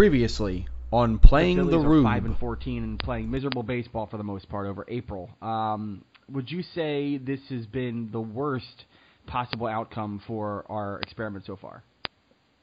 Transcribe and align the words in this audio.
Previously 0.00 0.66
on 0.94 1.18
playing 1.18 1.58
the 1.58 1.64
the, 1.64 1.70
Phillies 1.72 1.84
are 1.84 1.88
Rube. 1.90 2.04
five 2.04 2.24
and 2.24 2.38
fourteen 2.38 2.84
and 2.84 2.98
playing 2.98 3.30
miserable 3.30 3.62
baseball 3.62 4.06
for 4.06 4.16
the 4.16 4.24
most 4.24 4.48
part 4.48 4.66
over 4.66 4.86
April. 4.88 5.28
Um, 5.42 6.06
would 6.32 6.50
you 6.50 6.62
say 6.74 7.18
this 7.18 7.40
has 7.50 7.66
been 7.66 8.08
the 8.10 8.18
worst 8.18 8.86
possible 9.26 9.66
outcome 9.66 10.22
for 10.26 10.64
our 10.70 11.00
experiment 11.00 11.44
so 11.44 11.54
far? 11.54 11.82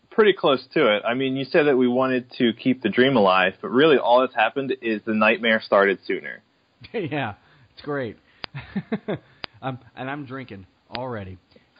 Pretty 0.10 0.34
close 0.34 0.66
to 0.74 0.96
it. 0.96 1.04
I 1.08 1.14
mean, 1.14 1.36
you 1.36 1.46
said 1.46 1.68
that 1.68 1.78
we 1.78 1.88
wanted 1.88 2.26
to 2.40 2.54
keep 2.54 2.82
the 2.82 2.90
dream 2.90 3.16
alive, 3.16 3.54
but 3.62 3.68
really 3.68 4.00
all 4.00 4.22
that's 4.22 4.34
happened 4.34 4.76
is 4.82 5.02
the 5.06 5.14
nightmare 5.14 5.62
started 5.64 6.00
sooner. 6.08 6.42
yeah, 6.92 7.36
it's 7.72 7.84
great. 7.84 8.18
um, 9.62 9.78
and 9.96 10.10
I'm 10.10 10.26
drinking 10.26 10.66
already. 10.90 11.38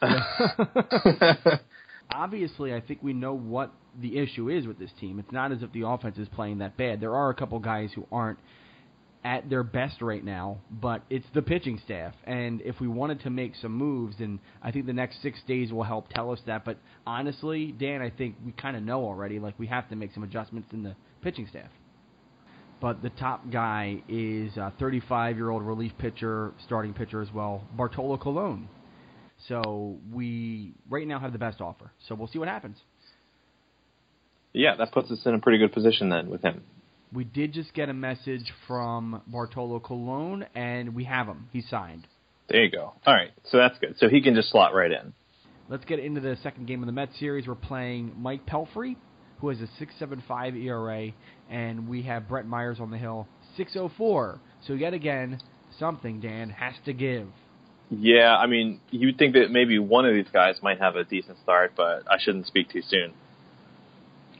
Obviously, 2.12 2.74
I 2.74 2.80
think 2.80 3.00
we 3.02 3.12
know 3.12 3.34
what 3.34 3.72
the 4.00 4.18
issue 4.18 4.48
is 4.48 4.66
with 4.66 4.78
this 4.78 4.90
team. 5.00 5.18
It's 5.18 5.32
not 5.32 5.52
as 5.52 5.62
if 5.62 5.72
the 5.72 5.86
offense 5.86 6.18
is 6.18 6.28
playing 6.28 6.58
that 6.58 6.76
bad. 6.76 7.00
There 7.00 7.14
are 7.14 7.30
a 7.30 7.34
couple 7.34 7.58
guys 7.58 7.90
who 7.94 8.06
aren't 8.10 8.38
at 9.24 9.50
their 9.50 9.62
best 9.62 10.00
right 10.00 10.24
now, 10.24 10.58
but 10.70 11.02
it's 11.10 11.26
the 11.34 11.42
pitching 11.42 11.80
staff. 11.84 12.14
And 12.24 12.60
if 12.62 12.80
we 12.80 12.88
wanted 12.88 13.20
to 13.22 13.30
make 13.30 13.54
some 13.60 13.72
moves, 13.72 14.16
and 14.20 14.38
I 14.62 14.70
think 14.70 14.86
the 14.86 14.92
next 14.92 15.20
six 15.22 15.38
days 15.46 15.72
will 15.72 15.82
help 15.82 16.08
tell 16.08 16.30
us 16.30 16.40
that. 16.46 16.64
But 16.64 16.78
honestly, 17.06 17.72
Dan, 17.72 18.00
I 18.00 18.10
think 18.10 18.36
we 18.44 18.52
kind 18.52 18.76
of 18.76 18.82
know 18.82 19.04
already. 19.04 19.38
Like 19.38 19.58
we 19.58 19.66
have 19.66 19.88
to 19.90 19.96
make 19.96 20.14
some 20.14 20.22
adjustments 20.22 20.68
in 20.72 20.82
the 20.82 20.94
pitching 21.20 21.46
staff. 21.48 21.68
But 22.80 23.02
the 23.02 23.10
top 23.10 23.50
guy 23.50 24.02
is 24.08 24.56
a 24.56 24.72
35-year-old 24.80 25.62
relief 25.62 25.92
pitcher, 25.98 26.52
starting 26.64 26.94
pitcher 26.94 27.20
as 27.20 27.32
well, 27.32 27.64
Bartolo 27.76 28.16
Colon. 28.16 28.68
So 29.46 29.98
we 30.12 30.72
right 30.90 31.06
now 31.06 31.18
have 31.20 31.32
the 31.32 31.38
best 31.38 31.60
offer. 31.60 31.92
So 32.08 32.14
we'll 32.14 32.28
see 32.28 32.38
what 32.38 32.48
happens. 32.48 32.76
Yeah, 34.52 34.74
that 34.76 34.92
puts 34.92 35.10
us 35.10 35.20
in 35.24 35.34
a 35.34 35.38
pretty 35.38 35.58
good 35.58 35.72
position 35.72 36.08
then 36.08 36.30
with 36.30 36.42
him. 36.42 36.62
We 37.12 37.24
did 37.24 37.52
just 37.52 37.72
get 37.72 37.88
a 37.88 37.94
message 37.94 38.52
from 38.66 39.22
Bartolo 39.26 39.80
Colon, 39.80 40.44
and 40.54 40.94
we 40.94 41.04
have 41.04 41.26
him. 41.26 41.48
He's 41.52 41.68
signed. 41.68 42.06
There 42.48 42.64
you 42.64 42.70
go. 42.70 42.94
All 43.06 43.14
right, 43.14 43.30
so 43.50 43.56
that's 43.56 43.78
good. 43.78 43.94
So 43.98 44.08
he 44.08 44.20
can 44.20 44.34
just 44.34 44.50
slot 44.50 44.74
right 44.74 44.90
in. 44.90 45.14
Let's 45.70 45.84
get 45.84 45.98
into 45.98 46.20
the 46.20 46.36
second 46.42 46.66
game 46.66 46.82
of 46.82 46.86
the 46.86 46.92
Mets 46.92 47.18
series. 47.18 47.46
We're 47.46 47.54
playing 47.54 48.14
Mike 48.16 48.46
Pelfrey, 48.46 48.96
who 49.38 49.48
has 49.50 49.58
a 49.60 49.68
6.75 49.82 50.62
ERA, 50.64 51.12
and 51.50 51.88
we 51.88 52.02
have 52.02 52.28
Brett 52.28 52.46
Myers 52.46 52.78
on 52.80 52.90
the 52.90 52.98
hill, 52.98 53.28
6.04. 53.58 54.40
So 54.66 54.72
yet 54.72 54.94
again, 54.94 55.40
something 55.78 56.20
Dan 56.20 56.50
has 56.50 56.74
to 56.86 56.92
give. 56.92 57.28
Yeah, 57.90 58.36
I 58.36 58.46
mean, 58.46 58.80
you'd 58.90 59.16
think 59.16 59.34
that 59.34 59.50
maybe 59.50 59.78
one 59.78 60.04
of 60.04 60.14
these 60.14 60.28
guys 60.32 60.56
might 60.62 60.78
have 60.78 60.96
a 60.96 61.04
decent 61.04 61.38
start, 61.42 61.72
but 61.76 62.02
I 62.10 62.18
shouldn't 62.18 62.46
speak 62.46 62.70
too 62.70 62.82
soon. 62.86 63.14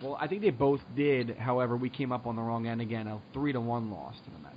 Well, 0.02 0.16
I 0.20 0.28
think 0.28 0.42
they 0.42 0.50
both 0.50 0.80
did. 0.94 1.36
However, 1.38 1.76
we 1.76 1.88
came 1.88 2.12
up 2.12 2.26
on 2.26 2.36
the 2.36 2.42
wrong 2.42 2.66
end 2.66 2.80
again. 2.80 3.06
A 3.06 3.20
three 3.32 3.52
to 3.52 3.60
one 3.60 3.90
loss 3.90 4.14
to 4.24 4.30
the 4.30 4.38
Mets. 4.38 4.54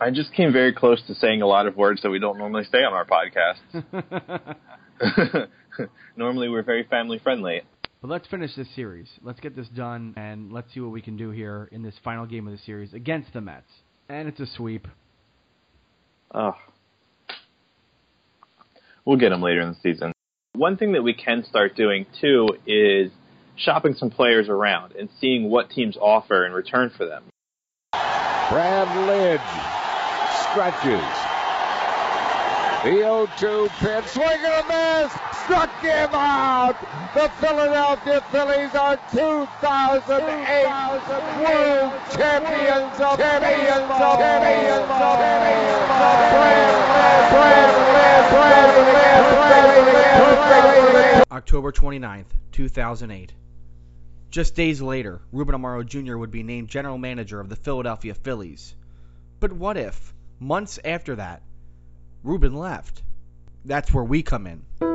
I 0.00 0.10
just 0.10 0.32
came 0.34 0.52
very 0.52 0.72
close 0.72 1.00
to 1.06 1.14
saying 1.14 1.42
a 1.42 1.46
lot 1.46 1.66
of 1.66 1.76
words 1.76 2.02
that 2.02 2.10
we 2.10 2.18
don't 2.18 2.38
normally 2.38 2.64
say 2.64 2.78
on 2.78 2.92
our 2.92 3.06
podcast. 3.06 4.58
normally, 6.16 6.48
we're 6.48 6.62
very 6.62 6.82
family 6.84 7.20
friendly. 7.20 7.62
But 8.00 8.10
let's 8.10 8.26
finish 8.26 8.54
this 8.56 8.66
series. 8.74 9.08
Let's 9.22 9.38
get 9.38 9.54
this 9.54 9.68
done, 9.68 10.14
and 10.16 10.52
let's 10.52 10.74
see 10.74 10.80
what 10.80 10.90
we 10.90 11.00
can 11.00 11.16
do 11.16 11.30
here 11.30 11.68
in 11.70 11.82
this 11.82 11.94
final 12.02 12.26
game 12.26 12.48
of 12.48 12.52
the 12.52 12.58
series 12.66 12.92
against 12.92 13.32
the 13.32 13.40
Mets. 13.40 13.70
And 14.08 14.26
it's 14.26 14.40
a 14.40 14.46
sweep. 14.56 14.88
Oh. 16.34 16.54
We'll 19.04 19.18
get 19.18 19.30
them 19.30 19.42
later 19.42 19.60
in 19.60 19.68
the 19.70 19.76
season. 19.82 20.12
One 20.54 20.76
thing 20.76 20.92
that 20.92 21.02
we 21.02 21.14
can 21.14 21.44
start 21.44 21.74
doing 21.76 22.06
too 22.20 22.48
is 22.66 23.10
shopping 23.56 23.94
some 23.94 24.10
players 24.10 24.48
around 24.48 24.92
and 24.92 25.08
seeing 25.20 25.50
what 25.50 25.70
teams 25.70 25.96
offer 25.96 26.46
in 26.46 26.52
return 26.52 26.90
for 26.90 27.06
them. 27.06 27.24
Brad 27.92 28.88
Lidge 29.08 29.40
stretches. 30.50 31.02
The 32.84 32.90
0-2 32.90 33.68
pitch, 33.78 34.04
swing 34.06 34.26
and 34.26 34.64
a 34.64 35.02
miss, 35.02 35.12
struck 35.52 35.82
him 35.82 36.08
out. 36.14 36.76
The 37.12 37.28
Philadelphia 37.38 38.22
Phillies 38.30 38.74
are 38.74 38.96
2008 39.12 40.64
World 41.44 41.92
Champions 42.16 43.00
of 43.00 43.18
champions 43.18 43.90
of 43.90 44.18
champions 44.18 44.80
of 44.80 45.18
champions. 45.20 45.72
October 51.30 51.70
29th, 51.70 52.24
2008. 52.52 53.34
Just 54.30 54.54
days 54.54 54.80
later, 54.80 55.20
Ruben 55.32 55.54
Amaro 55.54 55.84
Jr. 55.84 56.16
would 56.16 56.30
be 56.30 56.42
named 56.42 56.68
general 56.68 56.96
manager 56.96 57.40
of 57.40 57.50
the 57.50 57.56
Philadelphia 57.56 58.14
Phillies. 58.14 58.74
But 59.38 59.52
what 59.52 59.76
if, 59.76 60.14
months 60.40 60.78
after 60.82 61.16
that, 61.16 61.42
Ruben 62.22 62.54
left? 62.54 63.02
That's 63.66 63.92
where 63.92 64.04
we 64.04 64.22
come 64.22 64.46
in. 64.46 64.91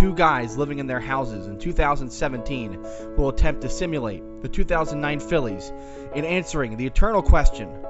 Two 0.00 0.14
guys 0.14 0.56
living 0.56 0.78
in 0.78 0.86
their 0.86 0.98
houses 0.98 1.46
in 1.46 1.58
2017 1.58 2.82
will 3.18 3.28
attempt 3.28 3.60
to 3.60 3.68
simulate 3.68 4.22
the 4.40 4.48
2009 4.48 5.20
Phillies 5.20 5.70
in 6.14 6.24
answering 6.24 6.78
the 6.78 6.86
eternal 6.86 7.20
question 7.20 7.84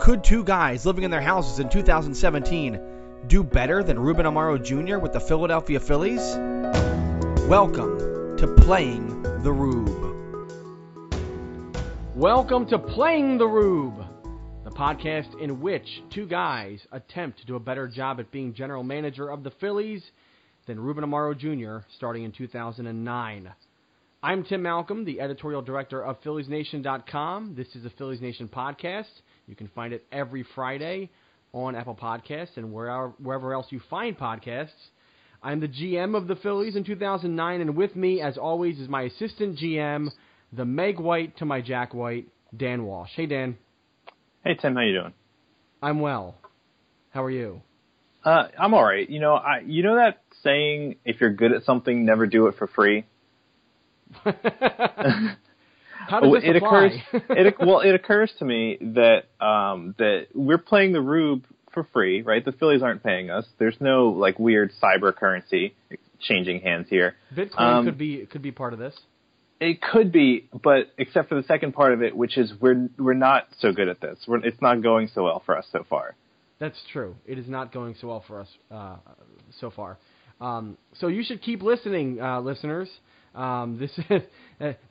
Could 0.00 0.24
two 0.24 0.42
guys 0.42 0.84
living 0.84 1.04
in 1.04 1.12
their 1.12 1.20
houses 1.20 1.60
in 1.60 1.68
2017 1.68 2.80
do 3.28 3.44
better 3.44 3.84
than 3.84 3.96
Ruben 3.96 4.26
Amaro 4.26 4.60
Jr. 4.60 4.98
with 4.98 5.12
the 5.12 5.20
Philadelphia 5.20 5.78
Phillies? 5.78 6.34
Welcome 7.48 8.36
to 8.38 8.52
Playing 8.62 9.22
the 9.44 9.52
Rube. 9.52 11.14
Welcome 12.16 12.66
to 12.70 12.78
Playing 12.80 13.38
the 13.38 13.46
Rube, 13.46 14.04
the 14.64 14.70
podcast 14.70 15.40
in 15.40 15.60
which 15.60 16.02
two 16.10 16.26
guys 16.26 16.80
attempt 16.90 17.38
to 17.38 17.46
do 17.46 17.54
a 17.54 17.60
better 17.60 17.86
job 17.86 18.18
at 18.18 18.32
being 18.32 18.52
general 18.52 18.82
manager 18.82 19.30
of 19.30 19.44
the 19.44 19.52
Phillies 19.52 20.02
than 20.70 20.78
Ruben 20.78 21.02
Amaro 21.02 21.36
Jr. 21.36 21.84
starting 21.96 22.22
in 22.22 22.30
2009. 22.30 23.52
I'm 24.22 24.44
Tim 24.44 24.62
Malcolm, 24.62 25.04
the 25.04 25.20
editorial 25.20 25.62
director 25.62 26.00
of 26.00 26.22
PhilliesNation.com. 26.22 27.56
This 27.56 27.66
is 27.74 27.82
the 27.82 27.90
Phillies 27.98 28.20
Nation 28.20 28.46
podcast. 28.46 29.10
You 29.48 29.56
can 29.56 29.66
find 29.74 29.92
it 29.92 30.06
every 30.12 30.46
Friday 30.54 31.10
on 31.52 31.74
Apple 31.74 31.98
Podcasts 32.00 32.56
and 32.56 32.72
wherever, 32.72 33.08
wherever 33.20 33.52
else 33.52 33.66
you 33.70 33.80
find 33.90 34.16
podcasts. 34.16 34.68
I'm 35.42 35.58
the 35.58 35.66
GM 35.66 36.16
of 36.16 36.28
the 36.28 36.36
Phillies 36.36 36.76
in 36.76 36.84
2009, 36.84 37.60
and 37.60 37.74
with 37.74 37.96
me, 37.96 38.20
as 38.20 38.38
always, 38.38 38.78
is 38.78 38.88
my 38.88 39.02
assistant 39.02 39.58
GM, 39.58 40.06
the 40.52 40.64
Meg 40.64 41.00
White 41.00 41.36
to 41.38 41.44
my 41.44 41.60
Jack 41.60 41.94
White, 41.94 42.28
Dan 42.56 42.84
Walsh. 42.84 43.10
Hey, 43.16 43.26
Dan. 43.26 43.58
Hey 44.44 44.54
Tim, 44.54 44.76
how 44.76 44.82
you 44.82 44.92
doing? 44.92 45.14
I'm 45.82 45.98
well. 45.98 46.36
How 47.10 47.24
are 47.24 47.30
you? 47.32 47.60
Uh, 48.24 48.44
I'm 48.58 48.74
all 48.74 48.84
right. 48.84 49.08
You 49.08 49.20
know, 49.20 49.34
I 49.34 49.60
you 49.64 49.82
know 49.82 49.96
that 49.96 50.20
saying, 50.42 50.96
if 51.04 51.20
you're 51.20 51.32
good 51.32 51.52
at 51.52 51.64
something, 51.64 52.04
never 52.04 52.26
do 52.26 52.46
it 52.46 52.56
for 52.56 52.66
free. 52.66 53.04
How 56.10 56.20
does 56.20 56.32
this 56.32 56.42
it 56.44 56.56
occurs. 56.56 56.92
it 57.12 57.54
well, 57.60 57.80
it 57.80 57.94
occurs 57.94 58.32
to 58.40 58.44
me 58.44 58.78
that 58.80 59.26
um, 59.44 59.94
that 59.98 60.26
we're 60.34 60.58
playing 60.58 60.92
the 60.92 61.00
Rube 61.00 61.44
for 61.72 61.86
free, 61.92 62.22
right? 62.22 62.44
The 62.44 62.52
Phillies 62.52 62.82
aren't 62.82 63.02
paying 63.02 63.30
us. 63.30 63.46
There's 63.58 63.76
no 63.80 64.08
like 64.08 64.38
weird 64.38 64.72
cyber 64.82 65.14
currency 65.14 65.74
changing 66.20 66.62
hands 66.62 66.88
here. 66.90 67.14
Bitcoin 67.34 67.60
Um, 67.60 67.84
could 67.84 67.98
be 67.98 68.26
could 68.26 68.42
be 68.42 68.50
part 68.50 68.72
of 68.72 68.78
this. 68.78 68.98
It 69.60 69.80
could 69.82 70.10
be, 70.10 70.48
but 70.62 70.90
except 70.96 71.28
for 71.28 71.34
the 71.34 71.42
second 71.44 71.74
part 71.74 71.92
of 71.92 72.02
it, 72.02 72.16
which 72.16 72.36
is 72.38 72.52
we're 72.60 72.88
we're 72.98 73.14
not 73.14 73.46
so 73.58 73.72
good 73.72 73.88
at 73.88 74.00
this. 74.00 74.18
We're, 74.26 74.44
it's 74.44 74.60
not 74.60 74.82
going 74.82 75.08
so 75.14 75.24
well 75.24 75.42
for 75.46 75.56
us 75.56 75.66
so 75.70 75.84
far. 75.88 76.16
That's 76.58 76.82
true. 76.92 77.14
It 77.24 77.38
is 77.38 77.48
not 77.48 77.72
going 77.72 77.94
so 78.00 78.08
well 78.08 78.24
for 78.26 78.40
us 78.40 78.48
uh, 78.70 78.96
so 79.60 79.70
far. 79.70 79.98
Um, 80.40 80.78
so 80.98 81.08
you 81.08 81.22
should 81.22 81.42
keep 81.42 81.62
listening, 81.62 82.20
uh, 82.20 82.40
listeners. 82.40 82.88
Um, 83.34 83.78
this 83.78 83.90
is 84.10 84.22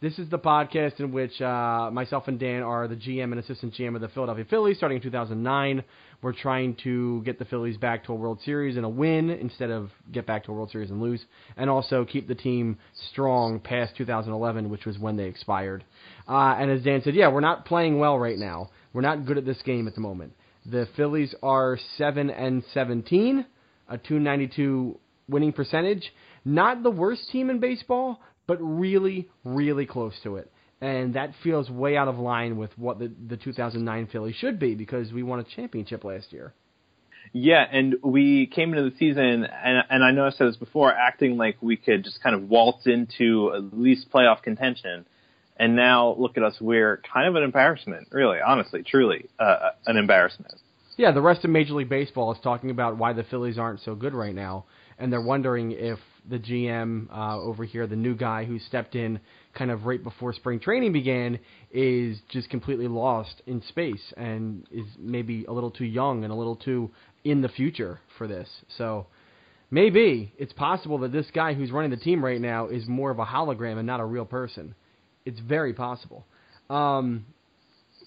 this 0.01 0.17
is 0.17 0.29
the 0.29 0.39
podcast 0.39 0.99
in 0.99 1.11
which 1.11 1.39
uh, 1.41 1.89
myself 1.91 2.27
and 2.27 2.39
Dan 2.39 2.63
are 2.63 2.87
the 2.87 2.95
GM 2.95 3.25
and 3.25 3.39
assistant 3.39 3.73
GM 3.73 3.95
of 3.95 4.01
the 4.01 4.07
Philadelphia 4.07 4.45
Phillies. 4.49 4.77
Starting 4.77 4.97
in 4.97 5.03
2009, 5.03 5.83
we're 6.21 6.33
trying 6.33 6.75
to 6.83 7.21
get 7.23 7.37
the 7.37 7.45
Phillies 7.45 7.77
back 7.77 8.05
to 8.05 8.13
a 8.13 8.15
World 8.15 8.39
Series 8.43 8.77
and 8.77 8.85
a 8.85 8.89
win 8.89 9.29
instead 9.29 9.69
of 9.69 9.91
get 10.11 10.25
back 10.25 10.45
to 10.45 10.51
a 10.51 10.55
World 10.55 10.71
Series 10.71 10.89
and 10.89 11.01
lose, 11.01 11.23
and 11.55 11.69
also 11.69 12.05
keep 12.05 12.27
the 12.27 12.35
team 12.35 12.77
strong 13.11 13.59
past 13.59 13.95
2011, 13.97 14.69
which 14.69 14.85
was 14.85 14.97
when 14.97 15.17
they 15.17 15.25
expired. 15.25 15.83
Uh, 16.27 16.55
and 16.57 16.71
as 16.71 16.81
Dan 16.81 17.01
said, 17.03 17.13
yeah, 17.13 17.27
we're 17.31 17.39
not 17.39 17.65
playing 17.65 17.99
well 17.99 18.17
right 18.17 18.37
now. 18.37 18.69
We're 18.93 19.01
not 19.01 19.25
good 19.25 19.37
at 19.37 19.45
this 19.45 19.61
game 19.63 19.87
at 19.87 19.93
the 19.93 20.01
moment. 20.01 20.33
The 20.65 20.87
Phillies 20.95 21.35
are 21.43 21.77
seven 21.97 22.29
and 22.29 22.63
17, 22.73 23.45
a 23.87 23.97
292 23.97 24.99
winning 25.29 25.53
percentage. 25.53 26.11
Not 26.43 26.83
the 26.83 26.91
worst 26.91 27.29
team 27.31 27.49
in 27.49 27.59
baseball, 27.59 28.19
but 28.47 28.57
really, 28.61 29.29
really 29.43 29.85
close 29.85 30.13
to 30.23 30.37
it. 30.37 30.51
And 30.81 31.13
that 31.15 31.33
feels 31.43 31.69
way 31.69 31.97
out 31.97 32.07
of 32.07 32.17
line 32.17 32.57
with 32.57 32.71
what 32.77 32.99
the, 32.99 33.11
the 33.27 33.37
2009 33.37 34.07
Phillies 34.11 34.35
should 34.35 34.59
be 34.59 34.75
because 34.75 35.11
we 35.11 35.23
won 35.23 35.39
a 35.39 35.43
championship 35.43 36.03
last 36.03 36.31
year. 36.31 36.53
Yeah, 37.33 37.63
and 37.71 37.97
we 38.03 38.47
came 38.47 38.73
into 38.73 38.89
the 38.89 38.95
season, 38.97 39.23
and, 39.45 39.83
and 39.89 40.03
I 40.03 40.11
know 40.11 40.25
I 40.25 40.31
said 40.31 40.47
this 40.47 40.55
before, 40.55 40.91
acting 40.91 41.37
like 41.37 41.57
we 41.61 41.77
could 41.77 42.03
just 42.03 42.23
kind 42.23 42.35
of 42.35 42.49
waltz 42.49 42.87
into 42.87 43.53
at 43.53 43.77
least 43.77 44.09
playoff 44.11 44.41
contention. 44.41 45.05
And 45.57 45.75
now 45.75 46.15
look 46.17 46.37
at 46.37 46.43
us, 46.43 46.55
we're 46.59 47.01
kind 47.13 47.27
of 47.27 47.35
an 47.35 47.43
embarrassment, 47.43 48.07
really, 48.11 48.37
honestly, 48.43 48.81
truly, 48.81 49.25
uh, 49.37 49.71
an 49.85 49.97
embarrassment. 49.97 50.55
Yeah, 50.97 51.11
the 51.11 51.21
rest 51.21 51.43
of 51.43 51.51
Major 51.51 51.73
League 51.73 51.89
Baseball 51.89 52.31
is 52.33 52.39
talking 52.41 52.71
about 52.71 52.97
why 52.97 53.13
the 53.13 53.23
Phillies 53.23 53.57
aren't 53.57 53.81
so 53.81 53.93
good 53.93 54.13
right 54.13 54.33
now, 54.33 54.65
and 54.99 55.11
they're 55.11 55.21
wondering 55.21 55.71
if 55.71 55.97
the 56.29 56.37
GM 56.37 57.07
uh, 57.11 57.39
over 57.39 57.63
here, 57.63 57.87
the 57.87 57.95
new 57.95 58.15
guy 58.15 58.45
who 58.45 58.59
stepped 58.59 58.95
in 58.95 59.19
kind 59.53 59.71
of 59.71 59.85
right 59.85 60.03
before 60.03 60.33
spring 60.33 60.59
training 60.59 60.91
began, 60.91 61.39
is 61.71 62.19
just 62.29 62.49
completely 62.49 62.87
lost 62.87 63.41
in 63.47 63.61
space 63.63 64.13
and 64.17 64.67
is 64.71 64.85
maybe 64.99 65.45
a 65.45 65.51
little 65.51 65.71
too 65.71 65.85
young 65.85 66.23
and 66.23 66.31
a 66.31 66.35
little 66.35 66.57
too 66.57 66.91
in 67.23 67.41
the 67.41 67.49
future 67.49 67.99
for 68.17 68.27
this. 68.27 68.47
So 68.77 69.07
maybe 69.71 70.33
it's 70.37 70.53
possible 70.53 70.99
that 70.99 71.11
this 71.11 71.27
guy 71.33 71.53
who's 71.53 71.71
running 71.71 71.91
the 71.91 71.97
team 71.97 72.23
right 72.23 72.39
now 72.39 72.67
is 72.67 72.85
more 72.87 73.09
of 73.09 73.19
a 73.19 73.25
hologram 73.25 73.77
and 73.77 73.87
not 73.87 73.99
a 73.99 74.05
real 74.05 74.25
person. 74.25 74.75
It's 75.25 75.39
very 75.39 75.73
possible. 75.73 76.25
Um, 76.69 77.25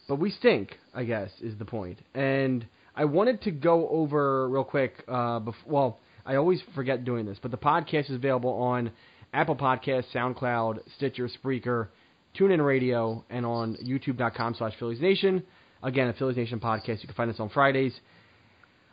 but 0.08 0.16
we 0.16 0.30
stink, 0.30 0.76
I 0.94 1.04
guess, 1.04 1.30
is 1.40 1.56
the 1.58 1.64
point. 1.64 1.98
And 2.14 2.66
I 2.94 3.06
wanted 3.06 3.42
to 3.42 3.50
go 3.50 3.88
over 3.88 4.48
real 4.48 4.64
quick. 4.64 5.02
Uh, 5.08 5.38
before, 5.38 5.72
well, 5.72 6.00
I 6.24 6.36
always 6.36 6.62
forget 6.74 7.04
doing 7.04 7.26
this, 7.26 7.38
but 7.40 7.50
the 7.50 7.56
podcast 7.56 8.10
is 8.10 8.16
available 8.16 8.50
on 8.50 8.92
Apple 9.32 9.56
Podcasts, 9.56 10.12
SoundCloud, 10.14 10.80
Stitcher, 10.96 11.28
Spreaker, 11.28 11.88
TuneIn 12.38 12.64
Radio, 12.64 13.24
and 13.28 13.44
on 13.44 13.76
YouTube.com 13.84 14.54
slash 14.56 14.74
Phillies 14.78 15.00
Nation. 15.00 15.42
Again, 15.82 16.08
a 16.08 16.12
Phillies 16.12 16.36
Nation 16.36 16.60
podcast. 16.60 17.00
You 17.00 17.08
can 17.08 17.14
find 17.16 17.30
us 17.30 17.40
on 17.40 17.48
Fridays. 17.48 17.92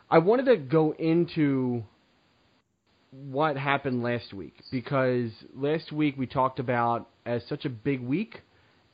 I 0.10 0.18
wanted 0.18 0.46
to 0.46 0.58
go 0.58 0.94
into 0.98 1.84
what 3.12 3.58
happened 3.58 4.02
last 4.04 4.34
week 4.34 4.56
because 4.72 5.32
last 5.56 5.92
week 5.92 6.16
we 6.18 6.28
talked 6.28 6.60
about 6.60 7.10
as 7.26 7.42
such 7.48 7.66
a 7.66 7.70
big 7.70 8.02
week 8.02 8.42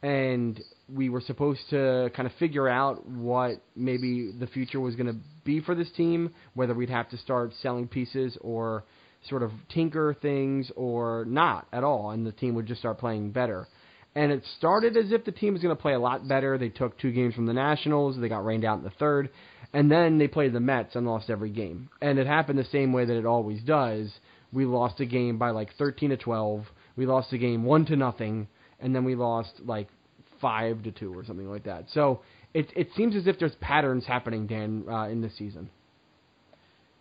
and 0.01 0.61
we 0.93 1.09
were 1.09 1.21
supposed 1.21 1.61
to 1.69 2.11
kind 2.15 2.27
of 2.27 2.33
figure 2.37 2.67
out 2.67 3.07
what 3.07 3.61
maybe 3.75 4.31
the 4.39 4.47
future 4.47 4.79
was 4.79 4.95
going 4.95 5.07
to 5.07 5.19
be 5.45 5.61
for 5.61 5.75
this 5.75 5.89
team, 5.91 6.31
whether 6.53 6.73
we'd 6.73 6.89
have 6.89 7.09
to 7.09 7.17
start 7.17 7.53
selling 7.61 7.87
pieces 7.87 8.37
or 8.41 8.83
sort 9.29 9.43
of 9.43 9.51
tinker 9.69 10.15
things 10.21 10.71
or 10.75 11.25
not 11.25 11.67
at 11.71 11.83
all, 11.83 12.11
and 12.11 12.25
the 12.25 12.31
team 12.31 12.55
would 12.55 12.65
just 12.65 12.81
start 12.81 12.97
playing 12.97 13.31
better. 13.31 13.67
And 14.15 14.31
it 14.31 14.43
started 14.57 14.95
as 14.95 15.11
if 15.11 15.25
the 15.25 15.31
team 15.31 15.53
was 15.53 15.61
going 15.61 15.75
to 15.75 15.81
play 15.81 15.93
a 15.93 15.99
lot 15.99 16.27
better. 16.27 16.57
They 16.57 16.69
took 16.69 16.97
two 16.97 17.11
games 17.11 17.35
from 17.35 17.45
the 17.45 17.53
Nationals, 17.53 18.17
they 18.19 18.29
got 18.29 18.45
rained 18.45 18.65
out 18.65 18.77
in 18.77 18.83
the 18.83 18.91
third, 18.91 19.29
and 19.73 19.91
then 19.91 20.17
they 20.17 20.27
played 20.27 20.53
the 20.53 20.59
Mets 20.59 20.95
and 20.95 21.05
lost 21.05 21.29
every 21.29 21.49
game. 21.49 21.89
And 22.01 22.17
it 22.17 22.27
happened 22.27 22.57
the 22.59 22.65
same 22.65 22.93
way 22.93 23.05
that 23.05 23.17
it 23.17 23.25
always 23.25 23.61
does. 23.61 24.09
We 24.53 24.65
lost 24.65 25.01
a 25.01 25.05
game 25.05 25.37
by 25.37 25.49
like 25.49 25.69
13 25.77 26.11
to 26.11 26.17
12. 26.17 26.65
We 26.95 27.05
lost 27.05 27.33
a 27.33 27.37
game 27.37 27.63
1 27.63 27.85
to 27.87 27.95
nothing, 27.97 28.47
and 28.79 28.95
then 28.95 29.03
we 29.03 29.15
lost 29.15 29.51
like 29.65 29.89
5 30.39 30.83
to 30.83 30.91
2 30.91 31.13
or 31.13 31.25
something 31.25 31.49
like 31.49 31.65
that. 31.65 31.85
So 31.93 32.21
it 32.55 32.71
it 32.75 32.89
seems 32.95 33.15
as 33.15 33.27
if 33.27 33.37
there's 33.37 33.55
patterns 33.55 34.05
happening 34.05 34.47
Dan 34.47 34.85
uh, 34.89 35.07
in 35.09 35.21
this 35.21 35.37
season. 35.37 35.69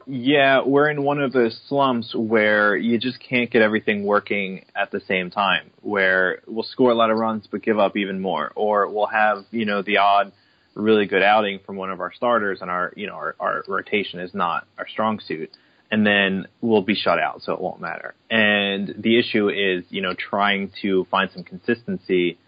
Yeah, 0.06 0.62
we're 0.66 0.90
in 0.90 1.02
one 1.02 1.18
of 1.18 1.32
those 1.32 1.58
slumps 1.68 2.14
where 2.14 2.76
you 2.76 2.98
just 2.98 3.18
can't 3.20 3.50
get 3.50 3.62
everything 3.62 4.04
working 4.04 4.66
at 4.76 4.90
the 4.90 5.00
same 5.08 5.30
time. 5.30 5.70
Where 5.80 6.40
we'll 6.46 6.64
score 6.64 6.90
a 6.90 6.94
lot 6.94 7.10
of 7.10 7.16
runs 7.16 7.46
but 7.50 7.62
give 7.62 7.78
up 7.78 7.96
even 7.96 8.20
more, 8.20 8.52
or 8.56 8.88
we'll 8.90 9.06
have 9.06 9.44
you 9.50 9.64
know 9.64 9.80
the 9.80 9.98
odd 9.98 10.32
really 10.74 11.06
good 11.06 11.22
outing 11.22 11.60
from 11.64 11.76
one 11.76 11.90
of 11.90 12.00
our 12.00 12.12
starters, 12.12 12.60
and 12.60 12.68
our 12.68 12.92
you 12.96 13.06
know 13.06 13.14
our, 13.14 13.36
our 13.38 13.64
rotation 13.68 14.18
is 14.18 14.34
not 14.34 14.66
our 14.76 14.88
strong 14.88 15.20
suit, 15.20 15.50
and 15.88 16.04
then 16.04 16.48
we'll 16.60 16.82
be 16.82 16.96
shut 16.96 17.20
out, 17.20 17.42
so 17.42 17.52
it 17.52 17.60
won't 17.60 17.80
matter. 17.80 18.14
And 18.28 18.92
the 18.98 19.20
issue 19.20 19.48
is 19.48 19.84
you 19.88 20.02
know 20.02 20.14
trying 20.14 20.72
to 20.82 21.06
find 21.12 21.30
some 21.32 21.44
consistency 21.44 22.38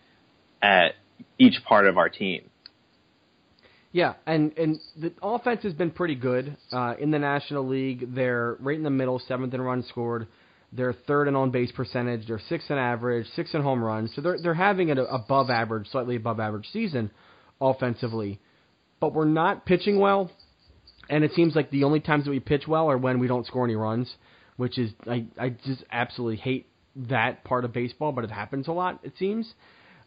at 0.61 0.97
each 1.39 1.63
part 1.65 1.87
of 1.87 1.97
our 1.97 2.09
team 2.09 2.51
yeah, 3.97 4.13
and 4.27 4.53
and 4.59 4.79
the 5.01 5.11
offense 5.23 5.63
has 5.63 5.73
been 5.73 5.91
pretty 5.91 6.17
good 6.17 6.55
uh, 6.71 6.97
in 7.01 7.11
the 7.11 7.19
National 7.19 7.67
League. 7.67 8.15
They're 8.15 8.59
right 8.61 8.77
in 8.77 8.83
the 8.83 8.91
middle, 8.91 9.19
seventh 9.27 9.55
in 9.55 9.61
runs 9.63 9.89
scored. 9.89 10.27
They're 10.71 10.93
third 10.93 11.29
in 11.29 11.35
on 11.35 11.51
base 11.51 11.73
percentage. 11.73 12.27
They're 12.27 12.43
sixth 12.47 12.71
in 12.71 12.77
average, 12.77 13.27
sixth 13.35 13.55
in 13.55 13.63
home 13.63 13.83
runs. 13.83 14.15
So 14.15 14.21
they're 14.21 14.37
they're 14.43 14.53
having 14.53 14.91
an 14.91 14.99
above 14.99 15.49
average, 15.49 15.89
slightly 15.89 16.17
above 16.17 16.41
average 16.41 16.67
season 16.75 17.11
offensively. 17.59 18.39
But 19.01 19.15
we're 19.15 19.25
not 19.25 19.65
pitching 19.65 19.99
well, 19.99 20.31
and 21.09 21.25
it 21.25 21.33
seems 21.33 21.57
like 21.57 21.71
the 21.71 21.85
only 21.85 22.01
times 22.01 22.27
that 22.27 22.31
we 22.31 22.41
pitch 22.41 22.69
well 22.69 22.91
are 22.91 22.99
when 22.99 23.19
we 23.19 23.29
don't 23.29 23.47
score 23.47 23.65
any 23.65 23.77
runs, 23.77 24.15
which 24.59 24.77
is 24.77 24.91
I 25.07 25.25
I 25.41 25.49
just 25.65 25.85
absolutely 25.91 26.37
hate 26.37 26.67
that 27.09 27.45
part 27.45 27.65
of 27.65 27.73
baseball, 27.73 28.13
but 28.13 28.25
it 28.25 28.31
happens 28.31 28.69
a 28.69 28.73
lot. 28.73 29.01
It 29.03 29.15
seems. 29.19 29.55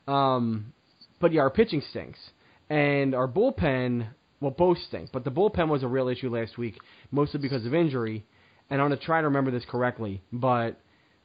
Um, 0.07 0.73
but 1.19 1.33
yeah, 1.33 1.41
our 1.41 1.49
pitching 1.49 1.81
stinks 1.89 2.19
and 2.69 3.15
our 3.15 3.27
bullpen, 3.27 4.07
well, 4.39 4.51
both 4.51 4.77
stink, 4.87 5.11
but 5.11 5.23
the 5.23 5.31
bullpen 5.31 5.67
was 5.69 5.83
a 5.83 5.87
real 5.87 6.07
issue 6.07 6.29
last 6.29 6.57
week, 6.57 6.77
mostly 7.11 7.39
because 7.39 7.65
of 7.65 7.73
injury. 7.73 8.25
And 8.69 8.79
I'm 8.79 8.87
going 8.87 8.99
to 8.99 9.05
try 9.05 9.21
to 9.21 9.27
remember 9.27 9.51
this 9.51 9.65
correctly, 9.67 10.21
but 10.31 10.79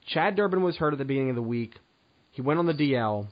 Chad 0.06 0.37
Durbin 0.37 0.62
was 0.62 0.76
hurt 0.76 0.94
at 0.94 0.99
the 0.99 1.05
beginning 1.05 1.31
of 1.31 1.37
the 1.37 1.43
week. 1.43 1.75
He 2.31 2.43
went 2.43 2.58
on 2.58 2.67
the 2.67 2.73
DL. 2.73 3.26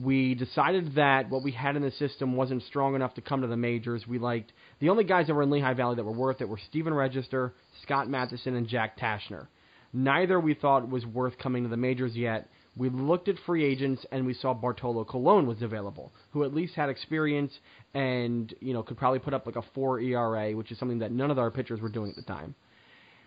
We 0.00 0.34
decided 0.34 0.94
that 0.94 1.28
what 1.28 1.42
we 1.42 1.52
had 1.52 1.76
in 1.76 1.82
the 1.82 1.90
system 1.92 2.36
wasn't 2.36 2.62
strong 2.62 2.94
enough 2.94 3.14
to 3.14 3.20
come 3.20 3.42
to 3.42 3.46
the 3.46 3.56
majors. 3.56 4.06
We 4.06 4.18
liked 4.18 4.52
the 4.80 4.88
only 4.88 5.04
guys 5.04 5.26
that 5.26 5.34
were 5.34 5.42
in 5.42 5.50
Lehigh 5.50 5.74
Valley 5.74 5.96
that 5.96 6.04
were 6.04 6.12
worth 6.12 6.40
it 6.40 6.48
were 6.48 6.60
Steven 6.68 6.94
Register, 6.94 7.52
Scott 7.82 8.08
Mathieson, 8.08 8.54
and 8.54 8.68
Jack 8.68 8.98
Taschner. 8.98 9.48
Neither 9.92 10.38
we 10.38 10.54
thought 10.54 10.88
was 10.88 11.04
worth 11.04 11.38
coming 11.38 11.64
to 11.64 11.68
the 11.68 11.76
majors 11.76 12.14
yet, 12.14 12.48
we 12.78 12.88
looked 12.88 13.28
at 13.28 13.34
free 13.44 13.64
agents 13.64 14.06
and 14.12 14.24
we 14.24 14.32
saw 14.32 14.54
Bartolo 14.54 15.04
Colon 15.04 15.46
was 15.46 15.60
available, 15.62 16.12
who 16.30 16.44
at 16.44 16.54
least 16.54 16.74
had 16.74 16.88
experience 16.88 17.52
and 17.92 18.54
you 18.60 18.72
know 18.72 18.82
could 18.82 18.96
probably 18.96 19.18
put 19.18 19.34
up 19.34 19.46
like 19.46 19.56
a 19.56 19.62
four 19.74 20.00
ERA, 20.00 20.52
which 20.52 20.70
is 20.70 20.78
something 20.78 21.00
that 21.00 21.10
none 21.10 21.30
of 21.30 21.38
our 21.38 21.50
pitchers 21.50 21.80
were 21.80 21.88
doing 21.88 22.10
at 22.10 22.16
the 22.16 22.22
time. 22.22 22.54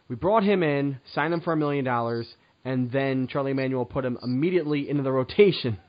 We 0.07 0.15
brought 0.15 0.43
him 0.43 0.63
in, 0.63 0.99
signed 1.13 1.33
him 1.33 1.41
for 1.41 1.53
a 1.53 1.57
million 1.57 1.83
dollars, 1.83 2.27
and 2.63 2.91
then 2.91 3.27
Charlie 3.27 3.53
Manuel 3.53 3.85
put 3.85 4.05
him 4.05 4.17
immediately 4.23 4.89
into 4.89 5.03
the 5.03 5.11
rotation. 5.11 5.77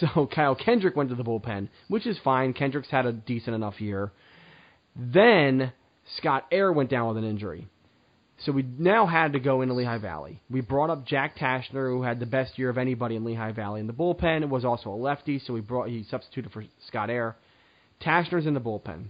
So 0.00 0.26
Kyle 0.34 0.54
Kendrick 0.54 0.96
went 0.96 1.10
to 1.10 1.14
the 1.14 1.22
bullpen, 1.22 1.68
which 1.88 2.06
is 2.06 2.18
fine. 2.24 2.54
Kendrick's 2.54 2.88
had 2.88 3.04
a 3.04 3.12
decent 3.12 3.54
enough 3.54 3.82
year. 3.82 4.12
Then 4.96 5.74
Scott 6.16 6.46
Eyre 6.50 6.72
went 6.72 6.88
down 6.88 7.08
with 7.08 7.18
an 7.18 7.28
injury. 7.28 7.68
So 8.38 8.52
we 8.52 8.62
now 8.62 9.06
had 9.06 9.34
to 9.34 9.40
go 9.40 9.62
into 9.62 9.74
Lehigh 9.74 9.98
Valley. 9.98 10.40
We 10.50 10.60
brought 10.60 10.90
up 10.90 11.06
Jack 11.06 11.36
Taschner, 11.36 11.88
who 11.88 12.02
had 12.02 12.18
the 12.18 12.26
best 12.26 12.58
year 12.58 12.68
of 12.68 12.78
anybody 12.78 13.16
in 13.16 13.24
Lehigh 13.24 13.52
Valley 13.52 13.80
in 13.80 13.86
the 13.86 13.92
bullpen. 13.92 14.42
It 14.42 14.48
was 14.48 14.64
also 14.64 14.90
a 14.90 14.96
lefty, 14.96 15.38
so 15.38 15.52
we 15.52 15.60
brought 15.60 15.88
he 15.88 16.04
substituted 16.10 16.52
for 16.52 16.64
Scott 16.88 17.10
Eyre. 17.10 17.36
Taschner's 18.02 18.46
in 18.46 18.54
the 18.54 18.60
bullpen. 18.60 19.06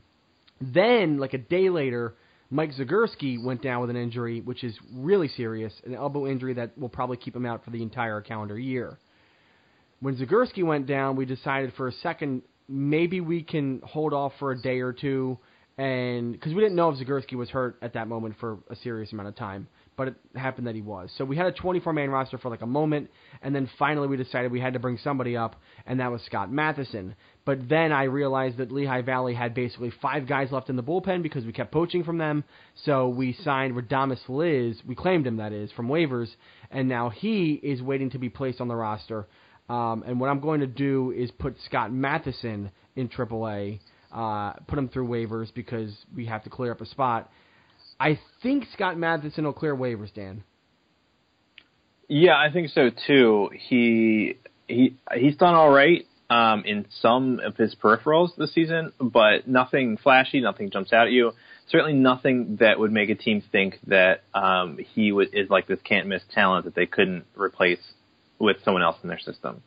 Then, 0.60 1.18
like 1.18 1.34
a 1.34 1.38
day 1.38 1.70
later, 1.70 2.14
Mike 2.50 2.72
Zagurski 2.72 3.42
went 3.42 3.62
down 3.62 3.80
with 3.80 3.90
an 3.90 3.96
injury, 3.96 4.40
which 4.40 4.62
is 4.62 4.78
really 4.92 5.28
serious, 5.28 5.72
an 5.84 5.94
elbow 5.94 6.26
injury 6.26 6.54
that 6.54 6.76
will 6.78 6.90
probably 6.90 7.16
keep 7.16 7.34
him 7.34 7.46
out 7.46 7.64
for 7.64 7.70
the 7.70 7.82
entire 7.82 8.20
calendar 8.20 8.58
year. 8.58 8.98
When 10.00 10.16
Zagurski 10.16 10.64
went 10.64 10.86
down, 10.86 11.16
we 11.16 11.24
decided 11.24 11.72
for 11.76 11.88
a 11.88 11.92
second 11.92 12.42
maybe 12.68 13.20
we 13.20 13.42
can 13.42 13.80
hold 13.84 14.12
off 14.12 14.32
for 14.38 14.52
a 14.52 14.60
day 14.60 14.80
or 14.80 14.92
two 14.92 15.38
and 15.76 16.32
because 16.32 16.54
we 16.54 16.60
didn't 16.60 16.76
know 16.76 16.90
if 16.90 16.98
Zagurski 16.98 17.34
was 17.34 17.50
hurt 17.50 17.76
at 17.82 17.94
that 17.94 18.06
moment 18.06 18.36
for 18.38 18.58
a 18.70 18.76
serious 18.76 19.12
amount 19.12 19.28
of 19.28 19.34
time, 19.34 19.66
but 19.96 20.08
it 20.08 20.14
happened 20.36 20.68
that 20.68 20.74
he 20.76 20.80
was. 20.80 21.10
So 21.18 21.24
we 21.24 21.36
had 21.36 21.46
a 21.46 21.52
24 21.52 21.92
man 21.92 22.10
roster 22.10 22.38
for 22.38 22.48
like 22.48 22.62
a 22.62 22.66
moment, 22.66 23.10
and 23.42 23.52
then 23.52 23.68
finally 23.76 24.06
we 24.06 24.16
decided 24.16 24.52
we 24.52 24.60
had 24.60 24.74
to 24.74 24.78
bring 24.78 24.98
somebody 24.98 25.36
up, 25.36 25.56
and 25.84 25.98
that 25.98 26.12
was 26.12 26.22
Scott 26.22 26.50
Mathieson. 26.50 27.16
But 27.44 27.68
then 27.68 27.90
I 27.90 28.04
realized 28.04 28.58
that 28.58 28.70
Lehigh 28.70 29.02
Valley 29.02 29.34
had 29.34 29.52
basically 29.52 29.92
five 30.00 30.28
guys 30.28 30.52
left 30.52 30.70
in 30.70 30.76
the 30.76 30.82
bullpen 30.82 31.24
because 31.24 31.44
we 31.44 31.52
kept 31.52 31.72
poaching 31.72 32.04
from 32.04 32.18
them. 32.18 32.44
So 32.84 33.08
we 33.08 33.32
signed 33.44 33.74
Radames 33.74 34.28
Liz, 34.28 34.80
we 34.86 34.94
claimed 34.94 35.26
him 35.26 35.38
that 35.38 35.52
is 35.52 35.72
from 35.72 35.88
waivers, 35.88 36.28
and 36.70 36.88
now 36.88 37.10
he 37.10 37.54
is 37.54 37.82
waiting 37.82 38.10
to 38.10 38.18
be 38.18 38.28
placed 38.28 38.60
on 38.60 38.68
the 38.68 38.76
roster. 38.76 39.26
Um, 39.68 40.04
and 40.06 40.20
what 40.20 40.28
I'm 40.28 40.40
going 40.40 40.60
to 40.60 40.66
do 40.66 41.12
is 41.16 41.30
put 41.32 41.56
Scott 41.64 41.90
Mathieson 41.90 42.70
in 42.94 43.08
AAA 43.08 43.80
uh, 44.14 44.52
put 44.68 44.78
him 44.78 44.88
through 44.88 45.08
waivers 45.08 45.52
because 45.52 45.92
we 46.14 46.26
have 46.26 46.44
to 46.44 46.50
clear 46.50 46.72
up 46.72 46.80
a 46.80 46.86
spot. 46.86 47.30
I 47.98 48.18
think 48.42 48.64
Scott 48.72 48.96
Mathieson 48.96 49.44
will 49.44 49.52
clear 49.52 49.76
waivers, 49.76 50.12
Dan. 50.14 50.44
Yeah, 52.08 52.36
I 52.36 52.52
think 52.52 52.70
so 52.70 52.90
too. 53.06 53.50
He 53.68 54.36
he 54.68 54.96
he's 55.14 55.36
done 55.36 55.54
all 55.54 55.70
right 55.70 56.06
um, 56.30 56.64
in 56.64 56.86
some 57.00 57.40
of 57.40 57.56
his 57.56 57.74
peripherals 57.74 58.36
this 58.36 58.52
season, 58.52 58.92
but 59.00 59.46
nothing 59.48 59.96
flashy, 59.96 60.40
nothing 60.40 60.70
jumps 60.70 60.92
out 60.92 61.06
at 61.06 61.12
you. 61.12 61.32
Certainly 61.68 61.94
nothing 61.94 62.58
that 62.60 62.78
would 62.78 62.92
make 62.92 63.08
a 63.08 63.14
team 63.14 63.42
think 63.50 63.78
that 63.86 64.22
um, 64.34 64.78
he 64.94 65.10
w- 65.10 65.28
is 65.32 65.48
like 65.48 65.66
this 65.66 65.80
can't 65.82 66.06
miss 66.06 66.22
talent 66.34 66.66
that 66.66 66.74
they 66.74 66.86
couldn't 66.86 67.24
replace 67.34 67.80
with 68.38 68.58
someone 68.64 68.82
else 68.82 68.96
in 69.02 69.08
their 69.08 69.18
system. 69.18 69.62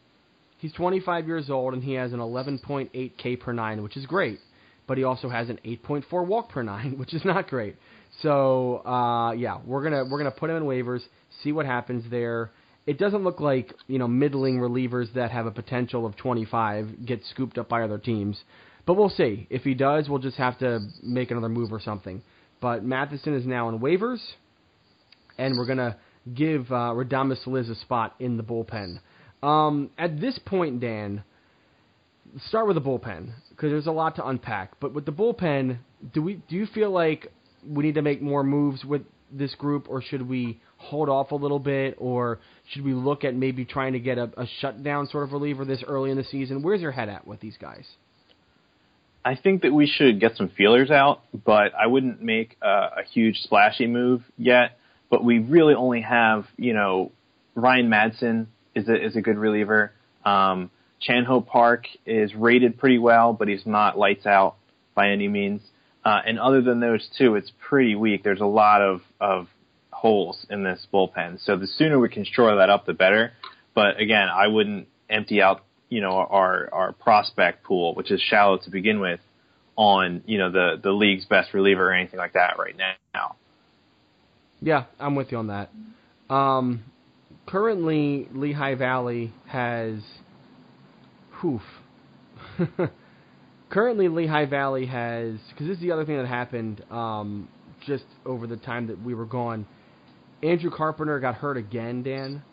He's 0.57 0.73
25 0.73 1.27
years 1.27 1.49
old 1.49 1.73
and 1.73 1.83
he 1.83 1.93
has 1.93 2.13
an 2.13 2.19
11.8 2.19 3.11
K 3.17 3.35
per 3.35 3.53
nine, 3.53 3.83
which 3.83 3.95
is 3.97 4.05
great. 4.05 4.39
but 4.87 4.97
he 4.97 5.03
also 5.03 5.29
has 5.29 5.49
an 5.49 5.59
8.4 5.65 6.25
walk 6.25 6.49
per 6.49 6.63
nine, 6.63 6.97
which 6.97 7.13
is 7.13 7.23
not 7.25 7.47
great. 7.49 7.75
So 8.21 8.85
uh, 8.85 9.31
yeah, 9.33 9.59
we're 9.65 9.83
gonna 9.83 10.05
we're 10.05 10.17
gonna 10.17 10.31
put 10.31 10.49
him 10.49 10.55
in 10.55 10.63
waivers, 10.63 11.01
see 11.43 11.51
what 11.51 11.65
happens 11.65 12.09
there. 12.09 12.51
It 12.85 12.97
doesn't 12.97 13.23
look 13.23 13.39
like 13.41 13.73
you 13.87 13.99
know 13.99 14.07
middling 14.07 14.59
relievers 14.59 15.13
that 15.13 15.29
have 15.31 15.45
a 15.45 15.51
potential 15.51 16.05
of 16.05 16.15
25 16.15 17.05
get 17.05 17.19
scooped 17.31 17.57
up 17.57 17.67
by 17.69 17.83
other 17.83 17.97
teams, 17.97 18.41
but 18.85 18.93
we'll 18.95 19.09
see. 19.09 19.45
If 19.49 19.63
he 19.63 19.73
does, 19.73 20.07
we'll 20.09 20.19
just 20.19 20.37
have 20.37 20.57
to 20.59 20.79
make 21.03 21.31
another 21.31 21.49
move 21.49 21.71
or 21.73 21.81
something. 21.81 22.23
But 22.61 22.83
Mathieson 22.83 23.35
is 23.35 23.45
now 23.45 23.69
in 23.69 23.79
waivers, 23.79 24.19
and 25.37 25.57
we're 25.57 25.67
gonna 25.67 25.97
give 26.33 26.71
uh, 26.71 26.91
Radames 26.95 27.45
Liz 27.45 27.69
a 27.69 27.75
spot 27.75 28.15
in 28.19 28.37
the 28.37 28.43
bullpen. 28.43 28.99
Um, 29.43 29.91
at 29.97 30.19
this 30.19 30.39
point, 30.45 30.79
Dan, 30.79 31.23
start 32.47 32.67
with 32.67 32.75
the 32.75 32.81
bullpen 32.81 33.31
because 33.49 33.71
there's 33.71 33.87
a 33.87 33.91
lot 33.91 34.15
to 34.15 34.27
unpack. 34.27 34.79
But 34.79 34.93
with 34.93 35.05
the 35.05 35.11
bullpen, 35.11 35.77
do 36.13 36.21
we 36.21 36.41
do 36.47 36.55
you 36.55 36.65
feel 36.67 36.91
like 36.91 37.31
we 37.67 37.83
need 37.83 37.95
to 37.95 38.01
make 38.01 38.21
more 38.21 38.43
moves 38.43 38.83
with 38.85 39.01
this 39.31 39.53
group, 39.55 39.87
or 39.89 40.01
should 40.01 40.27
we 40.27 40.59
hold 40.77 41.09
off 41.09 41.31
a 41.31 41.35
little 41.35 41.59
bit, 41.59 41.95
or 41.97 42.39
should 42.69 42.83
we 42.83 42.93
look 42.93 43.23
at 43.23 43.35
maybe 43.35 43.65
trying 43.65 43.93
to 43.93 43.99
get 43.99 44.17
a, 44.17 44.29
a 44.37 44.47
shutdown 44.61 45.07
sort 45.07 45.23
of 45.23 45.33
reliever 45.33 45.65
this 45.65 45.83
early 45.87 46.11
in 46.11 46.17
the 46.17 46.23
season? 46.23 46.61
Where's 46.61 46.81
your 46.81 46.91
head 46.91 47.09
at 47.09 47.27
with 47.27 47.39
these 47.39 47.57
guys? 47.59 47.85
I 49.25 49.35
think 49.35 49.63
that 49.63 49.73
we 49.73 49.87
should 49.87 50.21
get 50.21 50.37
some 50.37 50.49
feelers 50.49 50.89
out, 50.89 51.21
but 51.45 51.73
I 51.77 51.87
wouldn't 51.87 52.21
make 52.21 52.55
a, 52.61 52.67
a 52.67 53.03
huge 53.11 53.39
splashy 53.39 53.85
move 53.85 54.21
yet. 54.37 54.79
But 55.09 55.23
we 55.23 55.39
really 55.39 55.73
only 55.73 56.01
have, 56.01 56.45
you 56.57 56.73
know, 56.73 57.11
Ryan 57.55 57.89
Madson 57.89 58.47
is 58.77 58.87
a, 58.87 59.05
is 59.05 59.15
a 59.15 59.21
good 59.21 59.37
reliever. 59.37 59.91
Um, 60.23 60.69
Chan 60.99 61.25
Ho 61.25 61.41
Park 61.41 61.85
is 62.05 62.33
rated 62.35 62.77
pretty 62.77 62.97
well, 62.97 63.33
but 63.33 63.47
he's 63.47 63.65
not 63.65 63.97
lights 63.97 64.25
out 64.25 64.55
by 64.95 65.09
any 65.09 65.27
means. 65.27 65.61
Uh, 66.03 66.19
and 66.25 66.39
other 66.39 66.61
than 66.61 66.79
those 66.79 67.07
two, 67.17 67.35
it's 67.35 67.51
pretty 67.67 67.95
weak. 67.95 68.23
There's 68.23 68.41
a 68.41 68.45
lot 68.45 68.81
of, 68.81 69.01
of 69.19 69.47
holes 69.91 70.45
in 70.49 70.63
this 70.63 70.85
bullpen. 70.93 71.43
So 71.43 71.57
the 71.57 71.67
sooner 71.67 71.99
we 71.99 72.09
can 72.09 72.25
shore 72.25 72.55
that 72.55 72.69
up, 72.69 72.85
the 72.85 72.93
better. 72.93 73.33
But 73.75 73.99
again, 73.99 74.27
I 74.29 74.47
wouldn't 74.47 74.87
empty 75.09 75.41
out, 75.41 75.63
you 75.89 76.01
know, 76.01 76.11
our, 76.11 76.69
our 76.71 76.93
prospect 76.93 77.63
pool, 77.63 77.93
which 77.95 78.11
is 78.11 78.21
shallow 78.21 78.57
to 78.57 78.69
begin 78.69 78.99
with, 78.99 79.19
on, 79.75 80.23
you 80.25 80.39
know, 80.39 80.51
the, 80.51 80.79
the 80.81 80.91
league's 80.91 81.25
best 81.25 81.53
reliever 81.53 81.89
or 81.89 81.93
anything 81.93 82.17
like 82.17 82.33
that 82.33 82.57
right 82.57 82.75
now. 83.13 83.35
Yeah, 84.59 84.85
I'm 84.99 85.15
with 85.15 85.31
you 85.31 85.37
on 85.37 85.47
that. 85.47 85.69
Um, 86.33 86.83
currently, 87.47 88.27
Lehigh 88.33 88.75
Valley 88.75 89.33
has, 89.47 89.99
whoof. 91.41 91.61
currently, 93.69 94.07
Lehigh 94.07 94.45
Valley 94.45 94.85
has, 94.85 95.35
because 95.49 95.67
this 95.67 95.77
is 95.77 95.81
the 95.81 95.91
other 95.91 96.05
thing 96.05 96.17
that 96.17 96.27
happened 96.27 96.83
um, 96.91 97.47
just 97.85 98.05
over 98.25 98.45
the 98.45 98.57
time 98.57 98.87
that 98.87 99.01
we 99.01 99.13
were 99.13 99.25
gone. 99.25 99.65
Andrew 100.43 100.69
Carpenter 100.69 101.19
got 101.19 101.35
hurt 101.35 101.57
again, 101.57 102.03
Dan. 102.03 102.43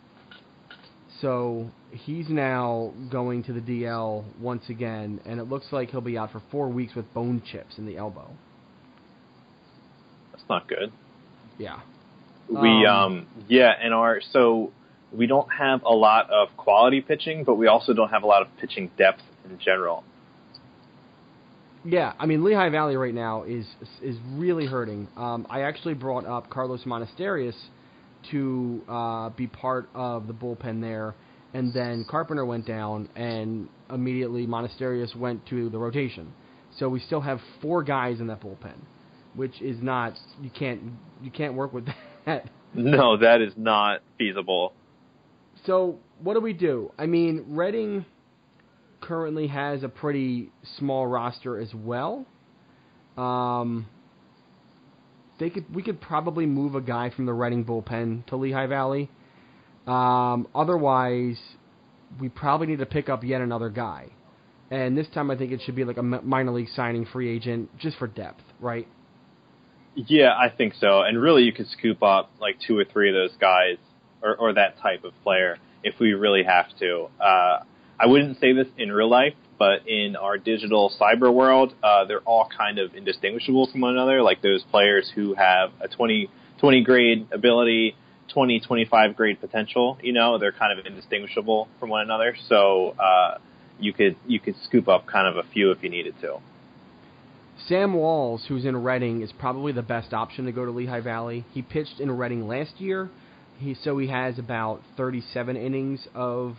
So 1.21 1.69
he's 1.91 2.27
now 2.29 2.93
going 3.09 3.43
to 3.43 3.53
the 3.53 3.61
DL 3.61 4.25
once 4.39 4.63
again, 4.69 5.21
and 5.25 5.39
it 5.39 5.45
looks 5.45 5.67
like 5.71 5.91
he'll 5.91 6.01
be 6.01 6.17
out 6.17 6.31
for 6.31 6.41
four 6.51 6.67
weeks 6.67 6.93
with 6.95 7.11
bone 7.13 7.41
chips 7.51 7.77
in 7.77 7.85
the 7.85 7.97
elbow. 7.97 8.29
That's 10.31 10.43
not 10.49 10.67
good. 10.67 10.91
Yeah. 11.57 11.79
We 12.49 12.85
Um, 12.85 12.85
um 12.85 13.27
yeah, 13.47 13.73
and 13.81 13.93
our 13.93 14.19
so 14.33 14.71
we 15.11 15.27
don't 15.27 15.47
have 15.51 15.83
a 15.83 15.93
lot 15.93 16.29
of 16.29 16.49
quality 16.57 17.01
pitching, 17.01 17.43
but 17.43 17.55
we 17.55 17.67
also 17.67 17.93
don't 17.93 18.09
have 18.09 18.23
a 18.23 18.27
lot 18.27 18.41
of 18.41 18.47
pitching 18.57 18.91
depth 18.97 19.21
in 19.49 19.57
general. 19.59 20.03
Yeah, 21.83 22.13
I 22.17 22.25
mean 22.25 22.43
Lehigh 22.43 22.69
Valley 22.69 22.95
right 22.97 23.13
now 23.13 23.43
is 23.43 23.65
is 24.01 24.17
really 24.33 24.65
hurting. 24.65 25.07
Um, 25.15 25.45
I 25.49 25.61
actually 25.61 25.93
brought 25.93 26.25
up 26.25 26.49
Carlos 26.49 26.83
Monasterios 26.83 27.55
to 28.31 28.81
uh, 28.89 29.29
be 29.29 29.45
part 29.45 29.87
of 29.93 30.25
the 30.25 30.33
bullpen 30.33 30.81
there, 30.81 31.13
and 31.53 31.71
then 31.73 32.03
Carpenter 32.09 32.43
went 32.43 32.65
down, 32.65 33.07
and 33.15 33.69
immediately 33.91 34.47
Monasterius 34.47 35.15
went 35.15 35.45
to 35.47 35.69
the 35.69 35.77
rotation. 35.77 36.33
So 36.79 36.89
we 36.89 36.99
still 36.99 37.21
have 37.21 37.39
four 37.61 37.83
guys 37.83 38.19
in 38.19 38.27
that 38.27 38.41
bullpen, 38.41 38.77
which 39.35 39.61
is 39.61 39.77
not 39.79 40.13
you 40.41 40.49
can't 40.49 40.81
you 41.21 41.29
can't 41.29 41.53
work 41.53 41.71
with 41.71 41.85
that. 42.25 42.49
No, 42.73 43.15
that 43.17 43.41
is 43.41 43.53
not 43.55 44.01
feasible. 44.17 44.73
So 45.65 45.99
what 46.19 46.33
do 46.35 46.41
we 46.41 46.53
do? 46.53 46.91
I 46.97 47.05
mean, 47.05 47.45
Reading 47.49 48.05
currently 49.01 49.47
has 49.47 49.83
a 49.83 49.89
pretty 49.89 50.51
small 50.77 51.07
roster 51.07 51.59
as 51.59 51.73
well. 51.73 52.25
Um, 53.17 53.87
they 55.39 55.49
could 55.49 55.73
we 55.73 55.83
could 55.83 56.01
probably 56.01 56.45
move 56.45 56.75
a 56.75 56.81
guy 56.81 57.09
from 57.09 57.25
the 57.25 57.33
Reading 57.33 57.65
bullpen 57.65 58.25
to 58.27 58.35
Lehigh 58.35 58.67
Valley. 58.67 59.09
Um, 59.87 60.47
otherwise, 60.55 61.39
we 62.19 62.29
probably 62.29 62.67
need 62.67 62.79
to 62.79 62.85
pick 62.85 63.09
up 63.09 63.23
yet 63.23 63.41
another 63.41 63.69
guy. 63.69 64.09
And 64.71 64.97
this 64.97 65.07
time, 65.13 65.29
I 65.29 65.37
think 65.37 65.51
it 65.51 65.61
should 65.63 65.75
be 65.75 65.83
like 65.83 65.97
a 65.97 66.03
minor 66.03 66.51
league 66.51 66.69
signing 66.75 67.05
free 67.05 67.29
agent 67.29 67.77
just 67.77 67.97
for 67.97 68.07
depth, 68.07 68.41
right? 68.59 68.87
Yeah, 69.95 70.33
I 70.35 70.49
think 70.49 70.73
so. 70.79 71.01
And 71.01 71.21
really, 71.21 71.43
you 71.43 71.53
could 71.53 71.67
scoop 71.67 72.01
up 72.01 72.31
like 72.41 72.57
two 72.65 72.77
or 72.77 72.83
three 72.83 73.09
of 73.09 73.13
those 73.13 73.37
guys, 73.39 73.77
or, 74.25 74.35
or 74.35 74.53
that 74.53 74.79
type 74.79 75.03
of 75.03 75.13
player, 75.23 75.57
if 75.83 75.99
we 75.99 76.13
really 76.13 76.43
have 76.43 76.65
to. 76.79 77.07
Uh, 77.21 77.59
I 77.99 78.07
wouldn't 78.07 78.39
say 78.39 78.53
this 78.53 78.67
in 78.77 78.91
real 78.91 79.09
life, 79.09 79.35
but 79.57 79.87
in 79.87 80.15
our 80.15 80.37
digital 80.37 80.91
cyber 80.99 81.33
world, 81.33 81.73
uh, 81.81 82.05
they're 82.05 82.19
all 82.21 82.49
kind 82.57 82.79
of 82.79 82.95
indistinguishable 82.95 83.69
from 83.71 83.81
one 83.81 83.93
another. 83.93 84.21
Like 84.21 84.41
those 84.41 84.63
players 84.63 85.09
who 85.15 85.33
have 85.35 85.71
a 85.79 85.87
20, 85.87 86.29
20 86.59 86.83
grade 86.83 87.27
ability, 87.31 87.95
20, 88.33 88.59
25 88.59 89.15
grade 89.15 89.39
potential. 89.39 89.97
You 90.01 90.11
know, 90.11 90.37
they're 90.37 90.51
kind 90.51 90.77
of 90.77 90.85
indistinguishable 90.85 91.69
from 91.79 91.89
one 91.89 92.01
another. 92.01 92.35
So 92.49 92.95
uh, 92.99 93.37
you 93.79 93.93
could 93.93 94.17
you 94.27 94.39
could 94.39 94.55
scoop 94.63 94.87
up 94.87 95.05
kind 95.05 95.27
of 95.27 95.37
a 95.37 95.47
few 95.51 95.71
if 95.71 95.83
you 95.83 95.89
needed 95.89 96.15
to. 96.21 96.39
Sam 97.67 97.93
Walls, 97.93 98.45
who's 98.47 98.65
in 98.65 98.83
Reading, 98.83 99.21
is 99.21 99.31
probably 99.31 99.71
the 99.71 99.81
best 99.81 100.13
option 100.13 100.45
to 100.45 100.51
go 100.51 100.65
to 100.65 100.71
Lehigh 100.71 100.99
Valley. 100.99 101.45
He 101.51 101.61
pitched 101.61 101.99
in 101.99 102.11
Reading 102.11 102.47
last 102.47 102.79
year, 102.79 103.09
he 103.57 103.75
so 103.83 103.97
he 103.97 104.07
has 104.07 104.39
about 104.39 104.81
37 104.97 105.55
innings 105.55 106.07
of 106.13 106.55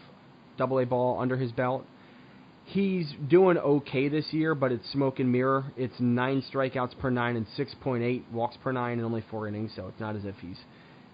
Double 0.56 0.78
A 0.78 0.86
ball 0.86 1.20
under 1.20 1.36
his 1.36 1.52
belt. 1.52 1.84
He's 2.64 3.06
doing 3.28 3.58
okay 3.58 4.08
this 4.08 4.32
year, 4.32 4.54
but 4.54 4.72
it's 4.72 4.90
smoke 4.90 5.20
and 5.20 5.30
mirror. 5.30 5.66
It's 5.76 5.94
nine 6.00 6.42
strikeouts 6.52 6.98
per 6.98 7.10
nine 7.10 7.36
and 7.36 7.46
6.8 7.56 8.32
walks 8.32 8.56
per 8.62 8.72
nine 8.72 8.98
and 8.98 9.04
only 9.04 9.24
four 9.30 9.46
innings, 9.46 9.72
so 9.76 9.86
it's 9.86 10.00
not 10.00 10.16
as 10.16 10.24
if 10.24 10.34
he's, 10.40 10.58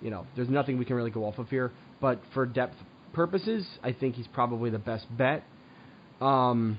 you 0.01 0.11
know, 0.11 0.27
there's 0.35 0.49
nothing 0.49 0.79
we 0.79 0.87
can 0.87 0.97
really 0.97 1.11
go 1.11 1.27
off 1.27 1.39
of 1.39 1.51
here. 1.51 1.71
But 2.01 2.23
for 2.33 2.47
depth 2.47 2.77
purposes, 3.13 3.67
I 3.83 3.93
think 3.93 4.15
he's 4.15 4.27
probably 4.29 4.71
the 4.71 4.79
best 4.79 5.05
bet. 5.15 5.45
Um, 6.23 6.79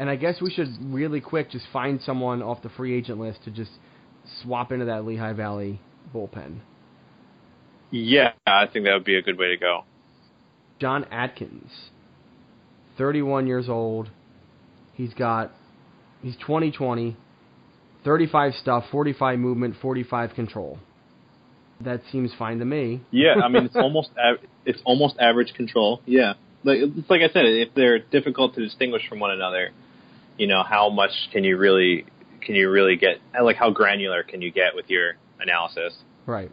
and 0.00 0.10
I 0.10 0.16
guess 0.16 0.40
we 0.40 0.50
should 0.50 0.68
really 0.86 1.20
quick 1.20 1.50
just 1.50 1.66
find 1.72 2.00
someone 2.02 2.42
off 2.42 2.62
the 2.62 2.70
free 2.70 2.96
agent 2.96 3.20
list 3.20 3.44
to 3.44 3.50
just 3.50 3.70
swap 4.42 4.72
into 4.72 4.86
that 4.86 5.04
Lehigh 5.04 5.34
Valley 5.34 5.80
bullpen. 6.12 6.60
Yeah, 7.90 8.32
I 8.46 8.66
think 8.66 8.84
that 8.84 8.94
would 8.94 9.04
be 9.04 9.16
a 9.16 9.22
good 9.22 9.38
way 9.38 9.48
to 9.48 9.56
go. 9.56 9.84
John 10.80 11.04
Atkins, 11.10 11.70
31 12.96 13.46
years 13.46 13.68
old. 13.68 14.10
He's 14.94 15.12
got, 15.14 15.50
he's 16.22 16.36
2020, 16.36 17.16
35 18.04 18.54
stuff, 18.54 18.84
45 18.90 19.38
movement, 19.38 19.76
45 19.80 20.34
control. 20.34 20.78
That 21.82 22.02
seems 22.12 22.30
fine 22.38 22.58
to 22.58 22.64
me. 22.64 23.00
Yeah, 23.10 23.36
I 23.42 23.48
mean 23.48 23.64
it's 23.64 23.76
almost 23.76 24.10
av- 24.18 24.44
it's 24.66 24.80
almost 24.84 25.16
average 25.18 25.54
control. 25.54 26.02
Yeah, 26.04 26.34
like 26.62 26.78
it's 26.80 27.08
like 27.08 27.22
I 27.22 27.32
said, 27.32 27.46
if 27.46 27.74
they're 27.74 27.98
difficult 27.98 28.54
to 28.56 28.60
distinguish 28.60 29.08
from 29.08 29.18
one 29.18 29.30
another, 29.30 29.70
you 30.36 30.46
know 30.46 30.62
how 30.62 30.90
much 30.90 31.10
can 31.32 31.42
you 31.42 31.56
really 31.56 32.04
can 32.42 32.54
you 32.54 32.70
really 32.70 32.96
get 32.96 33.16
like 33.42 33.56
how 33.56 33.70
granular 33.70 34.22
can 34.22 34.42
you 34.42 34.50
get 34.52 34.74
with 34.74 34.90
your 34.90 35.14
analysis? 35.40 35.94
Right. 36.26 36.50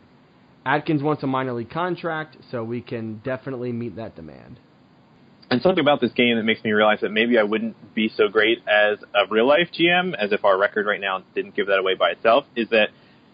Atkins 0.68 1.02
wants 1.02 1.24
a 1.24 1.28
minor 1.28 1.54
league 1.54 1.70
contract, 1.70 2.36
so 2.52 2.62
we 2.62 2.82
can 2.82 3.22
definitely 3.24 3.72
meet 3.72 3.96
that 3.96 4.18
demand. 4.18 4.60
And 5.50 5.62
something 5.62 5.80
about 5.80 6.02
this 6.02 6.12
game 6.12 6.36
that 6.36 6.44
makes 6.44 6.62
me 6.62 6.74
realize 6.74 7.00
that 7.00 7.10
maybe 7.10 7.38
I 7.38 7.44
wouldn't 7.44 7.96
be 7.96 8.10
so 8.10 8.28
great 8.28 8.58
as 8.68 8.98
a 9.16 9.32
real 9.32 9.48
life 9.48 9.70
GM, 9.74 10.14
as 10.14 10.34
if 10.34 10.44
our 10.44 10.58
record 10.58 10.86
right 10.86 11.00
now 11.00 11.24
didn't 11.34 11.56
give 11.56 11.68
that 11.68 11.80
away 11.80 11.96
by 11.96 12.10
itself, 12.10 12.44
is 12.58 12.68
that 12.72 12.90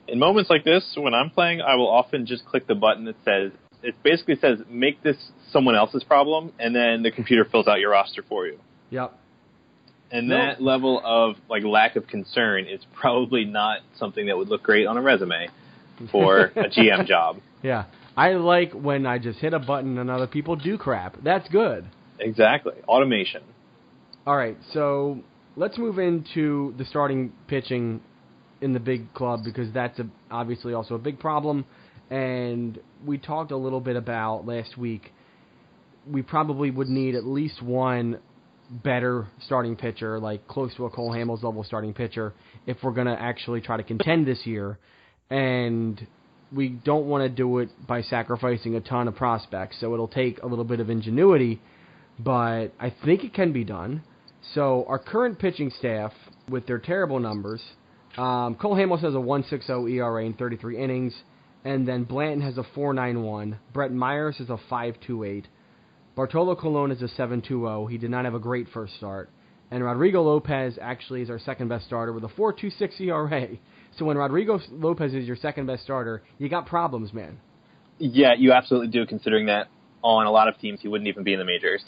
in 0.08 0.20
moments 0.20 0.52
like 0.52 0.64
this, 0.64 0.94
when 0.96 1.16
I'm 1.16 1.32
playing, 1.32 1.60
I 1.60 1.74
will 1.74 1.90
often 1.90 2.28
just 2.28 2.46
click 2.46 2.68
the 2.68 2.76
button 2.76 3.06
that 3.06 3.16
says, 3.26 3.52
it 3.82 3.96
basically 4.04 4.36
says, 4.40 4.60
make 4.70 5.02
this 5.02 5.18
someone 5.52 5.76
else's 5.76 6.04
problem, 6.04 6.54
and 6.60 6.76
then 6.76 7.02
the 7.02 7.10
computer 7.10 7.46
fills 7.46 7.68
out 7.68 7.80
your 7.80 7.90
roster 7.90 8.22
for 8.22 8.46
you. 8.46 8.60
Yep. 8.92 9.20
And 10.12 10.30
that 10.30 10.62
level 10.62 11.02
of 11.04 11.38
like 11.50 11.64
lack 11.64 11.96
of 11.96 12.06
concern 12.06 12.68
is 12.68 12.82
probably 12.94 13.46
not 13.46 13.80
something 13.98 14.28
that 14.28 14.38
would 14.38 14.50
look 14.50 14.62
great 14.62 14.86
on 14.86 14.98
a 14.98 15.02
resume 15.02 15.48
for 16.12 16.46
a 16.56 16.70
GM 16.70 17.06
job. 17.08 17.38
Yeah. 17.62 17.86
I 18.16 18.34
like 18.34 18.74
when 18.74 19.06
I 19.06 19.18
just 19.18 19.40
hit 19.40 19.54
a 19.54 19.60
button 19.60 19.98
and 19.98 20.10
other 20.10 20.28
people 20.28 20.56
do 20.56 20.78
crap. 20.78 21.18
That's 21.24 21.48
good. 21.50 21.86
Exactly. 22.20 22.74
Automation. 22.88 23.42
All 24.26 24.38
right, 24.38 24.58
so 24.72 25.20
let's 25.58 25.78
move 25.78 26.00
into 26.00 26.74
the 26.78 26.86
starting 26.86 27.34
pitching 27.48 28.02
in 28.62 28.72
the 28.72 28.80
big 28.80 29.14
club 29.14 29.42
because 29.44 29.74
that's 29.74 30.00
a, 30.00 30.08
obviously 30.32 30.74
also 30.74 30.96
a 30.96 31.00
big 31.00 31.20
problem. 31.20 31.66
And 32.10 32.80
we 33.06 33.18
talked 33.18 33.52
a 33.52 33.58
little 33.58 33.82
bit 33.82 33.96
about 33.96 34.46
last 34.46 34.78
week. 34.78 35.12
We 36.10 36.22
probably 36.22 36.72
would 36.72 36.88
need 36.88 37.16
at 37.16 37.26
least 37.26 37.62
one 37.62 38.20
better 38.70 39.28
starting 39.46 39.76
pitcher, 39.76 40.20
like 40.20 40.48
close 40.48 40.74
to 40.76 40.86
a 40.86 40.90
Cole 40.90 41.12
Hamels 41.12 41.44
level 41.44 41.64
starting 41.64 41.94
pitcher, 41.94 42.34
if 42.66 42.78
we're 42.82 42.92
going 42.92 43.08
to 43.08 43.20
actually 43.20 43.60
try 43.60 43.76
to 43.78 43.84
contend 43.84 44.26
this 44.26 44.46
year. 44.46 44.78
And 45.34 46.06
we 46.52 46.70
don't 46.70 47.08
want 47.08 47.24
to 47.24 47.30
do 47.30 47.58
it 47.58 47.70
by 47.88 48.04
sacrificing 48.04 48.76
a 48.76 48.82
ton 48.82 49.08
of 49.08 49.16
prospects. 49.16 49.78
So 49.80 49.94
it'll 49.96 50.08
take 50.08 50.44
a 50.44 50.46
little 50.46 50.64
bit 50.64 50.80
of 50.80 50.92
ingenuity, 50.92 51.60
but 52.20 52.68
I 52.80 52.94
think 53.04 53.24
it 53.24 53.34
can 53.34 53.52
be 53.52 53.64
done. 53.64 54.04
So 54.54 54.86
our 54.88 55.00
current 55.00 55.40
pitching 55.40 55.72
staff, 55.80 56.12
with 56.48 56.68
their 56.68 56.78
terrible 56.78 57.20
numbers, 57.20 57.64
um, 58.16 58.56
Cole 58.56 58.76
Hamels 58.76 59.00
has 59.00 59.16
a 59.16 59.18
1.60 59.18 59.92
ERA 59.94 60.24
in 60.24 60.34
33 60.34 60.78
innings, 60.78 61.16
and 61.66 61.88
then 61.88 62.04
Blanton 62.04 62.42
has 62.42 62.60
a 62.60 62.64
4.91. 62.78 63.58
Brett 63.74 63.92
Myers 63.92 64.40
is 64.40 64.50
a 64.50 64.60
5.28. 64.70 65.46
Bartolo 66.16 66.56
Colon 66.56 66.92
is 66.92 67.02
a 67.02 67.08
7.20. 67.20 67.90
He 67.90 67.98
did 67.98 68.12
not 68.12 68.26
have 68.26 68.36
a 68.36 68.40
great 68.40 68.68
first 68.72 68.96
start. 68.98 69.32
And 69.72 69.84
Rodrigo 69.84 70.22
Lopez 70.22 70.78
actually 70.80 71.24
is 71.24 71.32
our 71.32 71.40
second 71.40 71.70
best 71.70 71.88
starter 71.88 72.14
with 72.14 72.24
a 72.24 72.28
4.26 72.28 73.02
ERA. 73.02 73.58
So 73.98 74.06
when 74.06 74.18
Rodrigo 74.18 74.60
Lopez 74.72 75.14
is 75.14 75.26
your 75.26 75.36
second 75.36 75.68
best 75.68 75.84
starter, 75.84 76.24
you 76.38 76.50
got 76.50 76.66
problems, 76.66 77.14
man. 77.14 77.40
Yeah, 78.00 78.34
you 78.38 78.52
absolutely 78.52 78.90
do. 78.90 79.06
Considering 79.06 79.48
that 79.48 79.68
on 80.02 80.26
a 80.26 80.32
lot 80.32 80.48
of 80.48 80.58
teams 80.60 80.82
he 80.82 80.88
wouldn't 80.88 81.08
even 81.08 81.24
be 81.24 81.34
in 81.34 81.40
the 81.40 81.46
majors. 81.46 81.84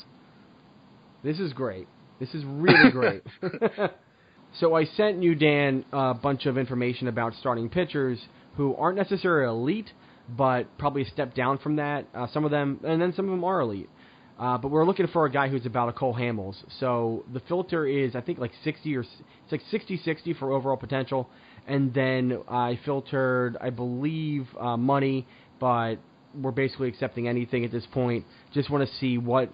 This 1.24 1.39
is 1.39 1.53
great. 1.53 1.88
This 2.19 2.33
is 2.33 2.43
really 2.45 2.91
great. 2.91 3.24
so 4.59 4.75
I 4.75 4.85
sent 4.85 5.21
you 5.21 5.35
Dan 5.35 5.83
a 5.91 6.13
bunch 6.13 6.45
of 6.45 6.57
information 6.57 7.07
about 7.07 7.33
starting 7.39 7.69
pitchers 7.69 8.19
who 8.55 8.75
aren't 8.75 8.97
necessarily 8.97 9.50
elite, 9.50 9.89
but 10.29 10.77
probably 10.77 11.01
a 11.01 11.09
step 11.09 11.33
down 11.35 11.57
from 11.57 11.77
that. 11.77 12.05
Uh, 12.13 12.27
some 12.31 12.45
of 12.45 12.51
them, 12.51 12.79
and 12.83 13.01
then 13.01 13.13
some 13.13 13.25
of 13.25 13.31
them 13.31 13.43
are 13.43 13.62
elite. 13.62 13.89
Uh, 14.38 14.57
but 14.57 14.69
we're 14.69 14.85
looking 14.85 15.07
for 15.07 15.25
a 15.25 15.31
guy 15.31 15.47
who's 15.47 15.65
about 15.65 15.88
a 15.88 15.93
Cole 15.93 16.13
Hamels. 16.13 16.55
So 16.79 17.24
the 17.33 17.39
filter 17.41 17.85
is, 17.88 18.15
I 18.15 18.21
think, 18.21 18.38
like 18.38 18.51
60 18.63 18.97
or 18.97 19.01
it's 19.01 19.51
like 19.51 19.62
60-60 19.71 20.38
for 20.38 20.51
overall 20.51 20.75
potential. 20.75 21.29
And 21.67 21.93
then 21.93 22.39
I 22.48 22.79
filtered, 22.86 23.57
I 23.60 23.69
believe, 23.69 24.48
uh, 24.60 24.77
money, 24.77 25.25
but 25.60 25.95
we're 26.39 26.51
basically 26.51 26.89
accepting 26.89 27.27
anything 27.27 27.65
at 27.65 27.72
this 27.72 27.86
point. 27.91 28.25
Just 28.53 28.69
want 28.69 28.88
to 28.88 28.95
see 28.98 29.17
what 29.17 29.51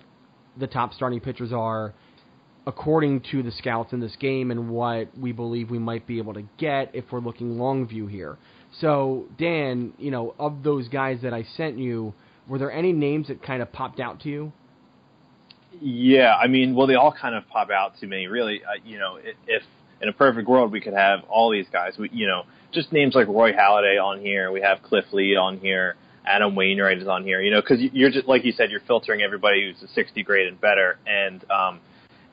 the 0.57 0.67
top 0.67 0.93
starting 0.93 1.19
pitchers 1.19 1.53
are 1.53 1.93
according 2.67 3.21
to 3.31 3.41
the 3.41 3.51
scouts 3.51 3.91
in 3.91 3.99
this 3.99 4.15
game 4.17 4.51
and 4.51 4.69
what 4.69 5.17
we 5.17 5.31
believe 5.31 5.71
we 5.71 5.79
might 5.79 6.05
be 6.05 6.17
able 6.19 6.33
to 6.33 6.43
get 6.57 6.91
if 6.93 7.05
we're 7.11 7.19
looking 7.19 7.57
long 7.57 7.87
view 7.87 8.07
here. 8.07 8.37
So, 8.79 9.25
Dan, 9.37 9.93
you 9.97 10.11
know, 10.11 10.35
of 10.39 10.63
those 10.63 10.87
guys 10.87 11.19
that 11.23 11.33
I 11.33 11.43
sent 11.57 11.77
you, 11.77 12.13
were 12.47 12.59
there 12.59 12.71
any 12.71 12.93
names 12.93 13.27
that 13.27 13.41
kind 13.41 13.61
of 13.61 13.71
popped 13.71 13.99
out 13.99 14.21
to 14.21 14.29
you? 14.29 14.53
Yeah, 15.81 16.35
I 16.35 16.47
mean, 16.47 16.75
well, 16.75 16.85
they 16.85 16.95
all 16.95 17.13
kind 17.13 17.33
of 17.33 17.47
pop 17.47 17.69
out 17.71 17.93
to 18.01 18.07
me. 18.07 18.27
Really, 18.27 18.61
uh, 18.63 18.79
you 18.85 18.99
know, 18.99 19.17
if 19.47 19.63
in 20.01 20.09
a 20.09 20.13
perfect 20.13 20.47
world 20.47 20.71
we 20.71 20.81
could 20.81 20.93
have 20.93 21.23
all 21.29 21.51
these 21.51 21.67
guys, 21.71 21.93
we, 21.97 22.09
you 22.11 22.27
know, 22.27 22.43
just 22.71 22.91
names 22.91 23.15
like 23.15 23.27
Roy 23.27 23.53
Halladay 23.53 24.01
on 24.03 24.19
here. 24.19 24.51
We 24.51 24.61
have 24.61 24.81
Cliff 24.81 25.05
Lee 25.11 25.35
on 25.35 25.57
here. 25.57 25.95
Adam 26.25 26.55
Wainwright 26.55 26.99
is 26.99 27.07
on 27.07 27.23
here. 27.23 27.41
You 27.41 27.51
know, 27.51 27.61
because 27.61 27.79
you're 27.81 28.11
just 28.11 28.27
like 28.27 28.45
you 28.45 28.51
said, 28.51 28.71
you're 28.71 28.81
filtering 28.81 29.21
everybody 29.21 29.65
who's 29.65 29.89
a 29.89 29.93
60 29.93 30.23
grade 30.23 30.47
and 30.47 30.59
better. 30.59 30.97
And 31.05 31.43
um, 31.51 31.79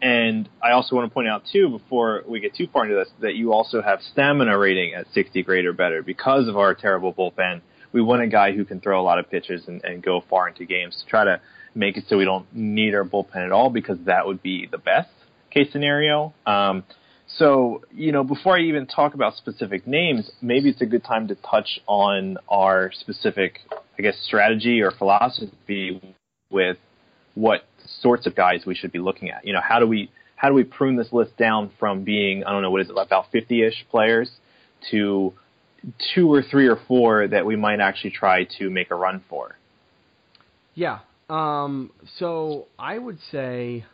and 0.00 0.48
I 0.62 0.72
also 0.72 0.94
want 0.94 1.10
to 1.10 1.14
point 1.14 1.28
out 1.28 1.42
too, 1.52 1.68
before 1.68 2.22
we 2.26 2.40
get 2.40 2.54
too 2.54 2.68
far 2.72 2.84
into 2.84 2.94
this, 2.94 3.08
that 3.20 3.34
you 3.34 3.52
also 3.52 3.82
have 3.82 4.00
stamina 4.12 4.56
rating 4.56 4.94
at 4.94 5.06
60 5.12 5.42
grade 5.42 5.64
or 5.64 5.72
better 5.72 6.02
because 6.02 6.48
of 6.48 6.56
our 6.56 6.74
terrible 6.74 7.12
bullpen. 7.12 7.62
We 7.92 8.02
want 8.02 8.22
a 8.22 8.28
guy 8.28 8.52
who 8.52 8.64
can 8.64 8.80
throw 8.80 9.00
a 9.00 9.02
lot 9.02 9.18
of 9.18 9.30
pitches 9.30 9.66
and, 9.66 9.82
and 9.82 10.02
go 10.02 10.22
far 10.28 10.48
into 10.48 10.66
games 10.66 11.02
to 11.02 11.10
try 11.10 11.24
to 11.24 11.40
make 11.74 11.96
it 11.96 12.04
so 12.08 12.18
we 12.18 12.24
don't 12.24 12.46
need 12.54 12.94
our 12.94 13.04
bullpen 13.04 13.46
at 13.46 13.50
all 13.50 13.70
because 13.70 13.98
that 14.04 14.26
would 14.26 14.42
be 14.42 14.68
the 14.70 14.78
best 14.78 15.08
case 15.50 15.72
scenario. 15.72 16.34
Um, 16.46 16.84
so, 17.36 17.82
you 17.92 18.10
know, 18.10 18.24
before 18.24 18.56
I 18.56 18.62
even 18.62 18.86
talk 18.86 19.14
about 19.14 19.36
specific 19.36 19.86
names, 19.86 20.30
maybe 20.40 20.70
it's 20.70 20.80
a 20.80 20.86
good 20.86 21.04
time 21.04 21.28
to 21.28 21.34
touch 21.34 21.78
on 21.86 22.38
our 22.48 22.90
specific, 22.92 23.60
I 23.98 24.02
guess, 24.02 24.16
strategy 24.24 24.80
or 24.80 24.92
philosophy 24.92 26.00
with 26.50 26.78
what 27.34 27.66
sorts 28.00 28.26
of 28.26 28.34
guys 28.34 28.64
we 28.66 28.74
should 28.74 28.92
be 28.92 28.98
looking 28.98 29.30
at. 29.30 29.46
You 29.46 29.52
know, 29.52 29.60
how 29.60 29.78
do 29.78 29.86
we 29.86 30.10
how 30.36 30.48
do 30.48 30.54
we 30.54 30.64
prune 30.64 30.96
this 30.96 31.12
list 31.12 31.36
down 31.36 31.70
from 31.78 32.04
being 32.04 32.44
I 32.44 32.52
don't 32.52 32.62
know 32.62 32.70
what 32.70 32.80
is 32.80 32.88
it 32.88 32.96
about 32.96 33.26
50ish 33.32 33.88
players 33.90 34.30
to 34.90 35.34
two 36.14 36.32
or 36.32 36.42
three 36.42 36.66
or 36.66 36.78
four 36.88 37.28
that 37.28 37.44
we 37.44 37.56
might 37.56 37.80
actually 37.80 38.10
try 38.10 38.44
to 38.58 38.70
make 38.70 38.90
a 38.90 38.94
run 38.94 39.22
for. 39.28 39.56
Yeah. 40.74 41.00
Um, 41.28 41.90
so 42.18 42.68
I 42.78 42.98
would 42.98 43.18
say 43.30 43.84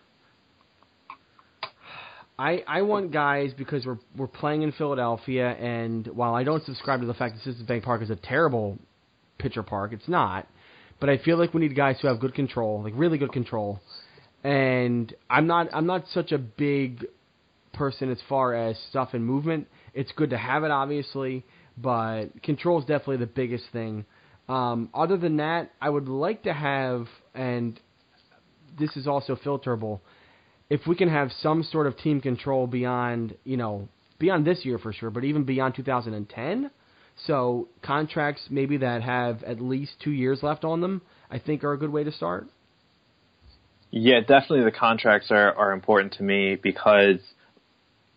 I 2.38 2.64
I 2.66 2.82
want 2.82 3.12
guys 3.12 3.52
because 3.56 3.86
we're 3.86 3.98
we're 4.16 4.26
playing 4.26 4.62
in 4.62 4.72
Philadelphia, 4.72 5.52
and 5.52 6.06
while 6.08 6.34
I 6.34 6.42
don't 6.42 6.64
subscribe 6.64 7.00
to 7.00 7.06
the 7.06 7.14
fact 7.14 7.34
that 7.34 7.42
Citizens 7.42 7.68
Bank 7.68 7.84
Park 7.84 8.02
is 8.02 8.10
a 8.10 8.16
terrible 8.16 8.78
pitcher 9.38 9.62
park, 9.62 9.92
it's 9.92 10.08
not. 10.08 10.46
But 11.00 11.10
I 11.10 11.18
feel 11.18 11.38
like 11.38 11.54
we 11.54 11.60
need 11.60 11.76
guys 11.76 11.98
who 12.00 12.08
have 12.08 12.20
good 12.20 12.34
control, 12.34 12.82
like 12.82 12.94
really 12.96 13.18
good 13.18 13.32
control. 13.32 13.80
And 14.42 15.12
I'm 15.30 15.46
not 15.46 15.68
I'm 15.72 15.86
not 15.86 16.04
such 16.12 16.32
a 16.32 16.38
big 16.38 17.06
person 17.72 18.10
as 18.10 18.18
far 18.28 18.54
as 18.54 18.78
stuff 18.90 19.10
and 19.12 19.24
movement. 19.24 19.68
It's 19.92 20.10
good 20.12 20.30
to 20.30 20.38
have 20.38 20.64
it, 20.64 20.70
obviously, 20.70 21.44
but 21.76 22.42
control 22.42 22.80
is 22.80 22.84
definitely 22.84 23.18
the 23.18 23.26
biggest 23.26 23.64
thing. 23.72 24.04
Um, 24.48 24.90
other 24.92 25.16
than 25.16 25.36
that, 25.38 25.70
I 25.80 25.88
would 25.88 26.08
like 26.08 26.42
to 26.42 26.52
have, 26.52 27.06
and 27.34 27.80
this 28.78 28.96
is 28.96 29.06
also 29.06 29.36
filterable 29.36 30.00
if 30.70 30.86
we 30.86 30.96
can 30.96 31.08
have 31.08 31.30
some 31.40 31.62
sort 31.62 31.86
of 31.86 31.96
team 31.98 32.20
control 32.20 32.66
beyond, 32.66 33.36
you 33.44 33.56
know, 33.56 33.88
beyond 34.18 34.46
this 34.46 34.64
year 34.64 34.78
for 34.78 34.92
sure, 34.92 35.10
but 35.10 35.24
even 35.24 35.44
beyond 35.44 35.74
2010. 35.74 36.70
So 37.26 37.68
contracts 37.82 38.46
maybe 38.50 38.78
that 38.78 39.02
have 39.02 39.42
at 39.44 39.60
least 39.60 39.92
two 40.02 40.10
years 40.10 40.42
left 40.42 40.64
on 40.64 40.80
them, 40.80 41.02
I 41.30 41.38
think 41.38 41.62
are 41.64 41.72
a 41.72 41.78
good 41.78 41.90
way 41.90 42.04
to 42.04 42.12
start. 42.12 42.48
Yeah, 43.90 44.20
definitely 44.20 44.64
the 44.64 44.72
contracts 44.72 45.30
are, 45.30 45.54
are 45.54 45.72
important 45.72 46.14
to 46.14 46.24
me 46.24 46.56
because 46.56 47.20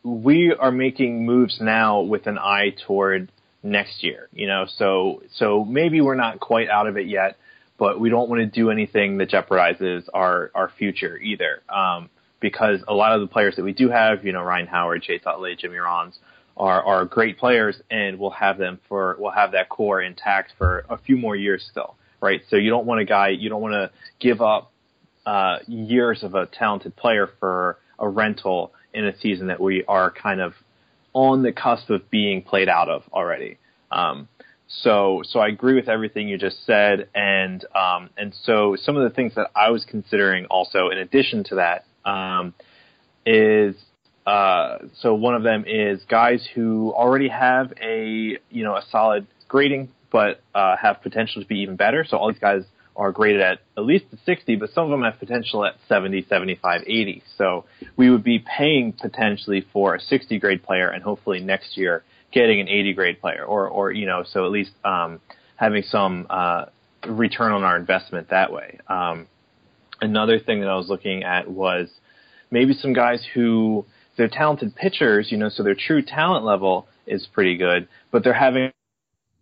we 0.03 0.53
are 0.57 0.71
making 0.71 1.25
moves 1.25 1.59
now 1.61 2.01
with 2.01 2.25
an 2.25 2.39
eye 2.39 2.73
toward 2.87 3.31
next 3.61 4.03
year. 4.03 4.29
You 4.33 4.47
know, 4.47 4.65
so 4.77 5.21
so 5.35 5.63
maybe 5.63 6.01
we're 6.01 6.15
not 6.15 6.39
quite 6.39 6.69
out 6.69 6.87
of 6.87 6.97
it 6.97 7.07
yet, 7.07 7.37
but 7.77 7.99
we 7.99 8.09
don't 8.09 8.29
want 8.29 8.41
to 8.41 8.47
do 8.47 8.71
anything 8.71 9.17
that 9.17 9.29
jeopardizes 9.29 10.05
our 10.13 10.49
our 10.55 10.71
future 10.79 11.17
either. 11.17 11.61
Um, 11.69 12.09
because 12.39 12.79
a 12.87 12.93
lot 12.93 13.13
of 13.13 13.21
the 13.21 13.27
players 13.27 13.55
that 13.55 13.63
we 13.63 13.73
do 13.73 13.89
have, 13.89 14.25
you 14.25 14.31
know, 14.31 14.43
Ryan 14.43 14.67
Howard, 14.67 15.01
Chase 15.03 15.21
Utley, 15.25 15.55
Jimmy 15.55 15.77
Rollins, 15.77 16.17
are 16.55 16.83
are 16.83 17.05
great 17.05 17.37
players, 17.37 17.79
and 17.89 18.19
we'll 18.19 18.31
have 18.31 18.57
them 18.57 18.79
for 18.87 19.15
we'll 19.19 19.31
have 19.31 19.51
that 19.51 19.69
core 19.69 20.01
intact 20.01 20.53
for 20.57 20.85
a 20.89 20.97
few 20.97 21.17
more 21.17 21.35
years 21.35 21.67
still, 21.69 21.95
right? 22.21 22.41
So 22.49 22.55
you 22.55 22.69
don't 22.69 22.85
want 22.85 23.01
a 23.01 23.05
guy, 23.05 23.29
you 23.29 23.49
don't 23.49 23.61
want 23.61 23.73
to 23.73 23.91
give 24.19 24.41
up 24.41 24.71
uh, 25.25 25.59
years 25.67 26.23
of 26.23 26.35
a 26.35 26.45
talented 26.47 26.95
player 26.95 27.29
for 27.39 27.77
a 27.99 28.07
rental 28.07 28.73
in 28.93 29.05
a 29.05 29.17
season 29.19 29.47
that 29.47 29.59
we 29.59 29.83
are 29.87 30.09
kind 30.11 30.41
of 30.41 30.53
on 31.13 31.43
the 31.43 31.51
cusp 31.51 31.89
of 31.89 32.09
being 32.09 32.41
played 32.41 32.69
out 32.69 32.89
of 32.89 33.03
already. 33.11 33.57
Um, 33.91 34.27
so, 34.67 35.21
so 35.23 35.39
I 35.39 35.47
agree 35.47 35.75
with 35.75 35.87
everything 35.87 36.27
you 36.27 36.37
just 36.37 36.65
said, 36.65 37.07
and 37.15 37.63
um, 37.73 38.09
and 38.17 38.33
so 38.43 38.75
some 38.79 38.97
of 38.97 39.03
the 39.03 39.15
things 39.15 39.33
that 39.35 39.49
I 39.55 39.69
was 39.69 39.85
considering 39.85 40.45
also, 40.45 40.89
in 40.89 40.97
addition 40.97 41.43
to 41.45 41.55
that, 41.55 41.85
um, 42.07 42.53
is 43.25 43.75
uh, 44.25 44.79
so 44.99 45.13
one 45.13 45.35
of 45.35 45.43
them 45.43 45.65
is 45.67 46.01
guys 46.09 46.47
who 46.53 46.93
already 46.93 47.29
have 47.29 47.73
a 47.81 48.37
you 48.49 48.63
know 48.63 48.75
a 48.75 48.83
solid 48.89 49.27
grading, 49.47 49.89
but 50.11 50.41
uh, 50.55 50.75
have 50.75 51.01
potential 51.01 51.41
to 51.41 51.47
be 51.47 51.59
even 51.59 51.75
better. 51.75 52.05
So 52.07 52.17
all 52.17 52.31
these 52.31 52.39
guys 52.39 52.63
are 52.95 53.11
graded 53.11 53.41
at 53.41 53.59
at 53.77 53.85
least 53.85 54.05
a 54.11 54.17
60, 54.25 54.55
but 54.55 54.71
some 54.71 54.85
of 54.85 54.89
them 54.89 55.03
have 55.03 55.19
potential 55.19 55.63
at 55.63 55.75
70, 55.87 56.25
75, 56.27 56.81
80. 56.87 57.23
So 57.37 57.65
we 57.95 58.09
would 58.09 58.23
be 58.23 58.39
paying 58.39 58.91
potentially 58.91 59.65
for 59.71 59.95
a 59.95 59.99
60 59.99 60.39
grade 60.39 60.63
player, 60.63 60.89
and 60.89 61.03
hopefully 61.03 61.39
next 61.39 61.77
year 61.77 62.03
getting 62.33 62.59
an 62.59 62.67
80 62.67 62.93
grade 62.93 63.21
player, 63.21 63.45
or 63.45 63.67
or 63.69 63.91
you 63.91 64.05
know 64.05 64.23
so 64.29 64.45
at 64.45 64.51
least 64.51 64.71
um, 64.83 65.19
having 65.55 65.83
some 65.83 66.27
uh, 66.29 66.65
return 67.07 67.51
on 67.51 67.63
our 67.63 67.77
investment 67.77 68.29
that 68.29 68.51
way. 68.51 68.79
Um, 68.87 69.27
another 70.01 70.39
thing 70.39 70.61
that 70.61 70.69
I 70.69 70.75
was 70.75 70.87
looking 70.89 71.23
at 71.23 71.49
was 71.49 71.89
maybe 72.51 72.73
some 72.73 72.93
guys 72.93 73.25
who 73.33 73.85
they're 74.17 74.27
talented 74.27 74.75
pitchers, 74.75 75.31
you 75.31 75.37
know, 75.37 75.49
so 75.49 75.63
their 75.63 75.75
true 75.75 76.01
talent 76.01 76.45
level 76.45 76.87
is 77.05 77.27
pretty 77.33 77.57
good, 77.57 77.87
but 78.11 78.23
they're 78.23 78.33
having 78.33 78.71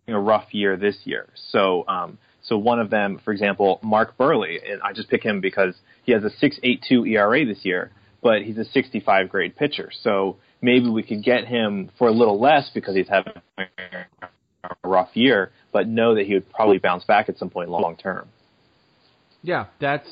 a 0.08 0.18
rough 0.18 0.52
year 0.52 0.76
this 0.76 0.96
year. 1.04 1.28
So, 1.50 1.84
um, 1.88 2.18
so 2.42 2.56
one 2.58 2.78
of 2.78 2.90
them, 2.90 3.20
for 3.24 3.32
example, 3.32 3.80
Mark 3.82 4.16
Buehrle, 4.16 4.58
and 4.70 4.80
I 4.82 4.92
just 4.92 5.08
pick 5.08 5.22
him 5.22 5.40
because 5.40 5.74
he 6.04 6.12
has 6.12 6.22
a 6.22 6.30
6.82 6.30 7.10
ERA 7.10 7.44
this 7.44 7.64
year, 7.64 7.90
but 8.22 8.42
he's 8.42 8.58
a 8.58 8.64
65 8.64 9.28
grade 9.28 9.56
pitcher. 9.56 9.90
So 10.02 10.36
maybe 10.62 10.88
we 10.88 11.02
could 11.02 11.24
get 11.24 11.46
him 11.46 11.90
for 11.98 12.08
a 12.08 12.12
little 12.12 12.40
less 12.40 12.70
because 12.72 12.94
he's 12.94 13.08
having 13.08 13.32
a 13.58 14.68
rough 14.84 15.10
year, 15.14 15.50
but 15.72 15.88
know 15.88 16.14
that 16.14 16.26
he 16.26 16.34
would 16.34 16.50
probably 16.52 16.78
bounce 16.78 17.04
back 17.04 17.28
at 17.28 17.38
some 17.38 17.50
point 17.50 17.68
long 17.68 17.96
term. 17.96 18.28
Yeah, 19.42 19.66
that's 19.80 20.08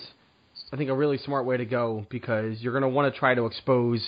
I 0.75 0.77
think 0.77 0.91
a 0.91 0.95
really 0.95 1.19
smart 1.19 1.47
way 1.47 1.57
to 1.57 1.65
go 1.65 2.05
because 2.11 2.61
you're 2.61 2.73
going 2.73 2.83
to 2.83 2.89
want 2.89 3.15
to 3.15 3.17
try 3.17 3.33
to 3.33 3.47
expose, 3.47 4.05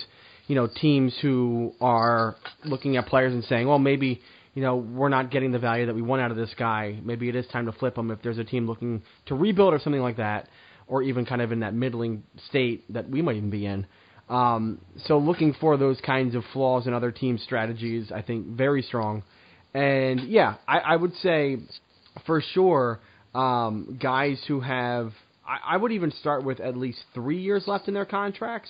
you 0.47 0.55
know, 0.55 0.67
teams 0.67 1.13
who 1.21 1.73
are 1.79 2.35
looking 2.65 2.97
at 2.97 3.05
players 3.07 3.33
and 3.33 3.41
saying, 3.45 3.69
well, 3.69 3.79
maybe 3.79 4.21
you 4.53 4.61
know 4.61 4.75
we're 4.75 5.07
not 5.07 5.31
getting 5.31 5.53
the 5.53 5.59
value 5.59 5.85
that 5.85 5.95
we 5.95 6.01
want 6.01 6.21
out 6.21 6.29
of 6.29 6.35
this 6.35 6.53
guy. 6.59 6.99
Maybe 7.01 7.29
it 7.29 7.37
is 7.37 7.47
time 7.47 7.67
to 7.67 7.71
flip 7.71 7.97
him 7.97 8.11
if 8.11 8.21
there's 8.21 8.37
a 8.37 8.43
team 8.43 8.67
looking 8.67 9.01
to 9.27 9.35
rebuild 9.35 9.73
or 9.73 9.79
something 9.79 10.01
like 10.01 10.17
that, 10.17 10.49
or 10.87 11.01
even 11.03 11.25
kind 11.25 11.41
of 11.41 11.53
in 11.53 11.61
that 11.61 11.73
middling 11.73 12.23
state 12.49 12.83
that 12.91 13.09
we 13.09 13.21
might 13.21 13.37
even 13.37 13.49
be 13.49 13.65
in. 13.65 13.87
Um, 14.27 14.81
so 15.05 15.19
looking 15.19 15.53
for 15.61 15.77
those 15.77 16.01
kinds 16.01 16.35
of 16.35 16.43
flaws 16.51 16.85
in 16.85 16.93
other 16.93 17.13
teams' 17.13 17.41
strategies, 17.43 18.11
I 18.11 18.21
think 18.21 18.45
very 18.45 18.81
strong. 18.81 19.23
And 19.73 20.27
yeah, 20.27 20.55
I, 20.67 20.79
I 20.79 20.95
would 20.97 21.15
say 21.23 21.59
for 22.25 22.41
sure, 22.41 22.99
um, 23.33 23.97
guys 24.01 24.43
who 24.49 24.59
have, 24.59 25.13
I, 25.47 25.73
I 25.73 25.77
would 25.77 25.91
even 25.91 26.11
start 26.11 26.43
with 26.43 26.59
at 26.59 26.75
least 26.77 26.99
three 27.13 27.41
years 27.41 27.63
left 27.67 27.87
in 27.87 27.93
their 27.93 28.05
contracts 28.05 28.69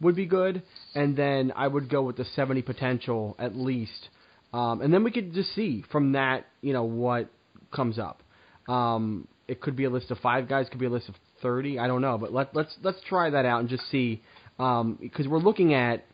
would 0.00 0.14
be 0.14 0.26
good, 0.26 0.62
and 0.94 1.16
then 1.16 1.52
I 1.56 1.66
would 1.66 1.88
go 1.88 2.02
with 2.02 2.16
the 2.16 2.24
70 2.36 2.62
potential 2.62 3.34
at 3.38 3.56
least, 3.56 4.08
um, 4.52 4.80
and 4.80 4.92
then 4.94 5.02
we 5.02 5.10
could 5.10 5.34
just 5.34 5.54
see 5.54 5.84
from 5.90 6.12
that, 6.12 6.46
you 6.60 6.72
know, 6.72 6.84
what 6.84 7.28
comes 7.74 7.98
up. 7.98 8.22
Um, 8.68 9.26
it 9.48 9.60
could 9.60 9.76
be 9.76 9.84
a 9.84 9.90
list 9.90 10.10
of 10.10 10.18
five 10.18 10.48
guys, 10.48 10.68
could 10.70 10.78
be 10.78 10.86
a 10.86 10.90
list 10.90 11.08
of 11.08 11.16
30, 11.42 11.78
I 11.78 11.86
don't 11.86 12.02
know, 12.02 12.18
but 12.18 12.32
let, 12.32 12.54
let's 12.54 12.74
let's 12.82 12.98
try 13.08 13.30
that 13.30 13.44
out 13.44 13.60
and 13.60 13.68
just 13.68 13.90
see, 13.90 14.22
because 14.56 14.80
um, 14.80 14.98
we're 15.28 15.38
looking 15.38 15.74
at, 15.74 16.04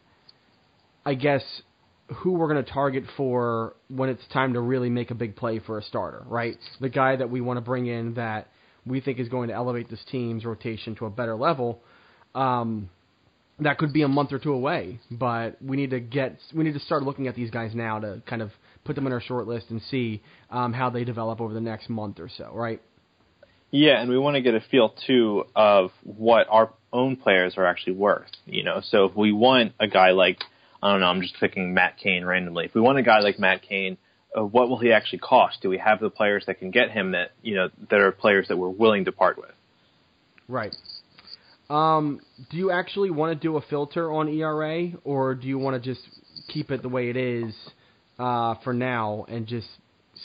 I 1.04 1.14
guess, 1.14 1.42
who 2.16 2.32
we're 2.32 2.48
going 2.52 2.64
to 2.64 2.70
target 2.70 3.04
for 3.16 3.74
when 3.88 4.08
it's 4.08 4.22
time 4.32 4.54
to 4.54 4.60
really 4.60 4.90
make 4.90 5.10
a 5.10 5.14
big 5.14 5.36
play 5.36 5.58
for 5.58 5.78
a 5.78 5.82
starter, 5.82 6.22
right? 6.26 6.56
The 6.80 6.88
guy 6.88 7.16
that 7.16 7.30
we 7.30 7.40
want 7.40 7.56
to 7.58 7.62
bring 7.62 7.86
in 7.86 8.14
that 8.14 8.48
we 8.86 9.00
think 9.00 9.18
is 9.18 9.28
going 9.28 9.48
to 9.48 9.54
elevate 9.54 9.88
this 9.90 10.04
team's 10.10 10.44
rotation 10.44 10.94
to 10.96 11.06
a 11.06 11.10
better 11.10 11.34
level. 11.34 11.80
Um, 12.34 12.90
that 13.60 13.78
could 13.78 13.92
be 13.92 14.02
a 14.02 14.08
month 14.08 14.32
or 14.32 14.38
two 14.38 14.52
away, 14.52 14.98
but 15.10 15.60
we 15.62 15.76
need 15.76 15.90
to 15.90 16.00
get 16.00 16.38
we 16.54 16.64
need 16.64 16.74
to 16.74 16.80
start 16.80 17.02
looking 17.02 17.28
at 17.28 17.36
these 17.36 17.50
guys 17.50 17.74
now 17.74 18.00
to 18.00 18.22
kind 18.26 18.42
of 18.42 18.50
put 18.84 18.96
them 18.96 19.06
in 19.06 19.12
our 19.12 19.20
short 19.20 19.46
list 19.46 19.66
and 19.70 19.80
see 19.82 20.22
um, 20.50 20.72
how 20.72 20.90
they 20.90 21.04
develop 21.04 21.40
over 21.40 21.54
the 21.54 21.60
next 21.60 21.88
month 21.88 22.18
or 22.18 22.28
so, 22.28 22.50
right? 22.52 22.82
Yeah, 23.70 24.00
and 24.00 24.10
we 24.10 24.18
want 24.18 24.34
to 24.34 24.40
get 24.40 24.54
a 24.54 24.60
feel 24.70 24.94
too 25.06 25.44
of 25.54 25.90
what 26.02 26.46
our 26.50 26.72
own 26.92 27.16
players 27.16 27.54
are 27.56 27.66
actually 27.66 27.94
worth. 27.94 28.30
You 28.44 28.64
know, 28.64 28.80
so 28.84 29.04
if 29.06 29.16
we 29.16 29.32
want 29.32 29.72
a 29.80 29.86
guy 29.86 30.10
like 30.10 30.38
I 30.82 30.90
don't 30.90 31.00
know, 31.00 31.06
I'm 31.06 31.22
just 31.22 31.38
picking 31.38 31.74
Matt 31.74 31.96
Cain 31.98 32.24
randomly. 32.24 32.66
If 32.66 32.74
we 32.74 32.80
want 32.80 32.98
a 32.98 33.02
guy 33.02 33.20
like 33.20 33.38
Matt 33.38 33.62
Cain, 33.62 33.96
uh, 34.36 34.44
what 34.44 34.68
will 34.68 34.78
he 34.78 34.92
actually 34.92 35.20
cost? 35.20 35.58
Do 35.62 35.68
we 35.68 35.78
have 35.78 36.00
the 36.00 36.10
players 36.10 36.44
that 36.46 36.58
can 36.58 36.70
get 36.70 36.90
him 36.90 37.12
that 37.12 37.32
you 37.42 37.54
know 37.54 37.68
that 37.90 38.00
are 38.00 38.12
players 38.12 38.48
that 38.48 38.56
we're 38.56 38.68
willing 38.68 39.04
to 39.04 39.12
part 39.12 39.38
with? 39.38 39.52
Right. 40.48 40.74
Um, 41.70 42.20
do 42.50 42.56
you 42.56 42.70
actually 42.70 43.10
want 43.10 43.38
to 43.38 43.42
do 43.42 43.56
a 43.56 43.62
filter 43.62 44.12
on 44.12 44.28
ERA, 44.28 44.90
or 45.04 45.34
do 45.34 45.46
you 45.46 45.58
want 45.58 45.82
to 45.82 45.94
just 45.94 46.06
keep 46.48 46.70
it 46.70 46.82
the 46.82 46.88
way 46.88 47.08
it 47.08 47.16
is 47.16 47.54
uh, 48.18 48.56
for 48.62 48.74
now 48.74 49.24
and 49.28 49.46
just 49.46 49.68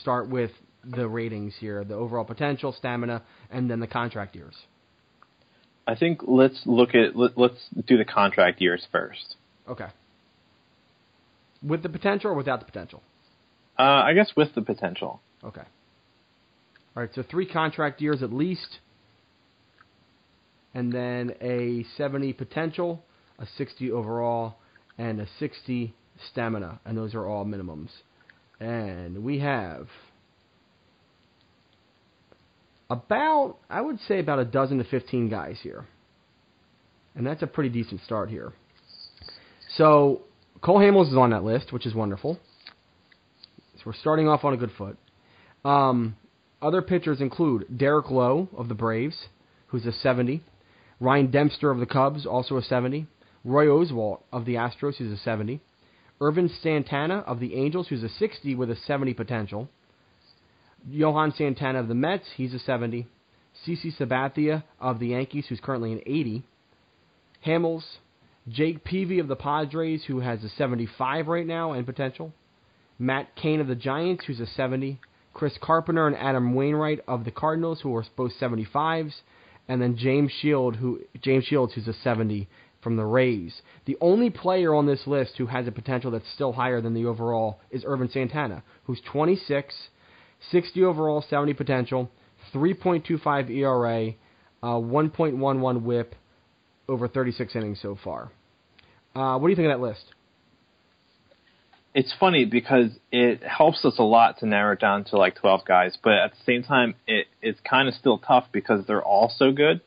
start 0.01 0.29
with 0.29 0.51
the 0.83 1.07
ratings 1.07 1.53
here, 1.59 1.83
the 1.83 1.93
overall 1.93 2.25
potential, 2.25 2.73
stamina, 2.77 3.21
and 3.51 3.69
then 3.69 3.79
the 3.79 3.87
contract 3.87 4.35
years? 4.35 4.55
I 5.87 5.95
think 5.95 6.21
let's 6.27 6.61
look 6.65 6.93
at 6.93 7.15
let, 7.15 7.37
let's 7.37 7.67
do 7.87 7.97
the 7.97 8.05
contract 8.05 8.61
years 8.61 8.85
first. 8.91 9.35
Okay. 9.67 9.87
With 11.63 11.83
the 11.83 11.89
potential 11.89 12.31
or 12.31 12.35
without 12.35 12.59
the 12.59 12.65
potential? 12.65 13.01
Uh, 13.79 14.03
I 14.05 14.13
guess 14.13 14.31
with 14.35 14.53
the 14.55 14.61
potential. 14.61 15.21
Okay. 15.43 15.63
All 16.95 17.03
right, 17.03 17.09
so 17.15 17.23
three 17.23 17.45
contract 17.45 18.01
years 18.01 18.21
at 18.21 18.33
least, 18.33 18.79
and 20.73 20.91
then 20.91 21.33
a 21.39 21.85
70 21.95 22.33
potential, 22.33 23.01
a 23.39 23.47
60 23.57 23.89
overall, 23.91 24.55
and 24.97 25.21
a 25.21 25.27
60 25.39 25.93
stamina, 26.29 26.81
and 26.83 26.97
those 26.97 27.15
are 27.15 27.25
all 27.25 27.45
minimums. 27.45 27.89
And 28.59 29.23
we 29.23 29.39
have 29.39 29.87
about, 32.89 33.57
I 33.69 33.79
would 33.79 33.99
say, 34.07 34.19
about 34.19 34.39
a 34.39 34.45
dozen 34.45 34.79
to 34.79 34.83
15 34.83 35.29
guys 35.29 35.57
here. 35.63 35.85
And 37.15 37.25
that's 37.25 37.43
a 37.43 37.47
pretty 37.47 37.69
decent 37.69 38.01
start 38.01 38.29
here. 38.29 38.51
So 39.75 40.23
Cole 40.61 40.79
Hamels 40.79 41.11
is 41.11 41.17
on 41.17 41.29
that 41.29 41.43
list, 41.43 41.71
which 41.71 41.85
is 41.85 41.93
wonderful. 41.95 42.39
We're 43.89 43.95
starting 43.95 44.27
off 44.27 44.45
on 44.45 44.53
a 44.53 44.57
good 44.57 44.69
foot. 44.77 44.99
Um, 45.65 46.15
other 46.61 46.83
pitchers 46.83 47.21
include 47.21 47.75
Derek 47.75 48.11
Lowe 48.11 48.47
of 48.55 48.67
the 48.67 48.75
Braves, 48.75 49.29
who's 49.69 49.83
a 49.87 49.91
70. 49.91 50.43
Ryan 50.99 51.31
Dempster 51.31 51.71
of 51.71 51.79
the 51.79 51.87
Cubs, 51.87 52.23
also 52.27 52.57
a 52.57 52.61
70. 52.61 53.07
Roy 53.43 53.65
Oswalt 53.65 54.19
of 54.31 54.45
the 54.45 54.53
Astros, 54.53 54.97
who's 54.97 55.11
a 55.11 55.17
70. 55.23 55.59
Ervin 56.21 56.51
Santana 56.61 57.23
of 57.25 57.39
the 57.39 57.55
Angels, 57.55 57.87
who's 57.87 58.03
a 58.03 58.09
60 58.09 58.53
with 58.53 58.69
a 58.69 58.75
70 58.75 59.15
potential. 59.15 59.67
Johan 60.87 61.33
Santana 61.35 61.79
of 61.79 61.87
the 61.87 61.95
Mets, 61.95 62.27
he's 62.35 62.53
a 62.53 62.59
70. 62.59 63.07
CC 63.65 63.97
Sabathia 63.97 64.61
of 64.79 64.99
the 64.99 65.07
Yankees, 65.07 65.47
who's 65.49 65.59
currently 65.59 65.93
an 65.93 66.01
80. 66.05 66.43
Hamels, 67.43 67.85
Jake 68.47 68.83
Peavy 68.83 69.17
of 69.17 69.27
the 69.27 69.35
Padres, 69.35 70.03
who 70.05 70.19
has 70.19 70.43
a 70.43 70.49
75 70.49 71.27
right 71.27 71.47
now 71.47 71.71
and 71.71 71.87
potential. 71.87 72.33
Matt 72.99 73.35
Cain 73.35 73.61
of 73.61 73.67
the 73.67 73.75
Giants, 73.75 74.25
who's 74.25 74.41
a 74.41 74.45
70. 74.45 74.99
Chris 75.33 75.57
Carpenter 75.61 76.05
and 76.05 76.17
Adam 76.17 76.53
Wainwright 76.53 76.99
of 77.07 77.23
the 77.23 77.31
Cardinals, 77.31 77.79
who 77.81 77.95
are 77.95 78.05
both 78.17 78.33
75s, 78.39 79.13
and 79.69 79.81
then 79.81 79.95
James 79.95 80.31
Shield, 80.41 80.75
who 80.75 80.99
James 81.21 81.45
Shields, 81.45 81.73
who's 81.73 81.87
a 81.87 81.93
70 81.93 82.49
from 82.81 82.97
the 82.97 83.05
Rays. 83.05 83.61
The 83.85 83.97
only 84.01 84.29
player 84.29 84.73
on 84.73 84.85
this 84.85 85.05
list 85.07 85.33
who 85.37 85.45
has 85.45 85.67
a 85.67 85.71
potential 85.71 86.11
that's 86.11 86.29
still 86.33 86.53
higher 86.53 86.81
than 86.81 86.93
the 86.93 87.05
overall 87.05 87.61
is 87.71 87.85
Ervin 87.85 88.09
Santana, 88.09 88.63
who's 88.83 89.01
26, 89.11 89.73
60 90.51 90.83
overall, 90.83 91.23
70 91.29 91.53
potential, 91.53 92.09
3.25 92.53 93.49
ERA, 93.49 94.13
uh, 94.63 94.79
1.11 94.79 95.81
WHIP 95.81 96.15
over 96.87 97.07
36 97.07 97.55
innings 97.55 97.79
so 97.81 97.97
far. 98.03 98.31
Uh, 99.15 99.37
what 99.37 99.47
do 99.47 99.51
you 99.51 99.55
think 99.55 99.71
of 99.71 99.79
that 99.79 99.85
list? 99.85 100.03
It's 101.93 102.13
funny 102.19 102.45
because 102.45 102.91
it 103.11 103.41
helps 103.43 103.83
us 103.83 103.95
a 103.97 104.03
lot 104.03 104.39
to 104.39 104.45
narrow 104.45 104.73
it 104.73 104.79
down 104.79 105.05
to 105.05 105.17
like 105.17 105.35
12 105.35 105.65
guys, 105.65 105.97
but 106.03 106.13
at 106.13 106.31
the 106.31 106.43
same 106.45 106.63
time, 106.63 106.95
it, 107.07 107.27
it's 107.41 107.59
kind 107.67 107.87
of 107.87 107.95
still 107.95 108.19
tough 108.19 108.45
because 108.51 108.85
they're 108.85 109.03
all 109.03 109.33
so 109.35 109.51
good. 109.51 109.81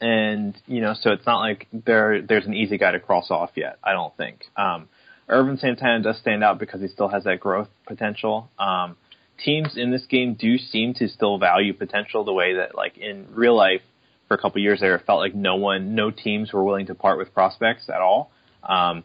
And, 0.00 0.56
you 0.66 0.80
know, 0.80 0.94
so 1.00 1.10
it's 1.10 1.26
not 1.26 1.40
like 1.40 1.66
there 1.72 2.22
there's 2.22 2.46
an 2.46 2.54
easy 2.54 2.78
guy 2.78 2.92
to 2.92 3.00
cross 3.00 3.30
off 3.30 3.50
yet, 3.56 3.78
I 3.82 3.92
don't 3.92 4.16
think. 4.16 4.44
Um, 4.56 4.88
Ervin 5.28 5.58
Santana 5.58 6.02
does 6.02 6.18
stand 6.18 6.44
out 6.44 6.58
because 6.58 6.80
he 6.80 6.88
still 6.88 7.08
has 7.08 7.24
that 7.24 7.40
growth 7.40 7.68
potential. 7.86 8.50
Um, 8.58 8.96
teams 9.42 9.76
in 9.76 9.90
this 9.90 10.04
game 10.06 10.34
do 10.34 10.58
seem 10.58 10.94
to 10.94 11.08
still 11.08 11.38
value 11.38 11.72
potential 11.72 12.24
the 12.24 12.32
way 12.32 12.54
that, 12.54 12.74
like, 12.74 12.96
in 12.98 13.26
real 13.34 13.56
life, 13.56 13.82
for 14.28 14.34
a 14.34 14.38
couple 14.38 14.60
years 14.60 14.80
there, 14.80 14.94
it 14.94 15.06
felt 15.06 15.20
like 15.20 15.34
no 15.34 15.56
one, 15.56 15.94
no 15.94 16.10
teams 16.10 16.52
were 16.52 16.62
willing 16.62 16.86
to 16.86 16.94
part 16.94 17.18
with 17.18 17.32
prospects 17.32 17.88
at 17.88 18.00
all. 18.00 18.30
Um, 18.62 19.02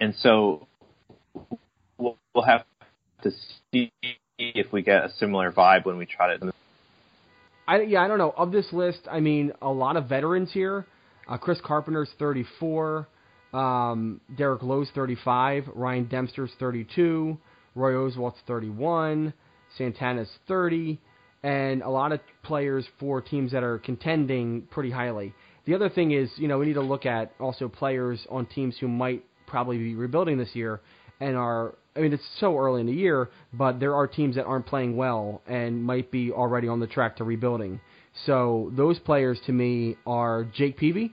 and 0.00 0.14
so 0.16 0.66
we'll, 1.98 2.18
we'll 2.34 2.44
have 2.44 2.64
to 3.22 3.30
see 3.72 3.92
if 4.38 4.72
we 4.72 4.82
get 4.82 5.04
a 5.04 5.10
similar 5.18 5.52
vibe 5.52 5.84
when 5.84 5.96
we 5.96 6.06
try 6.06 6.36
to. 6.36 6.52
I 7.66 7.82
yeah, 7.82 8.02
I 8.02 8.08
don't 8.08 8.18
know. 8.18 8.34
Of 8.36 8.52
this 8.52 8.66
list, 8.72 9.00
I 9.10 9.20
mean, 9.20 9.52
a 9.62 9.70
lot 9.70 9.96
of 9.96 10.08
veterans 10.08 10.50
here. 10.52 10.86
Uh, 11.28 11.38
Chris 11.38 11.58
Carpenter's 11.64 12.10
34, 12.18 13.06
um, 13.54 14.20
Derek 14.36 14.62
Lowe's 14.62 14.88
35, 14.92 15.68
Ryan 15.74 16.04
Dempster's 16.08 16.50
32, 16.58 17.38
Roy 17.76 17.92
Oswalt's 17.92 18.40
31, 18.48 19.32
Santana's 19.78 20.28
30, 20.48 20.98
and 21.44 21.82
a 21.82 21.88
lot 21.88 22.10
of 22.10 22.20
players 22.42 22.84
for 22.98 23.20
teams 23.20 23.52
that 23.52 23.62
are 23.62 23.78
contending 23.78 24.62
pretty 24.70 24.90
highly. 24.90 25.32
The 25.64 25.74
other 25.74 25.88
thing 25.88 26.10
is, 26.10 26.28
you 26.36 26.48
know, 26.48 26.58
we 26.58 26.66
need 26.66 26.74
to 26.74 26.80
look 26.80 27.06
at 27.06 27.32
also 27.38 27.68
players 27.68 28.26
on 28.28 28.46
teams 28.46 28.76
who 28.78 28.88
might 28.88 29.24
probably 29.46 29.78
be 29.78 29.94
rebuilding 29.94 30.38
this 30.38 30.54
year 30.54 30.80
and 31.20 31.36
are. 31.36 31.74
I 31.94 32.00
mean, 32.00 32.12
it's 32.12 32.22
so 32.38 32.56
early 32.56 32.80
in 32.80 32.86
the 32.86 32.92
year, 32.92 33.30
but 33.52 33.78
there 33.78 33.94
are 33.94 34.06
teams 34.06 34.36
that 34.36 34.44
aren't 34.44 34.66
playing 34.66 34.96
well 34.96 35.42
and 35.46 35.84
might 35.84 36.10
be 36.10 36.32
already 36.32 36.68
on 36.68 36.80
the 36.80 36.86
track 36.86 37.16
to 37.16 37.24
rebuilding. 37.24 37.80
So 38.26 38.70
those 38.76 38.98
players 38.98 39.38
to 39.46 39.52
me 39.52 39.96
are 40.06 40.44
Jake 40.44 40.76
Peavy, 40.76 41.12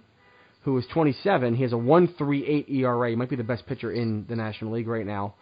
who 0.63 0.77
is 0.77 0.85
27. 0.93 1.55
He 1.55 1.63
has 1.63 1.73
a 1.73 1.75
1.38 1.75 2.69
ERA. 2.69 3.09
He 3.09 3.15
might 3.15 3.29
be 3.29 3.35
the 3.35 3.43
best 3.43 3.65
pitcher 3.65 3.91
in 3.91 4.25
the 4.29 4.35
National 4.35 4.73
League 4.73 4.87
right 4.87 5.05
now. 5.05 5.35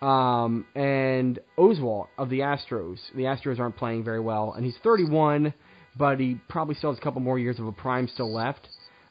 Um, 0.00 0.66
and 0.74 1.38
Oswalt 1.58 2.08
of 2.16 2.30
the 2.30 2.40
Astros. 2.40 2.98
The 3.14 3.24
Astros 3.24 3.58
aren't 3.58 3.76
playing 3.76 4.02
very 4.02 4.20
well, 4.20 4.54
and 4.54 4.64
he's 4.64 4.76
31 4.82 5.52
but 5.96 6.20
he 6.20 6.38
probably 6.48 6.74
still 6.74 6.90
has 6.90 6.98
a 6.98 7.02
couple 7.02 7.20
more 7.20 7.38
years 7.38 7.58
of 7.58 7.66
a 7.66 7.72
prime 7.72 8.08
still 8.08 8.32
left. 8.32 8.68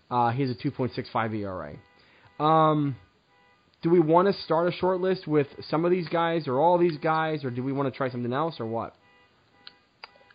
Uh, 0.10 0.32
he 0.32 0.42
has 0.42 0.52
a 0.52 0.56
2.65 0.56 1.36
ERA. 1.36 1.76
Um, 2.44 2.96
do 3.82 3.90
we 3.90 4.00
want 4.00 4.28
to 4.28 4.42
start 4.44 4.68
a 4.68 4.72
short 4.72 5.00
list 5.00 5.28
with 5.28 5.48
some 5.70 5.86
of 5.86 5.92
these 5.92 6.08
guys 6.08 6.48
or 6.48 6.60
all 6.60 6.78
these 6.78 6.98
guys, 6.98 7.44
or 7.46 7.50
do 7.50 7.64
we 7.64 7.72
want 7.72 7.92
to 7.92 7.98
try 7.98 8.10
something 8.10 8.34
else, 8.34 8.60
or 8.60 8.66
what? 8.66 8.96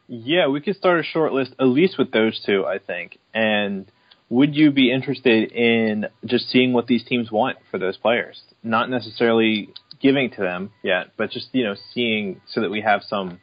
Yeah, 0.07 0.49
we 0.49 0.61
could 0.61 0.77
start 0.77 1.01
a 1.01 1.03
short 1.03 1.33
list 1.33 1.53
at 1.59 1.65
least 1.65 1.99
with 1.99 2.11
those 2.11 2.41
two, 2.45 2.65
I 2.67 2.79
think. 2.79 3.19
And 3.33 3.91
would 4.29 4.55
you 4.55 4.71
be 4.71 4.93
interested 4.93 5.53
in 5.53 6.07
just 6.25 6.51
seeing 6.51 6.73
what 6.73 6.87
these 6.87 7.05
teams 7.05 7.31
want 7.31 7.59
for 7.71 7.79
those 7.79 7.97
players? 7.97 8.41
Not 8.63 8.91
necessarily 8.91 9.71
giving 10.01 10.31
to 10.31 10.41
them 10.41 10.73
yet, 10.83 11.09
but 11.17 11.31
just 11.31 11.49
you 11.53 11.65
know 11.65 11.75
seeing 11.93 12.41
so 12.47 12.61
that 12.61 12.71
we 12.71 12.81
have 12.81 13.03
some 13.09 13.41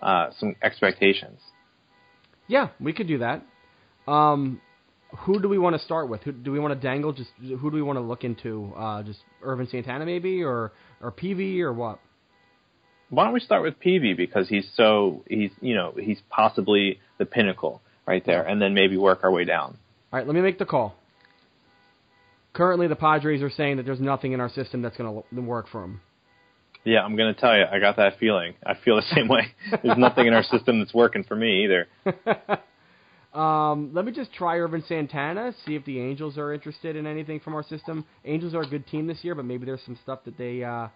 uh, 0.00 0.30
some 0.38 0.56
expectations. 0.62 1.40
Yeah, 2.48 2.68
we 2.80 2.92
could 2.92 3.06
do 3.06 3.18
that. 3.18 3.42
Um, 4.06 4.60
who 5.18 5.40
do 5.40 5.48
we 5.48 5.58
want 5.58 5.76
to 5.76 5.82
start 5.82 6.08
with? 6.08 6.22
Who 6.22 6.32
do 6.32 6.52
we 6.52 6.58
want 6.58 6.74
to 6.74 6.80
dangle? 6.80 7.12
Just 7.12 7.30
who 7.38 7.70
do 7.70 7.76
we 7.76 7.82
want 7.82 7.98
to 7.98 8.02
look 8.02 8.24
into? 8.24 8.72
Uh, 8.76 9.02
just 9.02 9.20
Ervin 9.42 9.68
Santana 9.68 10.06
maybe, 10.06 10.42
or 10.42 10.72
or 11.00 11.10
Peavy, 11.10 11.62
or 11.62 11.72
what? 11.72 11.98
Why 13.10 13.24
don't 13.24 13.34
we 13.34 13.40
start 13.40 13.62
with 13.62 13.78
Peavy 13.78 14.14
because 14.14 14.48
he's 14.48 14.68
so 14.74 15.22
he's 15.28 15.50
you 15.60 15.74
know 15.74 15.94
he's 15.98 16.20
possibly 16.30 16.98
the 17.18 17.26
pinnacle 17.26 17.82
right 18.06 18.24
there, 18.24 18.42
and 18.42 18.60
then 18.60 18.74
maybe 18.74 18.96
work 18.96 19.20
our 19.22 19.30
way 19.30 19.44
down. 19.44 19.76
All 20.12 20.18
right, 20.18 20.26
let 20.26 20.34
me 20.34 20.40
make 20.40 20.58
the 20.58 20.66
call. 20.66 20.94
Currently, 22.54 22.88
the 22.88 22.96
Padres 22.96 23.42
are 23.42 23.50
saying 23.50 23.78
that 23.78 23.86
there's 23.86 24.00
nothing 24.00 24.32
in 24.32 24.40
our 24.40 24.50
system 24.50 24.82
that's 24.82 24.96
going 24.96 25.22
to 25.34 25.40
work 25.40 25.68
for 25.70 25.84
him. 25.84 26.00
Yeah, 26.84 27.02
I'm 27.02 27.16
going 27.16 27.32
to 27.32 27.40
tell 27.40 27.56
you, 27.56 27.64
I 27.70 27.78
got 27.78 27.96
that 27.96 28.18
feeling. 28.18 28.54
I 28.66 28.74
feel 28.84 28.96
the 28.96 29.14
same 29.14 29.28
way. 29.28 29.54
There's 29.82 29.96
nothing 29.96 30.26
in 30.26 30.34
our 30.34 30.42
system 30.42 30.80
that's 30.80 30.92
working 30.92 31.22
for 31.22 31.36
me 31.36 31.64
either. 31.64 31.86
um, 33.34 33.90
let 33.94 34.04
me 34.04 34.12
just 34.12 34.32
try 34.34 34.58
Ervin 34.58 34.84
Santana, 34.86 35.54
see 35.64 35.74
if 35.74 35.84
the 35.84 35.98
Angels 35.98 36.36
are 36.36 36.52
interested 36.52 36.96
in 36.96 37.06
anything 37.06 37.40
from 37.40 37.54
our 37.54 37.62
system. 37.62 38.04
Angels 38.24 38.54
are 38.54 38.62
a 38.62 38.66
good 38.66 38.86
team 38.86 39.06
this 39.06 39.18
year, 39.22 39.34
but 39.34 39.44
maybe 39.44 39.64
there's 39.64 39.82
some 39.84 39.98
stuff 40.02 40.20
that 40.26 40.36
they 40.36 40.62
uh, 40.62 40.88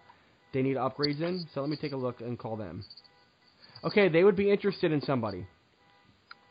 they 0.53 0.61
need 0.61 0.77
upgrades 0.77 1.21
in. 1.21 1.47
So 1.53 1.61
let 1.61 1.69
me 1.69 1.77
take 1.77 1.93
a 1.93 1.97
look 1.97 2.21
and 2.21 2.37
call 2.37 2.55
them. 2.55 2.85
Okay, 3.83 4.09
they 4.09 4.23
would 4.23 4.35
be 4.35 4.51
interested 4.51 4.91
in 4.91 5.01
somebody. 5.01 5.47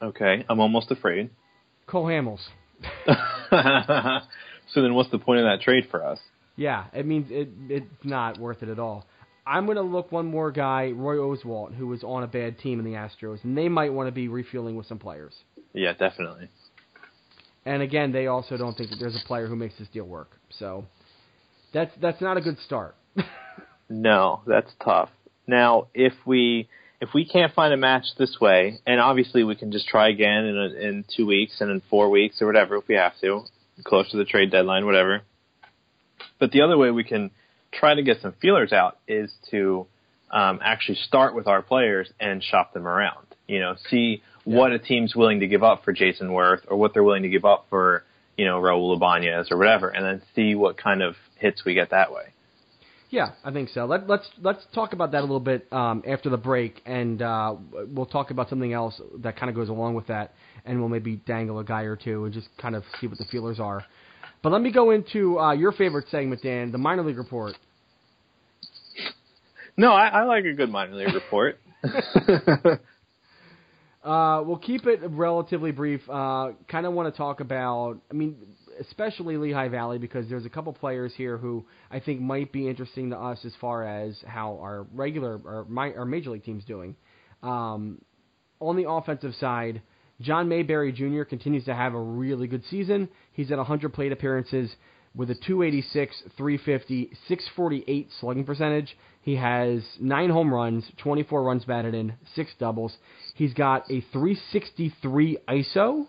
Okay, 0.02 0.44
I'm 0.48 0.60
almost 0.60 0.90
afraid. 0.90 1.30
Cole 1.86 2.06
Hamels. 2.06 2.40
so 3.06 4.82
then, 4.82 4.94
what's 4.94 5.10
the 5.10 5.18
point 5.18 5.40
of 5.40 5.46
that 5.46 5.62
trade 5.62 5.86
for 5.90 6.04
us? 6.04 6.18
Yeah, 6.56 6.86
it 6.92 7.06
means 7.06 7.28
it 7.30 7.48
it's 7.68 8.04
not 8.04 8.38
worth 8.38 8.62
it 8.62 8.68
at 8.68 8.78
all. 8.78 9.06
I'm 9.46 9.66
going 9.66 9.76
to 9.76 9.82
look 9.82 10.10
one 10.10 10.26
more 10.26 10.50
guy, 10.50 10.90
Roy 10.90 11.16
Oswalt, 11.16 11.74
who 11.74 11.86
was 11.86 12.02
on 12.02 12.24
a 12.24 12.26
bad 12.26 12.58
team 12.58 12.80
in 12.80 12.84
the 12.84 12.98
Astros, 12.98 13.44
and 13.44 13.56
they 13.56 13.68
might 13.68 13.92
want 13.92 14.08
to 14.08 14.12
be 14.12 14.26
refueling 14.26 14.74
with 14.74 14.86
some 14.86 14.98
players. 14.98 15.34
Yeah, 15.76 15.92
definitely. 15.92 16.48
And 17.66 17.82
again, 17.82 18.10
they 18.10 18.28
also 18.28 18.56
don't 18.56 18.76
think 18.76 18.90
that 18.90 18.96
there's 18.98 19.14
a 19.14 19.26
player 19.26 19.46
who 19.46 19.56
makes 19.56 19.74
this 19.78 19.88
deal 19.88 20.06
work. 20.06 20.30
So 20.58 20.86
that's 21.74 21.92
that's 22.00 22.20
not 22.20 22.38
a 22.38 22.40
good 22.40 22.58
start. 22.60 22.96
no, 23.90 24.40
that's 24.46 24.70
tough. 24.82 25.10
Now, 25.46 25.88
if 25.92 26.14
we 26.24 26.68
if 27.00 27.10
we 27.12 27.28
can't 27.28 27.52
find 27.52 27.74
a 27.74 27.76
match 27.76 28.04
this 28.18 28.38
way, 28.40 28.78
and 28.86 29.00
obviously 29.00 29.44
we 29.44 29.54
can 29.54 29.70
just 29.70 29.86
try 29.86 30.08
again 30.08 30.46
in 30.46 30.56
a, 30.56 30.88
in 30.88 31.04
two 31.14 31.26
weeks 31.26 31.60
and 31.60 31.70
in 31.70 31.82
four 31.90 32.08
weeks 32.08 32.40
or 32.40 32.46
whatever 32.46 32.76
if 32.76 32.88
we 32.88 32.94
have 32.94 33.12
to, 33.20 33.42
close 33.84 34.10
to 34.12 34.16
the 34.16 34.24
trade 34.24 34.50
deadline, 34.50 34.86
whatever. 34.86 35.20
But 36.40 36.52
the 36.52 36.62
other 36.62 36.78
way 36.78 36.90
we 36.90 37.04
can 37.04 37.30
try 37.70 37.94
to 37.94 38.02
get 38.02 38.22
some 38.22 38.32
feelers 38.40 38.72
out 38.72 38.98
is 39.06 39.30
to 39.50 39.86
um, 40.30 40.60
actually 40.62 40.98
start 41.06 41.34
with 41.34 41.46
our 41.46 41.60
players 41.60 42.10
and 42.18 42.42
shop 42.42 42.72
them 42.72 42.86
around. 42.86 43.26
You 43.46 43.60
know, 43.60 43.76
see 43.90 44.22
yeah. 44.46 44.56
what 44.56 44.72
a 44.72 44.78
team's 44.78 45.14
willing 45.14 45.40
to 45.40 45.46
give 45.46 45.62
up 45.62 45.84
for 45.84 45.92
Jayson 45.92 46.28
Werth 46.28 46.60
or 46.68 46.76
what 46.76 46.94
they're 46.94 47.04
willing 47.04 47.24
to 47.24 47.28
give 47.28 47.44
up 47.44 47.66
for 47.68 48.04
you 48.36 48.44
know 48.44 48.60
Raul 48.60 48.94
Ibanez 48.96 49.48
or 49.50 49.58
whatever, 49.58 49.88
and 49.88 50.04
then 50.04 50.22
see 50.34 50.54
what 50.54 50.76
kind 50.76 51.02
of 51.02 51.16
hits 51.36 51.64
we 51.64 51.74
get 51.74 51.90
that 51.90 52.12
way. 52.12 52.32
Yeah, 53.08 53.32
I 53.44 53.52
think 53.52 53.68
so. 53.70 53.84
Let, 53.84 54.08
let's 54.08 54.28
let's 54.42 54.66
talk 54.74 54.92
about 54.92 55.12
that 55.12 55.20
a 55.20 55.22
little 55.22 55.40
bit 55.40 55.72
um, 55.72 56.02
after 56.06 56.28
the 56.28 56.36
break, 56.36 56.82
and 56.86 57.22
uh, 57.22 57.54
we'll 57.88 58.06
talk 58.06 58.30
about 58.30 58.48
something 58.48 58.72
else 58.72 59.00
that 59.18 59.36
kind 59.38 59.48
of 59.48 59.56
goes 59.56 59.68
along 59.68 59.94
with 59.94 60.08
that, 60.08 60.34
and 60.64 60.80
we'll 60.80 60.88
maybe 60.88 61.16
dangle 61.16 61.58
a 61.58 61.64
guy 61.64 61.82
or 61.82 61.96
two 61.96 62.24
and 62.24 62.34
just 62.34 62.48
kind 62.60 62.74
of 62.74 62.82
see 63.00 63.06
what 63.06 63.18
the 63.18 63.24
feelers 63.26 63.60
are. 63.60 63.84
But 64.42 64.52
let 64.52 64.60
me 64.60 64.72
go 64.72 64.90
into 64.90 65.38
uh, 65.38 65.52
your 65.52 65.72
favorite 65.72 66.08
segment, 66.10 66.42
Dan, 66.42 66.72
the 66.72 66.78
minor 66.78 67.02
league 67.02 67.18
report. 67.18 67.54
No, 69.76 69.92
I, 69.92 70.08
I 70.08 70.22
like 70.24 70.44
a 70.44 70.52
good 70.52 70.70
minor 70.70 70.94
league 70.94 71.14
report. 71.14 71.58
uh, 74.06 74.40
we'll 74.42 74.58
keep 74.58 74.86
it 74.86 75.00
relatively 75.02 75.72
brief. 75.72 76.00
Uh, 76.08 76.52
kind 76.68 76.86
of 76.86 76.92
want 76.92 77.12
to 77.12 77.16
talk 77.16 77.40
about, 77.40 77.98
I 78.08 78.14
mean, 78.14 78.36
especially 78.80 79.36
Lehigh 79.36 79.68
Valley 79.68 79.98
because 79.98 80.28
there's 80.28 80.46
a 80.46 80.48
couple 80.48 80.72
players 80.72 81.12
here 81.16 81.36
who 81.36 81.66
I 81.90 81.98
think 81.98 82.20
might 82.20 82.52
be 82.52 82.68
interesting 82.68 83.10
to 83.10 83.16
us 83.16 83.44
as 83.44 83.52
far 83.60 83.84
as 83.84 84.16
how 84.24 84.58
our 84.62 84.86
regular 84.94 85.40
or 85.44 85.66
my, 85.68 85.92
our 85.94 86.04
major 86.04 86.30
league 86.30 86.44
team's 86.44 86.64
doing. 86.64 86.94
Um, 87.42 88.00
on 88.60 88.76
the 88.76 88.88
offensive 88.88 89.34
side, 89.34 89.82
John 90.20 90.48
Mayberry 90.48 90.92
Jr. 90.92 91.24
continues 91.24 91.64
to 91.64 91.74
have 91.74 91.94
a 91.94 92.00
really 92.00 92.46
good 92.46 92.62
season. 92.70 93.08
He's 93.32 93.50
at 93.50 93.58
100 93.58 93.92
plate 93.92 94.12
appearances 94.12 94.70
with 95.16 95.30
a 95.30 95.34
286, 95.34 96.22
350, 96.36 97.10
648 97.26 98.08
slugging 98.20 98.44
percentage. 98.44 98.96
He 99.22 99.36
has 99.36 99.82
nine 99.98 100.30
home 100.30 100.52
runs, 100.52 100.84
24 100.98 101.42
runs 101.42 101.64
batted 101.64 101.94
in, 101.94 102.12
six 102.34 102.52
doubles. 102.58 102.96
He's 103.34 103.54
got 103.54 103.90
a 103.90 104.02
363 104.12 105.38
ISO, 105.48 106.06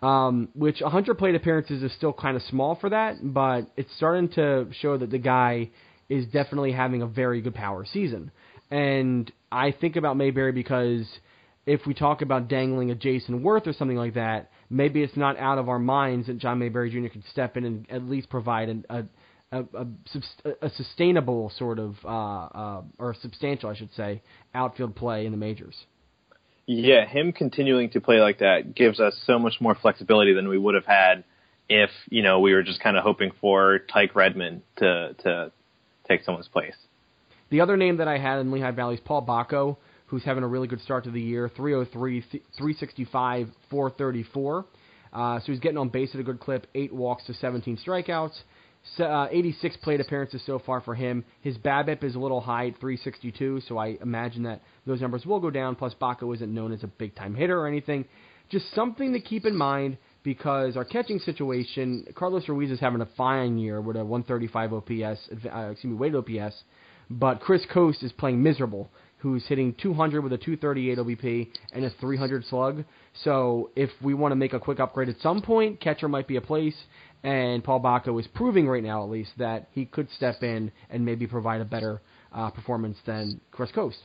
um, 0.00 0.48
which 0.54 0.80
100 0.80 1.18
plate 1.18 1.34
appearances 1.34 1.82
is 1.82 1.92
still 1.94 2.12
kind 2.12 2.36
of 2.36 2.42
small 2.44 2.76
for 2.76 2.90
that, 2.90 3.16
but 3.22 3.70
it's 3.76 3.94
starting 3.96 4.28
to 4.30 4.68
show 4.80 4.96
that 4.96 5.10
the 5.10 5.18
guy 5.18 5.70
is 6.08 6.26
definitely 6.26 6.72
having 6.72 7.02
a 7.02 7.06
very 7.06 7.40
good 7.40 7.54
power 7.54 7.84
season. 7.84 8.30
And 8.70 9.30
I 9.50 9.72
think 9.72 9.96
about 9.96 10.16
Mayberry 10.16 10.52
because 10.52 11.06
if 11.66 11.86
we 11.86 11.94
talk 11.94 12.22
about 12.22 12.48
dangling 12.48 12.90
a 12.90 12.94
Jayson 12.94 13.42
Werth 13.42 13.66
or 13.66 13.72
something 13.72 13.96
like 13.96 14.14
that, 14.14 14.50
maybe 14.70 15.02
it's 15.02 15.16
not 15.16 15.36
out 15.38 15.58
of 15.58 15.68
our 15.68 15.78
minds 15.78 16.28
that 16.28 16.38
John 16.38 16.58
Mayberry 16.58 16.90
Jr. 16.90 17.08
could 17.08 17.24
step 17.30 17.56
in 17.56 17.64
and 17.64 17.90
at 17.90 18.04
least 18.04 18.30
provide 18.30 18.68
an, 18.68 18.86
a, 18.88 19.04
a, 19.52 19.64
a, 19.74 19.86
a 20.62 20.70
sustainable 20.70 21.52
sort 21.58 21.78
of, 21.78 21.96
uh, 22.04 22.08
uh, 22.08 22.82
or 22.98 23.14
substantial, 23.20 23.68
I 23.68 23.74
should 23.74 23.92
say, 23.94 24.22
outfield 24.54 24.94
play 24.94 25.26
in 25.26 25.32
the 25.32 25.38
majors. 25.38 25.74
Yeah, 26.66 27.04
him 27.04 27.32
continuing 27.32 27.90
to 27.90 28.00
play 28.00 28.20
like 28.20 28.38
that 28.38 28.76
gives 28.76 29.00
us 29.00 29.20
so 29.26 29.40
much 29.40 29.54
more 29.60 29.74
flexibility 29.74 30.34
than 30.34 30.48
we 30.48 30.56
would 30.56 30.76
have 30.76 30.86
had 30.86 31.24
if 31.68 31.90
you 32.10 32.22
know 32.22 32.40
we 32.40 32.52
were 32.52 32.62
just 32.62 32.80
kind 32.80 32.96
of 32.96 33.02
hoping 33.02 33.30
for 33.40 33.80
Tyke 33.92 34.14
Redmond 34.14 34.62
to 34.76 35.14
to 35.24 35.52
take 36.06 36.22
someone's 36.22 36.48
place. 36.48 36.74
The 37.48 37.60
other 37.60 37.76
name 37.76 37.96
that 37.96 38.06
I 38.06 38.18
had 38.18 38.38
in 38.38 38.52
Lehigh 38.52 38.70
Valley 38.70 38.94
is 38.94 39.00
Paul 39.00 39.26
Bako, 39.26 39.78
who's 40.10 40.24
having 40.24 40.42
a 40.42 40.48
really 40.48 40.66
good 40.66 40.80
start 40.80 41.04
to 41.04 41.10
the 41.10 41.20
year 41.20 41.48
303, 41.56 42.20
365, 42.58 43.48
434. 43.70 44.66
Uh, 45.12 45.38
so 45.38 45.46
he's 45.46 45.60
getting 45.60 45.78
on 45.78 45.88
base 45.88 46.10
at 46.14 46.20
a 46.20 46.24
good 46.24 46.40
clip, 46.40 46.66
eight 46.74 46.92
walks 46.92 47.24
to 47.26 47.34
17 47.34 47.78
strikeouts. 47.86 48.36
Uh, 48.98 49.28
86 49.30 49.76
plate 49.78 50.00
appearances 50.00 50.42
so 50.46 50.58
far 50.58 50.80
for 50.80 50.94
him. 50.94 51.24
His 51.42 51.56
BABIP 51.58 52.02
is 52.02 52.14
a 52.14 52.18
little 52.18 52.40
high 52.40 52.68
at 52.68 52.80
362, 52.80 53.60
so 53.68 53.78
I 53.78 53.98
imagine 54.00 54.42
that 54.44 54.62
those 54.86 55.00
numbers 55.00 55.24
will 55.26 55.38
go 55.38 55.50
down. 55.50 55.76
Plus, 55.76 55.94
Bako 56.00 56.34
isn't 56.34 56.52
known 56.52 56.72
as 56.72 56.82
a 56.82 56.86
big 56.86 57.14
time 57.14 57.34
hitter 57.34 57.60
or 57.60 57.68
anything. 57.68 58.06
Just 58.48 58.74
something 58.74 59.12
to 59.12 59.20
keep 59.20 59.44
in 59.44 59.54
mind 59.54 59.96
because 60.22 60.76
our 60.76 60.84
catching 60.84 61.18
situation, 61.20 62.06
Carlos 62.16 62.48
Ruiz 62.48 62.70
is 62.70 62.80
having 62.80 63.00
a 63.00 63.08
fine 63.16 63.58
year 63.58 63.80
with 63.80 63.96
a 63.96 64.04
135 64.04 64.72
OPS, 64.72 65.28
uh, 65.54 65.58
excuse 65.70 65.90
me, 65.90 65.94
weighted 65.94 66.16
OPS, 66.16 66.56
but 67.10 67.40
Chris 67.40 67.64
Coste 67.72 68.02
is 68.02 68.12
playing 68.12 68.42
miserable 68.42 68.90
who's 69.20 69.44
hitting 69.46 69.74
200 69.74 70.22
with 70.22 70.32
a 70.32 70.38
238 70.38 70.98
OBP 70.98 71.48
and 71.72 71.84
a 71.84 71.90
300 71.90 72.44
slug. 72.46 72.84
So 73.22 73.70
if 73.76 73.90
we 74.02 74.14
want 74.14 74.32
to 74.32 74.36
make 74.36 74.52
a 74.52 74.60
quick 74.60 74.80
upgrade 74.80 75.08
at 75.08 75.20
some 75.20 75.42
point, 75.42 75.80
catcher 75.80 76.08
might 76.08 76.26
be 76.26 76.36
a 76.36 76.40
place. 76.40 76.76
And 77.22 77.62
Paul 77.62 77.80
Bako 77.80 78.18
is 78.18 78.26
proving 78.34 78.66
right 78.66 78.82
now, 78.82 79.04
at 79.04 79.10
least, 79.10 79.32
that 79.38 79.68
he 79.72 79.84
could 79.84 80.08
step 80.16 80.42
in 80.42 80.72
and 80.88 81.04
maybe 81.04 81.26
provide 81.26 81.60
a 81.60 81.66
better 81.66 82.00
uh, 82.32 82.50
performance 82.50 82.96
than 83.04 83.40
Chris 83.50 83.70
Coste. 83.72 83.98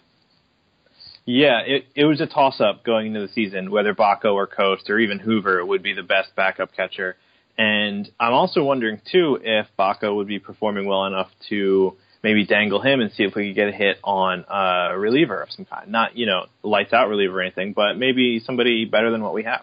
Yeah, 1.25 1.61
it 1.65 1.85
it 1.95 2.05
was 2.05 2.21
a 2.21 2.27
toss 2.27 2.61
up 2.61 2.83
going 2.83 3.07
into 3.07 3.21
the 3.21 3.33
season 3.33 3.71
whether 3.71 3.95
Bako 3.95 4.33
or 4.35 4.45
Coste 4.45 4.89
or 4.89 4.99
even 4.99 5.17
Hoover 5.17 5.65
would 5.65 5.81
be 5.81 5.93
the 5.93 6.03
best 6.03 6.35
backup 6.35 6.75
catcher. 6.75 7.15
And 7.57 8.09
I'm 8.19 8.33
also 8.33 8.63
wondering 8.63 9.01
too 9.11 9.39
if 9.41 9.65
Bako 9.79 10.15
would 10.17 10.27
be 10.27 10.39
performing 10.39 10.85
well 10.85 11.05
enough 11.05 11.29
to 11.49 11.95
maybe 12.25 12.43
dangle 12.43 12.81
him 12.81 13.01
and 13.01 13.11
see 13.11 13.23
if 13.23 13.35
we 13.35 13.49
could 13.49 13.55
get 13.55 13.67
a 13.69 13.71
hit 13.71 13.97
on 14.03 14.45
a 14.49 14.97
reliever 14.97 15.41
of 15.41 15.51
some 15.51 15.63
kind. 15.63 15.91
Not, 15.91 16.17
you 16.17 16.25
know, 16.25 16.47
lights 16.63 16.91
out 16.91 17.07
reliever 17.07 17.37
or 17.37 17.41
anything, 17.43 17.73
but 17.73 17.97
maybe 17.97 18.41
somebody 18.43 18.85
better 18.85 19.11
than 19.11 19.21
what 19.21 19.35
we 19.35 19.43
have. 19.43 19.61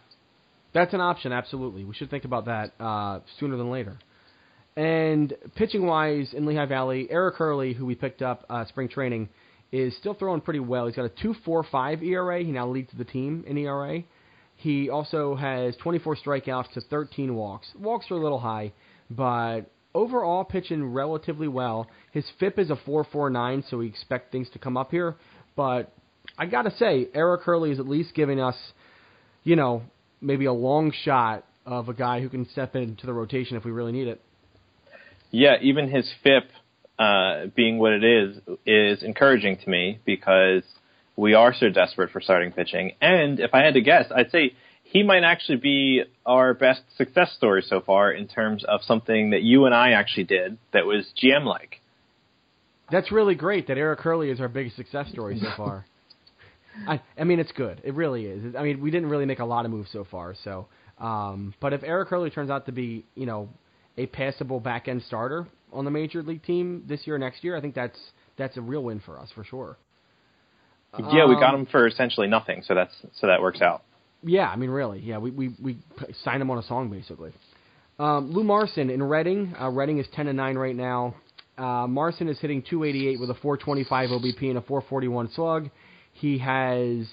That's 0.72 0.94
an 0.94 1.00
option, 1.00 1.32
absolutely. 1.32 1.84
We 1.84 1.92
should 1.92 2.08
think 2.08 2.24
about 2.24 2.44
that 2.44 2.72
uh, 2.78 3.18
sooner 3.40 3.56
than 3.56 3.70
later. 3.70 3.98
And 4.76 5.34
pitching 5.56 5.84
wise 5.86 6.32
in 6.32 6.46
Lehigh 6.46 6.66
Valley, 6.66 7.08
Eric 7.10 7.34
Hurley, 7.34 7.74
who 7.74 7.84
we 7.84 7.96
picked 7.96 8.22
up 8.22 8.46
uh, 8.48 8.64
spring 8.66 8.88
training, 8.88 9.28
is 9.72 9.96
still 9.96 10.14
throwing 10.14 10.40
pretty 10.40 10.60
well. 10.60 10.86
He's 10.86 10.94
got 10.94 11.06
a 11.06 11.26
2.45 11.26 12.02
ERA. 12.04 12.44
He 12.44 12.52
now 12.52 12.68
leads 12.68 12.90
the 12.96 13.04
team 13.04 13.44
in 13.46 13.58
ERA. 13.58 14.04
He 14.56 14.88
also 14.88 15.34
has 15.34 15.76
24 15.82 16.16
strikeouts 16.16 16.72
to 16.74 16.80
13 16.80 17.34
walks. 17.34 17.66
Walks 17.76 18.08
are 18.12 18.14
a 18.14 18.22
little 18.22 18.38
high, 18.38 18.72
but 19.10 19.62
overall 19.94 20.44
pitching 20.44 20.92
relatively 20.92 21.48
well. 21.48 21.88
His 22.12 22.24
FIP 22.38 22.58
is 22.58 22.70
a 22.70 22.76
4.49, 22.76 23.68
so 23.68 23.78
we 23.78 23.86
expect 23.86 24.32
things 24.32 24.48
to 24.50 24.58
come 24.58 24.76
up 24.76 24.90
here. 24.90 25.16
But 25.56 25.92
I 26.38 26.46
gotta 26.46 26.70
say, 26.76 27.08
Eric 27.14 27.42
Hurley 27.42 27.70
is 27.70 27.78
at 27.78 27.86
least 27.86 28.14
giving 28.14 28.40
us, 28.40 28.56
you 29.44 29.56
know, 29.56 29.82
maybe 30.20 30.46
a 30.46 30.52
long 30.52 30.92
shot 31.04 31.44
of 31.66 31.88
a 31.88 31.94
guy 31.94 32.20
who 32.20 32.28
can 32.28 32.48
step 32.50 32.74
into 32.74 33.06
the 33.06 33.12
rotation 33.12 33.56
if 33.56 33.64
we 33.64 33.70
really 33.70 33.92
need 33.92 34.08
it. 34.08 34.20
Yeah, 35.30 35.56
even 35.62 35.88
his 35.88 36.10
FIP 36.22 36.44
uh, 36.98 37.46
being 37.54 37.78
what 37.78 37.92
it 37.92 38.04
is 38.04 38.38
is 38.66 39.02
encouraging 39.02 39.58
to 39.58 39.70
me 39.70 40.00
because 40.04 40.62
we 41.16 41.34
are 41.34 41.54
so 41.54 41.68
desperate 41.68 42.10
for 42.10 42.20
starting 42.20 42.52
pitching. 42.52 42.92
And 43.00 43.40
if 43.40 43.54
I 43.54 43.60
had 43.62 43.74
to 43.74 43.80
guess, 43.80 44.06
I'd 44.14 44.30
say 44.30 44.54
he 44.92 45.02
might 45.02 45.24
actually 45.24 45.56
be 45.56 46.02
our 46.26 46.52
best 46.52 46.82
success 46.98 47.32
story 47.34 47.62
so 47.66 47.80
far 47.80 48.12
in 48.12 48.28
terms 48.28 48.62
of 48.68 48.82
something 48.82 49.30
that 49.30 49.40
you 49.42 49.64
and 49.64 49.74
I 49.74 49.92
actually 49.92 50.24
did 50.24 50.58
that 50.74 50.84
was 50.84 51.06
GM 51.22 51.46
like. 51.46 51.80
That's 52.90 53.10
really 53.10 53.34
great 53.34 53.68
that 53.68 53.78
Eric 53.78 54.00
Hurley 54.00 54.28
is 54.28 54.38
our 54.38 54.48
biggest 54.48 54.76
success 54.76 55.08
story 55.10 55.40
so 55.40 55.48
far. 55.56 55.86
I, 56.88 57.00
I 57.18 57.24
mean, 57.24 57.40
it's 57.40 57.52
good. 57.52 57.80
It 57.84 57.94
really 57.94 58.26
is. 58.26 58.54
I 58.54 58.62
mean, 58.62 58.82
we 58.82 58.90
didn't 58.90 59.08
really 59.08 59.24
make 59.24 59.38
a 59.38 59.46
lot 59.46 59.64
of 59.64 59.70
moves 59.70 59.88
so 59.90 60.04
far. 60.10 60.34
So, 60.44 60.66
um, 60.98 61.54
but 61.58 61.72
if 61.72 61.82
Eric 61.82 62.08
Hurley 62.10 62.28
turns 62.28 62.50
out 62.50 62.66
to 62.66 62.72
be, 62.72 63.06
you 63.14 63.24
know, 63.24 63.48
a 63.96 64.04
passable 64.06 64.60
back 64.60 64.88
end 64.88 65.02
starter 65.06 65.46
on 65.72 65.86
the 65.86 65.90
major 65.90 66.22
league 66.22 66.42
team 66.42 66.84
this 66.86 67.06
year, 67.06 67.16
or 67.16 67.18
next 67.18 67.42
year, 67.44 67.56
I 67.56 67.62
think 67.62 67.74
that's 67.74 67.98
that's 68.36 68.58
a 68.58 68.60
real 68.60 68.82
win 68.82 69.00
for 69.00 69.18
us 69.18 69.30
for 69.34 69.42
sure. 69.42 69.78
Yeah, 70.98 71.26
we 71.26 71.34
got 71.36 71.54
Um, 71.54 71.60
him 71.60 71.66
for 71.66 71.86
essentially 71.86 72.26
nothing, 72.26 72.62
so 72.62 72.74
that's 72.74 72.94
so 73.14 73.26
that 73.26 73.40
works 73.40 73.62
out. 73.62 73.84
Yeah, 74.22 74.48
I 74.48 74.56
mean, 74.56 74.70
really, 74.70 75.00
yeah, 75.00 75.18
we 75.18 75.30
we 75.30 75.54
we 75.60 75.78
signed 76.24 76.42
him 76.42 76.50
on 76.50 76.58
a 76.58 76.62
song 76.62 76.90
basically. 76.90 77.32
Um, 77.98 78.32
Lou 78.32 78.44
Marson 78.44 78.90
in 78.90 79.02
Reading. 79.02 79.54
Uh, 79.60 79.68
Reading 79.68 79.98
is 79.98 80.06
ten 80.14 80.28
and 80.28 80.36
nine 80.36 80.56
right 80.56 80.76
now. 80.76 81.14
Uh, 81.58 81.86
Marson 81.86 82.28
is 82.28 82.38
hitting 82.40 82.62
288 82.62 83.20
with 83.20 83.30
a 83.30 83.34
425 83.34 84.08
OBP 84.10 84.48
and 84.48 84.58
a 84.58 84.62
441 84.62 85.30
slug. 85.34 85.68
He 86.14 86.38
has 86.38 87.06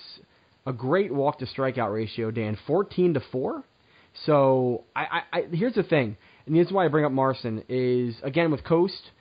a 0.65 0.73
great 0.73 1.13
walk 1.13 1.39
to 1.39 1.45
strikeout 1.45 1.93
ratio, 1.93 2.31
Dan, 2.31 2.57
14 2.65 3.15
to 3.15 3.21
four. 3.31 3.63
So 4.25 4.85
I, 4.95 5.01
I, 5.01 5.37
I 5.39 5.41
here's 5.51 5.75
the 5.75 5.83
thing, 5.83 6.17
and 6.45 6.55
this 6.55 6.67
is 6.67 6.73
why 6.73 6.85
I 6.85 6.87
bring 6.87 7.05
up 7.05 7.11
Marson 7.11 7.63
is 7.69 8.15
again 8.23 8.51
with 8.51 8.63
Coste. 8.63 9.11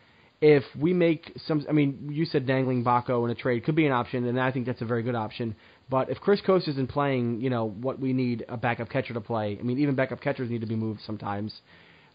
If 0.41 0.63
we 0.79 0.93
make 0.93 1.33
some, 1.47 1.67
I 1.69 1.73
mean, 1.73 2.11
you 2.13 2.25
said 2.25 2.47
dangling 2.47 2.85
Bako 2.85 3.25
in 3.25 3.31
a 3.31 3.35
trade 3.35 3.65
could 3.65 3.75
be 3.75 3.87
an 3.87 3.93
option, 3.93 4.25
and 4.25 4.41
I 4.41 4.53
think 4.53 4.67
that's 4.67 4.81
a 4.81 4.85
very 4.85 5.03
good 5.03 5.17
option. 5.17 5.57
But 5.91 6.11
if 6.11 6.21
Chris 6.21 6.41
Coste 6.45 6.69
isn't 6.69 6.89
playing, 6.91 7.41
you 7.41 7.51
know 7.51 7.69
what 7.69 7.99
we 7.99 8.13
need 8.13 8.45
a 8.49 8.57
backup 8.57 8.91
catcher 8.91 9.15
to 9.15 9.21
play. 9.21 9.57
I 9.59 9.63
mean, 9.63 9.79
even 9.79 9.95
backup 9.95 10.21
catchers 10.21 10.51
need 10.51 10.61
to 10.61 10.67
be 10.67 10.77
moved 10.77 11.01
sometimes. 11.07 11.53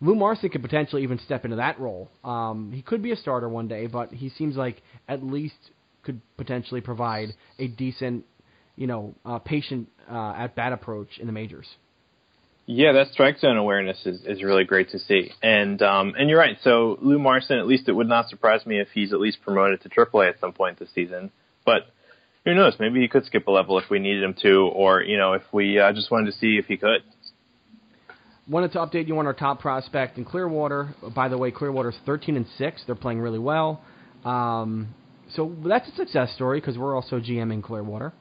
Lou 0.01 0.15
Marson 0.15 0.49
could 0.49 0.61
potentially 0.61 1.03
even 1.03 1.17
step 1.19 1.45
into 1.45 1.57
that 1.57 1.79
role. 1.79 2.09
Um, 2.23 2.71
he 2.73 2.81
could 2.81 3.01
be 3.01 3.11
a 3.11 3.15
starter 3.15 3.47
one 3.47 3.67
day, 3.67 3.87
but 3.87 4.11
he 4.11 4.29
seems 4.29 4.55
like 4.55 4.81
at 5.07 5.23
least 5.23 5.55
could 6.03 6.21
potentially 6.35 6.81
provide 6.81 7.29
a 7.57 7.67
decent, 7.67 8.25
you 8.75 8.85
know, 8.85 9.15
uh, 9.25 9.39
patient 9.39 9.87
uh, 10.11 10.33
at 10.37 10.55
bat 10.55 10.73
approach 10.73 11.19
in 11.19 11.27
the 11.27 11.33
majors. 11.33 11.67
Yeah, 12.65 12.93
that 12.93 13.07
strike 13.11 13.39
zone 13.39 13.57
awareness 13.57 14.05
is, 14.05 14.21
is 14.25 14.41
really 14.41 14.63
great 14.63 14.89
to 14.91 14.99
see. 14.99 15.31
And 15.41 15.81
um, 15.81 16.13
and 16.17 16.29
you're 16.29 16.39
right. 16.39 16.57
So 16.63 16.97
Lou 17.01 17.19
Marson, 17.19 17.57
at 17.57 17.67
least 17.67 17.89
it 17.89 17.93
would 17.93 18.07
not 18.07 18.29
surprise 18.29 18.65
me 18.65 18.79
if 18.79 18.89
he's 18.93 19.11
at 19.11 19.19
least 19.19 19.41
promoted 19.41 19.81
to 19.81 19.89
AAA 19.89 20.29
at 20.29 20.39
some 20.39 20.53
point 20.53 20.79
this 20.79 20.89
season. 20.95 21.31
But 21.65 21.87
who 22.45 22.53
knows? 22.53 22.75
Maybe 22.79 23.01
he 23.01 23.07
could 23.07 23.25
skip 23.25 23.47
a 23.47 23.51
level 23.51 23.77
if 23.77 23.89
we 23.89 23.99
needed 23.99 24.23
him 24.23 24.35
to, 24.41 24.67
or 24.73 25.01
you 25.01 25.17
know, 25.17 25.33
if 25.33 25.43
we 25.51 25.79
uh, 25.79 25.93
just 25.93 26.11
wanted 26.11 26.31
to 26.31 26.37
see 26.37 26.57
if 26.57 26.65
he 26.65 26.77
could. 26.77 27.03
Wanted 28.47 28.73
to 28.73 28.79
update 28.79 29.07
you 29.07 29.17
on 29.19 29.25
our 29.25 29.33
top 29.33 29.61
prospect 29.61 30.17
in 30.17 30.25
Clearwater. 30.25 30.93
By 31.15 31.29
the 31.29 31.37
way, 31.37 31.51
Clearwater's 31.51 31.95
13 32.05 32.35
and 32.35 32.45
six. 32.57 32.83
They're 32.85 32.95
playing 32.95 33.19
really 33.19 33.39
well. 33.39 33.81
Um, 34.25 34.93
so 35.33 35.55
that's 35.65 35.87
a 35.87 35.95
success 35.95 36.33
story 36.35 36.59
because 36.59 36.77
we're 36.77 36.95
also 36.95 37.19
GM 37.19 37.53
in 37.53 37.61
Clearwater. 37.61 38.11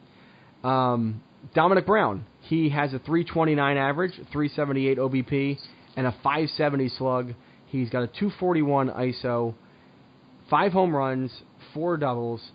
Um, 0.63 1.23
Domonic 1.57 1.87
Brown. 1.87 2.25
He 2.43 2.69
has 2.71 2.95
a 2.95 2.99
329 3.01 3.77
average, 3.77 4.13
378 4.33 4.99
OBP, 4.99 5.59
and 5.97 6.07
a 6.07 6.13
570 6.23 6.89
slug. 6.91 7.35
He's 7.67 7.91
got 7.91 8.03
a 8.03 8.07
241 8.07 8.91
ISO, 8.91 9.55
five 10.49 10.73
home 10.73 10.95
runs, 10.95 11.33
four 11.75 11.97
doubles, 11.97 12.53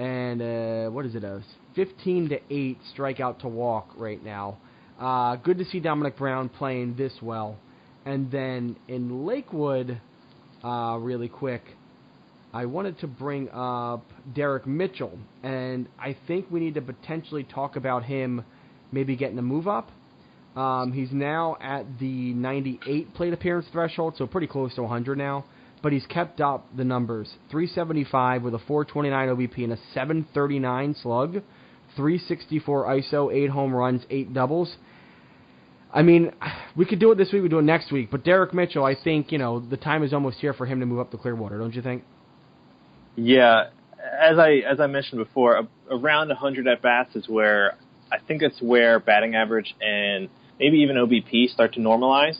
and 0.00 0.40
uh, 0.40 0.90
what 0.90 1.04
is 1.04 1.14
it? 1.14 1.24
A 1.24 1.42
15 1.74 2.30
to 2.30 2.40
eight 2.48 2.78
strikeout 2.96 3.40
to 3.40 3.48
walk 3.48 3.90
right 3.96 4.24
now. 4.24 4.56
Uh, 4.98 5.36
good 5.36 5.58
to 5.58 5.64
see 5.66 5.78
Domonic 5.78 6.16
Brown 6.16 6.48
playing 6.48 6.96
this 6.96 7.12
well. 7.20 7.58
And 8.06 8.30
then 8.30 8.76
in 8.88 9.26
Lakewood, 9.26 10.00
uh, 10.64 10.96
really 10.98 11.28
quick, 11.28 11.62
I 12.54 12.64
wanted 12.64 12.98
to 13.00 13.06
bring 13.06 13.50
up 13.50 14.06
Derek 14.34 14.66
Mitchell, 14.66 15.18
and 15.42 15.86
I 15.98 16.16
think 16.26 16.46
we 16.50 16.60
need 16.60 16.74
to 16.74 16.82
potentially 16.82 17.44
talk 17.44 17.76
about 17.76 18.04
him 18.04 18.42
maybe 18.92 19.16
getting 19.16 19.38
a 19.38 19.42
move 19.42 19.68
up. 19.68 19.90
Um, 20.56 20.92
he's 20.92 21.12
now 21.12 21.58
at 21.60 21.84
the 22.00 22.32
98 22.32 23.14
plate 23.14 23.34
appearance 23.34 23.66
threshold, 23.70 24.14
so 24.16 24.26
pretty 24.26 24.46
close 24.46 24.74
to 24.76 24.82
100 24.82 25.18
now. 25.18 25.44
But 25.82 25.92
he's 25.92 26.06
kept 26.06 26.40
up 26.40 26.66
the 26.76 26.84
numbers 26.84 27.34
375 27.50 28.42
with 28.42 28.54
a 28.54 28.58
429 28.58 29.28
OBP 29.28 29.64
and 29.64 29.72
a 29.72 29.78
739 29.94 30.94
slug, 31.02 31.32
364 31.96 32.84
ISO, 32.86 33.32
8 33.32 33.50
home 33.50 33.74
runs, 33.74 34.02
8 34.10 34.34
doubles. 34.34 34.76
I 35.92 36.02
mean, 36.02 36.32
we 36.76 36.84
could 36.84 37.00
do 37.00 37.10
it 37.12 37.16
this 37.16 37.32
week, 37.32 37.42
we 37.42 37.48
do 37.48 37.58
it 37.58 37.62
next 37.62 37.90
week. 37.90 38.10
But 38.10 38.24
Derek 38.24 38.54
Mitchell, 38.54 38.84
I 38.84 38.94
think, 38.94 39.32
you 39.32 39.38
know, 39.38 39.60
the 39.60 39.76
time 39.76 40.02
is 40.02 40.12
almost 40.12 40.38
here 40.38 40.52
for 40.52 40.66
him 40.66 40.80
to 40.80 40.86
move 40.86 41.00
up 41.00 41.10
to 41.12 41.16
Clearwater, 41.16 41.58
don't 41.58 41.74
you 41.74 41.82
think? 41.82 42.04
Yeah, 43.16 43.70
as 44.20 44.38
I 44.38 44.62
as 44.70 44.80
I 44.80 44.86
mentioned 44.86 45.22
before, 45.24 45.68
around 45.90 46.28
100 46.28 46.68
at 46.68 46.82
bats 46.82 47.16
is 47.16 47.28
where 47.28 47.76
I 48.10 48.18
think 48.18 48.42
it's 48.42 48.60
where 48.60 49.00
batting 49.00 49.34
average 49.34 49.74
and 49.80 50.28
maybe 50.58 50.78
even 50.78 50.96
OBP 50.96 51.50
start 51.50 51.74
to 51.74 51.80
normalize. 51.80 52.38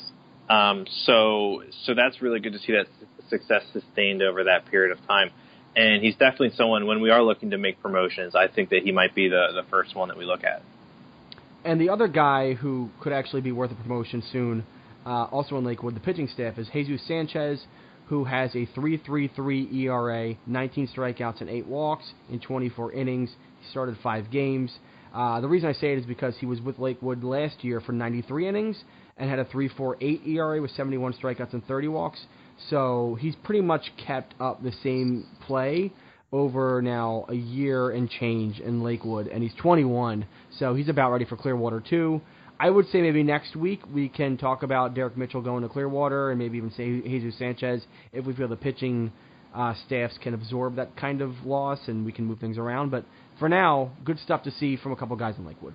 Um, 0.48 0.86
so 1.04 1.62
so 1.84 1.94
that's 1.94 2.22
really 2.22 2.40
good 2.40 2.52
to 2.52 2.58
see 2.58 2.72
that 2.72 2.86
success 3.30 3.62
sustained 3.72 4.22
over 4.22 4.44
that 4.44 4.66
period 4.66 4.92
of 4.92 5.06
time. 5.06 5.30
And 5.76 6.02
he's 6.02 6.14
definitely 6.14 6.50
someone 6.56 6.86
when 6.86 7.00
we 7.00 7.10
are 7.10 7.22
looking 7.22 7.50
to 7.50 7.58
make 7.58 7.80
promotions, 7.80 8.34
I 8.34 8.48
think 8.48 8.70
that 8.70 8.82
he 8.82 8.92
might 8.92 9.14
be 9.14 9.28
the 9.28 9.48
the 9.54 9.62
first 9.70 9.94
one 9.94 10.08
that 10.08 10.18
we 10.18 10.24
look 10.24 10.44
at. 10.44 10.62
And 11.64 11.80
the 11.80 11.90
other 11.90 12.08
guy 12.08 12.54
who 12.54 12.88
could 13.00 13.12
actually 13.12 13.42
be 13.42 13.52
worth 13.52 13.70
a 13.70 13.74
promotion 13.74 14.22
soon, 14.32 14.64
uh, 15.06 15.24
also 15.24 15.56
in 15.58 15.64
Lakewood, 15.64 15.94
the 15.94 16.00
pitching 16.00 16.26
staff, 16.26 16.58
is 16.58 16.68
Jesus 16.72 17.06
Sanchez, 17.06 17.64
who 18.06 18.24
has 18.24 18.54
a 18.54 18.66
3.33 18.76 19.72
ERA, 19.74 20.34
19 20.46 20.88
strikeouts 20.88 21.40
and 21.40 21.50
8 21.50 21.66
walks 21.66 22.12
in 22.30 22.40
24 22.40 22.92
innings. 22.92 23.30
He 23.60 23.70
started 23.70 23.96
five 24.02 24.30
games. 24.30 24.72
Uh, 25.14 25.40
the 25.40 25.48
reason 25.48 25.68
I 25.68 25.72
say 25.72 25.92
it 25.92 25.98
is 25.98 26.06
because 26.06 26.36
he 26.38 26.46
was 26.46 26.60
with 26.60 26.78
Lakewood 26.78 27.22
last 27.22 27.62
year 27.62 27.80
for 27.80 27.92
93 27.92 28.48
innings 28.48 28.82
and 29.16 29.28
had 29.28 29.38
a 29.38 29.44
3.48 29.44 30.26
ERA 30.26 30.60
with 30.60 30.70
71 30.72 31.12
strikeouts 31.14 31.52
and 31.52 31.64
30 31.66 31.88
walks. 31.88 32.24
So 32.68 33.16
he's 33.20 33.34
pretty 33.36 33.62
much 33.62 33.92
kept 34.06 34.34
up 34.40 34.62
the 34.62 34.72
same 34.82 35.26
play 35.46 35.92
over 36.32 36.80
now 36.80 37.24
a 37.28 37.34
year 37.34 37.90
and 37.90 38.08
change 38.08 38.60
in 38.60 38.82
Lakewood, 38.82 39.26
and 39.26 39.42
he's 39.42 39.54
21, 39.60 40.26
so 40.58 40.74
he's 40.74 40.88
about 40.88 41.10
ready 41.10 41.24
for 41.24 41.36
Clearwater 41.36 41.80
too. 41.80 42.20
I 42.58 42.68
would 42.70 42.86
say 42.90 43.00
maybe 43.00 43.22
next 43.22 43.56
week 43.56 43.80
we 43.92 44.08
can 44.08 44.36
talk 44.36 44.62
about 44.62 44.94
Derek 44.94 45.16
Mitchell 45.16 45.40
going 45.40 45.62
to 45.62 45.68
Clearwater, 45.68 46.30
and 46.30 46.38
maybe 46.38 46.58
even 46.58 46.70
say 46.70 47.00
Jesus 47.00 47.38
Sanchez 47.38 47.82
if 48.12 48.26
we 48.26 48.34
feel 48.34 48.48
the 48.48 48.56
pitching 48.56 49.10
uh, 49.54 49.74
staffs 49.86 50.18
can 50.22 50.34
absorb 50.34 50.76
that 50.76 50.96
kind 50.96 51.22
of 51.22 51.32
loss 51.44 51.80
and 51.86 52.04
we 52.04 52.12
can 52.12 52.26
move 52.26 52.38
things 52.38 52.58
around. 52.58 52.90
But 52.90 53.04
for 53.38 53.48
now, 53.48 53.92
good 54.04 54.18
stuff 54.20 54.42
to 54.44 54.50
see 54.52 54.76
from 54.76 54.92
a 54.92 54.96
couple 54.96 55.16
guys 55.16 55.36
in 55.38 55.46
Lakewood. 55.46 55.74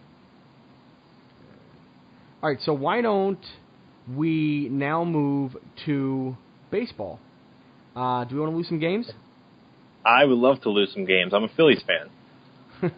All 2.42 2.50
right, 2.50 2.60
so 2.62 2.74
why 2.74 3.02
don't 3.02 3.44
we 4.16 4.70
now 4.70 5.04
move 5.04 5.58
to 5.88 6.38
baseball? 6.76 7.20
Uh, 7.96 8.26
do 8.26 8.36
we 8.36 8.42
want 8.42 8.52
to 8.52 8.58
lose 8.58 8.68
some 8.68 8.80
games? 8.80 9.10
I 10.06 10.26
would 10.26 10.38
love 10.38 10.62
to 10.64 10.70
lose 10.70 10.92
some 10.94 11.06
games. 11.06 11.34
I'm 11.34 11.46
a 11.46 11.48
Phillies 11.56 11.82
fan. 11.88 12.10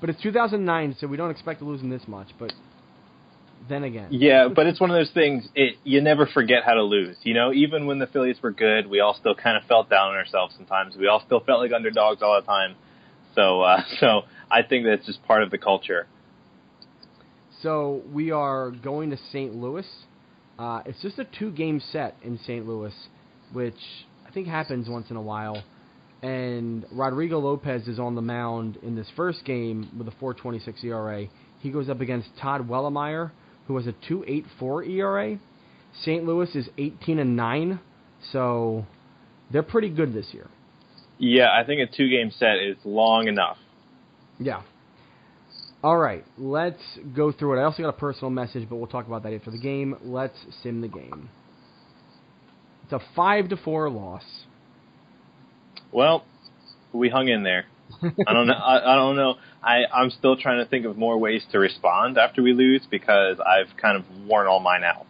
but 0.00 0.10
it's 0.10 0.20
2009, 0.20 0.96
so 0.98 1.06
we 1.06 1.16
don't 1.16 1.30
expect 1.30 1.60
to 1.60 1.64
lose 1.64 1.80
them 1.80 1.88
this 1.88 2.02
much. 2.08 2.26
But 2.36 2.52
then 3.68 3.84
again, 3.84 4.08
Yeah, 4.10 4.48
but 4.48 4.66
it's 4.66 4.80
one 4.84 4.90
of 4.90 4.96
those 4.96 5.12
things. 5.12 5.48
It 5.54 5.76
you 5.84 6.00
never 6.00 6.26
forget 6.26 6.64
how 6.64 6.74
to 6.74 6.82
lose. 6.82 7.16
You 7.22 7.34
know, 7.34 7.52
even 7.52 7.86
when 7.86 8.00
the 8.00 8.08
Phillies 8.08 8.36
were 8.42 8.50
good, 8.50 8.88
we 8.90 8.98
all 8.98 9.14
still 9.14 9.36
kind 9.36 9.56
of 9.56 9.62
felt 9.68 9.88
down 9.88 10.08
on 10.08 10.16
ourselves 10.16 10.54
sometimes. 10.56 10.96
We 10.96 11.06
all 11.06 11.22
still 11.24 11.40
felt 11.40 11.60
like 11.60 11.72
underdogs 11.72 12.22
all 12.22 12.40
the 12.40 12.46
time. 12.46 12.74
So, 13.36 13.60
uh, 13.60 13.82
so 14.00 14.22
I 14.50 14.62
think 14.62 14.84
that's 14.84 15.06
just 15.06 15.24
part 15.26 15.44
of 15.44 15.52
the 15.52 15.58
culture. 15.58 16.08
So 17.62 18.02
we 18.12 18.32
are 18.32 18.70
going 18.70 19.10
to 19.10 19.16
St. 19.32 19.54
Louis. 19.54 19.86
Uh, 20.58 20.82
it's 20.86 21.00
just 21.02 21.18
a 21.18 21.24
two-game 21.38 21.80
set 21.92 22.16
in 22.22 22.38
St. 22.38 22.66
Louis, 22.66 22.92
which 23.52 23.74
I 24.26 24.30
think 24.30 24.48
happens 24.48 24.88
once 24.88 25.10
in 25.10 25.16
a 25.16 25.22
while. 25.22 25.62
And 26.22 26.84
Rodrigo 26.90 27.38
Lopez 27.38 27.86
is 27.86 28.00
on 28.00 28.16
the 28.16 28.22
mound 28.22 28.76
in 28.82 28.96
this 28.96 29.06
first 29.14 29.44
game 29.44 29.88
with 29.96 30.08
a 30.08 30.10
4.26 30.12 30.82
ERA. 30.84 31.26
He 31.60 31.70
goes 31.70 31.88
up 31.88 32.00
against 32.00 32.28
Todd 32.40 32.68
Wellemeyer, 32.68 33.30
who 33.66 33.76
has 33.76 33.86
a 33.86 33.92
2.84 34.10 34.88
ERA. 34.88 35.38
St. 36.02 36.24
Louis 36.24 36.54
is 36.56 36.68
18 36.76 37.20
and 37.20 37.36
9, 37.36 37.80
so 38.32 38.84
they're 39.52 39.62
pretty 39.62 39.90
good 39.90 40.12
this 40.12 40.26
year. 40.32 40.48
Yeah, 41.18 41.48
I 41.52 41.64
think 41.64 41.80
a 41.80 41.96
two 41.96 42.08
game 42.08 42.30
set 42.36 42.58
is 42.58 42.76
long 42.84 43.28
enough. 43.28 43.58
Yeah. 44.38 44.62
All 45.82 45.96
right, 45.96 46.24
let's 46.36 46.82
go 47.14 47.30
through 47.30 47.56
it. 47.56 47.60
I 47.60 47.64
also 47.64 47.82
got 47.82 47.90
a 47.90 47.92
personal 47.92 48.30
message, 48.30 48.68
but 48.68 48.76
we'll 48.76 48.88
talk 48.88 49.06
about 49.06 49.22
that 49.22 49.32
after 49.32 49.52
the 49.52 49.58
game. 49.58 49.96
Let's 50.02 50.36
sim 50.62 50.80
the 50.80 50.88
game. 50.88 51.28
It's 52.84 52.92
a 52.92 53.00
5 53.14 53.50
to 53.50 53.56
4 53.56 53.90
loss. 53.90 54.24
Well, 55.92 56.24
we 56.92 57.08
hung 57.08 57.28
in 57.28 57.44
there. 57.44 57.66
I 58.02 58.32
don't 58.32 58.46
know. 58.46 58.54
I, 58.64 58.92
I 58.92 58.96
don't 58.96 59.16
know. 59.16 59.36
I 59.62 59.84
I'm 59.92 60.10
still 60.10 60.36
trying 60.36 60.62
to 60.62 60.68
think 60.68 60.84
of 60.84 60.96
more 60.96 61.18
ways 61.18 61.44
to 61.52 61.58
respond 61.58 62.18
after 62.18 62.42
we 62.42 62.52
lose 62.52 62.86
because 62.90 63.38
I've 63.40 63.76
kind 63.80 63.96
of 63.96 64.04
worn 64.26 64.46
all 64.46 64.60
mine 64.60 64.84
out. 64.84 65.06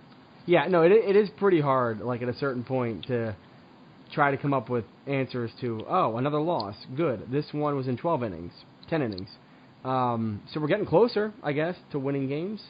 Yeah, 0.47 0.67
no, 0.69 0.83
it 0.83 0.93
it 0.93 1.17
is 1.17 1.29
pretty 1.31 1.61
hard. 1.61 2.01
Like 2.01 2.23
at 2.23 2.29
a 2.29 2.35
certain 2.35 2.65
point 2.65 3.07
to 3.07 3.37
try 4.13 4.31
to 4.31 4.37
come 4.37 4.55
up 4.55 4.71
with 4.71 4.85
answers 5.07 5.51
to 5.61 5.85
oh 5.89 6.17
another 6.17 6.41
loss. 6.41 6.77
Good. 6.97 7.31
This 7.31 7.47
one 7.53 7.77
was 7.77 7.89
in 7.89 7.97
12 7.97 8.23
innings, 8.23 8.53
10 8.89 9.03
innings. 9.03 9.29
Um, 9.89 10.43
so 10.53 10.61
we're 10.61 10.69
getting 10.69 10.87
closer, 10.87 11.33
I 11.43 11.53
guess, 11.53 11.75
to 11.93 11.99
winning 11.99 12.29
games. 12.29 12.61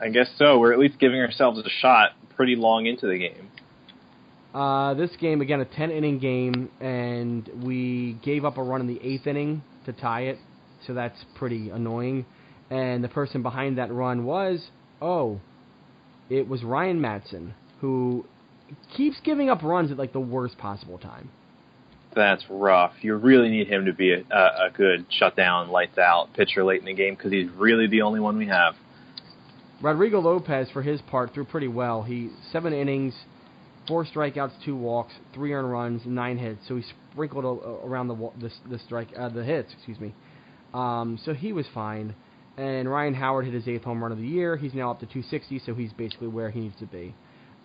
I 0.00 0.08
guess 0.08 0.28
so. 0.36 0.58
We're 0.58 0.72
at 0.72 0.78
least 0.78 0.98
giving 0.98 1.20
ourselves 1.20 1.60
a 1.60 1.68
shot 1.80 2.10
pretty 2.34 2.56
long 2.56 2.86
into 2.86 3.06
the 3.06 3.18
game. 3.18 3.48
Uh, 4.52 4.94
this 4.94 5.10
game 5.20 5.40
again, 5.40 5.60
a 5.60 5.64
10 5.64 5.90
inning 5.90 6.18
game, 6.18 6.68
and 6.80 7.48
we 7.62 8.18
gave 8.24 8.44
up 8.44 8.58
a 8.58 8.62
run 8.62 8.80
in 8.80 8.86
the 8.88 9.00
eighth 9.02 9.26
inning 9.26 9.62
to 9.84 9.92
tie 9.92 10.22
it, 10.22 10.38
so 10.86 10.94
that's 10.94 11.24
pretty 11.36 11.70
annoying. 11.70 12.26
And 12.70 13.04
the 13.04 13.08
person 13.08 13.42
behind 13.42 13.78
that 13.78 13.92
run 13.92 14.24
was 14.24 14.70
oh, 15.00 15.40
it 16.28 16.48
was 16.48 16.64
Ryan 16.64 17.00
Madson 17.00 17.52
who 17.80 18.24
keeps 18.96 19.16
giving 19.22 19.48
up 19.48 19.62
runs 19.62 19.92
at 19.92 19.98
like 19.98 20.12
the 20.12 20.20
worst 20.20 20.58
possible 20.58 20.98
time. 20.98 21.30
That's 22.16 22.42
rough. 22.48 22.94
You 23.02 23.14
really 23.16 23.50
need 23.50 23.68
him 23.68 23.84
to 23.84 23.92
be 23.92 24.14
a, 24.14 24.22
a, 24.30 24.66
a 24.66 24.70
good 24.74 25.04
shutdown, 25.10 25.68
lights 25.68 25.98
out 25.98 26.32
pitcher 26.32 26.64
late 26.64 26.80
in 26.80 26.86
the 26.86 26.94
game 26.94 27.14
because 27.14 27.30
he's 27.30 27.50
really 27.50 27.86
the 27.86 28.00
only 28.00 28.20
one 28.20 28.38
we 28.38 28.46
have. 28.46 28.74
Rodrigo 29.82 30.20
Lopez, 30.20 30.68
for 30.72 30.80
his 30.80 31.02
part, 31.02 31.34
threw 31.34 31.44
pretty 31.44 31.68
well. 31.68 32.02
He 32.02 32.30
seven 32.50 32.72
innings, 32.72 33.14
four 33.86 34.06
strikeouts, 34.06 34.52
two 34.64 34.74
walks, 34.74 35.12
three 35.34 35.52
earned 35.52 35.70
runs, 35.70 36.02
nine 36.06 36.38
hits. 36.38 36.60
So 36.66 36.76
he 36.76 36.84
sprinkled 37.12 37.44
a, 37.44 37.86
around 37.86 38.08
the 38.08 38.14
the, 38.40 38.50
the 38.70 38.78
strike 38.78 39.08
uh, 39.16 39.28
the 39.28 39.44
hits, 39.44 39.74
excuse 39.74 40.00
me. 40.00 40.14
Um, 40.72 41.18
so 41.22 41.34
he 41.34 41.52
was 41.52 41.66
fine. 41.74 42.14
And 42.56 42.90
Ryan 42.90 43.12
Howard 43.12 43.44
hit 43.44 43.52
his 43.52 43.68
eighth 43.68 43.84
home 43.84 44.02
run 44.02 44.12
of 44.12 44.18
the 44.18 44.26
year. 44.26 44.56
He's 44.56 44.72
now 44.72 44.90
up 44.90 45.00
to 45.00 45.06
260, 45.06 45.60
so 45.66 45.74
he's 45.74 45.92
basically 45.92 46.28
where 46.28 46.48
he 46.48 46.60
needs 46.60 46.78
to 46.78 46.86
be. 46.86 47.14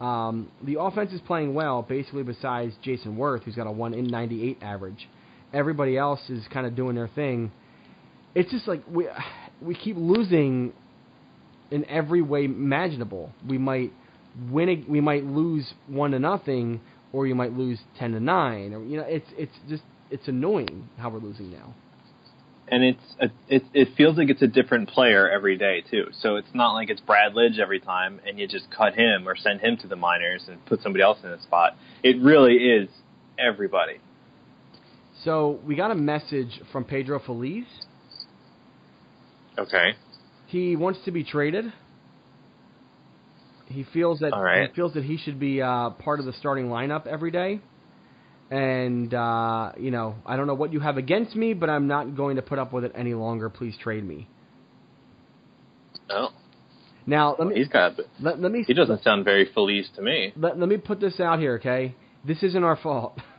Um, 0.02 0.52
the 0.64 0.80
offense 0.80 1.14
is 1.14 1.22
playing 1.22 1.54
well, 1.54 1.84
basically 1.84 2.24
besides 2.24 2.74
Jayson 2.84 3.16
Werth, 3.18 3.44
who's 3.44 3.56
got 3.56 3.68
a 3.68 3.72
one 3.72 3.94
in 3.94 4.08
98 4.08 4.58
average. 4.62 5.08
Everybody 5.54 5.96
else 5.96 6.20
is 6.28 6.44
kind 6.52 6.66
of 6.66 6.76
doing 6.76 6.96
their 6.96 7.08
thing. 7.08 7.52
It's 8.34 8.50
just 8.50 8.68
like 8.68 8.82
we 8.92 9.08
we 9.62 9.76
keep 9.76 9.96
losing 9.98 10.74
in 11.70 11.86
every 11.86 12.24
way 12.24 12.46
imaginable. 12.46 13.32
We 13.48 13.60
might 13.60 13.94
win, 14.50 14.70
a, 14.70 14.84
we 14.90 15.02
might 15.02 15.24
lose 15.24 15.72
one 15.88 16.12
to 16.12 16.20
nothing, 16.20 16.82
or 17.14 17.28
you 17.28 17.36
might 17.36 17.54
lose 17.54 17.80
ten 18.00 18.14
to 18.14 18.20
nine. 18.20 18.74
Or 18.74 18.84
you 18.84 18.98
know, 18.98 19.06
it's 19.08 19.28
it's 19.38 19.54
just 19.70 19.84
it's 20.10 20.28
annoying 20.28 20.90
how 20.98 21.12
we're 21.12 21.20
losing 21.20 21.52
now. 21.52 21.76
And 22.72 22.84
it's 22.86 23.16
a, 23.20 23.26
it 23.50 23.64
it 23.74 23.90
feels 23.98 24.18
like 24.18 24.30
it's 24.30 24.42
a 24.42 24.48
different 24.48 24.88
player 24.90 25.30
every 25.30 25.58
day 25.58 25.84
too. 25.92 26.06
So 26.22 26.38
it's 26.38 26.48
not 26.54 26.72
like 26.72 26.90
it's 26.90 27.02
Brad 27.02 27.34
Lidge 27.34 27.60
every 27.60 27.82
time, 27.82 28.22
and 28.26 28.40
you 28.40 28.48
just 28.48 28.72
cut 28.72 28.96
him 28.96 29.28
or 29.28 29.36
send 29.36 29.60
him 29.60 29.76
to 29.82 29.88
the 29.88 29.98
minors 29.98 30.46
and 30.48 30.66
put 30.66 30.82
somebody 30.82 31.04
else 31.04 31.18
in 31.24 31.32
the 31.32 31.42
spot. 31.42 31.76
It 32.02 32.22
really 32.22 32.56
is 32.56 32.90
everybody. 33.38 34.00
So 35.26 35.60
we 35.66 35.76
got 35.76 35.92
a 35.92 35.96
message 35.96 36.62
from 36.72 36.86
Pedro 36.86 37.20
Feliz. 37.20 37.66
Okay. 39.58 39.92
He 40.48 40.76
wants 40.76 41.00
to 41.06 41.12
be 41.12 41.24
traded. 41.24 41.74
He 43.68 43.86
feels 43.94 44.20
that 44.20 44.34
All 44.34 44.42
right. 44.42 44.70
he 44.70 44.76
feels 44.76 44.94
that 44.94 45.04
he 45.04 45.18
should 45.18 45.40
be 45.40 45.62
uh, 45.62 45.92
part 45.92 46.20
of 46.20 46.26
the 46.26 46.34
starting 46.34 46.68
lineup 46.68 47.08
every 47.08 47.32
day. 47.32 47.62
And 48.52 49.14
uh, 49.14 49.72
you 49.80 49.92
know, 49.92 50.16
I 50.26 50.36
don't 50.36 50.46
know 50.46 50.54
what 50.56 50.74
you 50.74 50.82
have 50.82 50.98
against 50.98 51.36
me, 51.38 51.54
but 51.54 51.70
I'm 51.70 51.88
not 51.88 52.16
going 52.18 52.36
to 52.36 52.42
put 52.42 52.60
up 52.60 52.74
with 52.74 52.84
it 52.84 52.92
any 52.96 53.14
longer. 53.14 53.50
Please 53.50 53.76
trade 53.82 54.06
me. 54.06 54.28
Oh, 56.10 56.30
Now 57.06 57.36
let 57.40 57.48
me 57.48 57.56
he's 57.56 57.70
got. 57.70 57.94
let, 58.20 58.42
let 58.42 58.52
me 58.52 58.64
He 58.68 58.74
doesn't 58.74 59.04
sound 59.04 59.24
very 59.24 59.50
Feliz 59.54 59.90
to 59.96 60.02
me. 60.02 60.34
let, 60.36 60.60
let 60.60 60.68
me 60.68 60.76
put 60.76 61.00
this 61.00 61.22
out 61.22 61.40
here, 61.40 61.56
okay? 61.56 61.96
This 62.28 62.44
isn't 62.44 62.64
our 62.64 62.76
fault. 62.76 63.18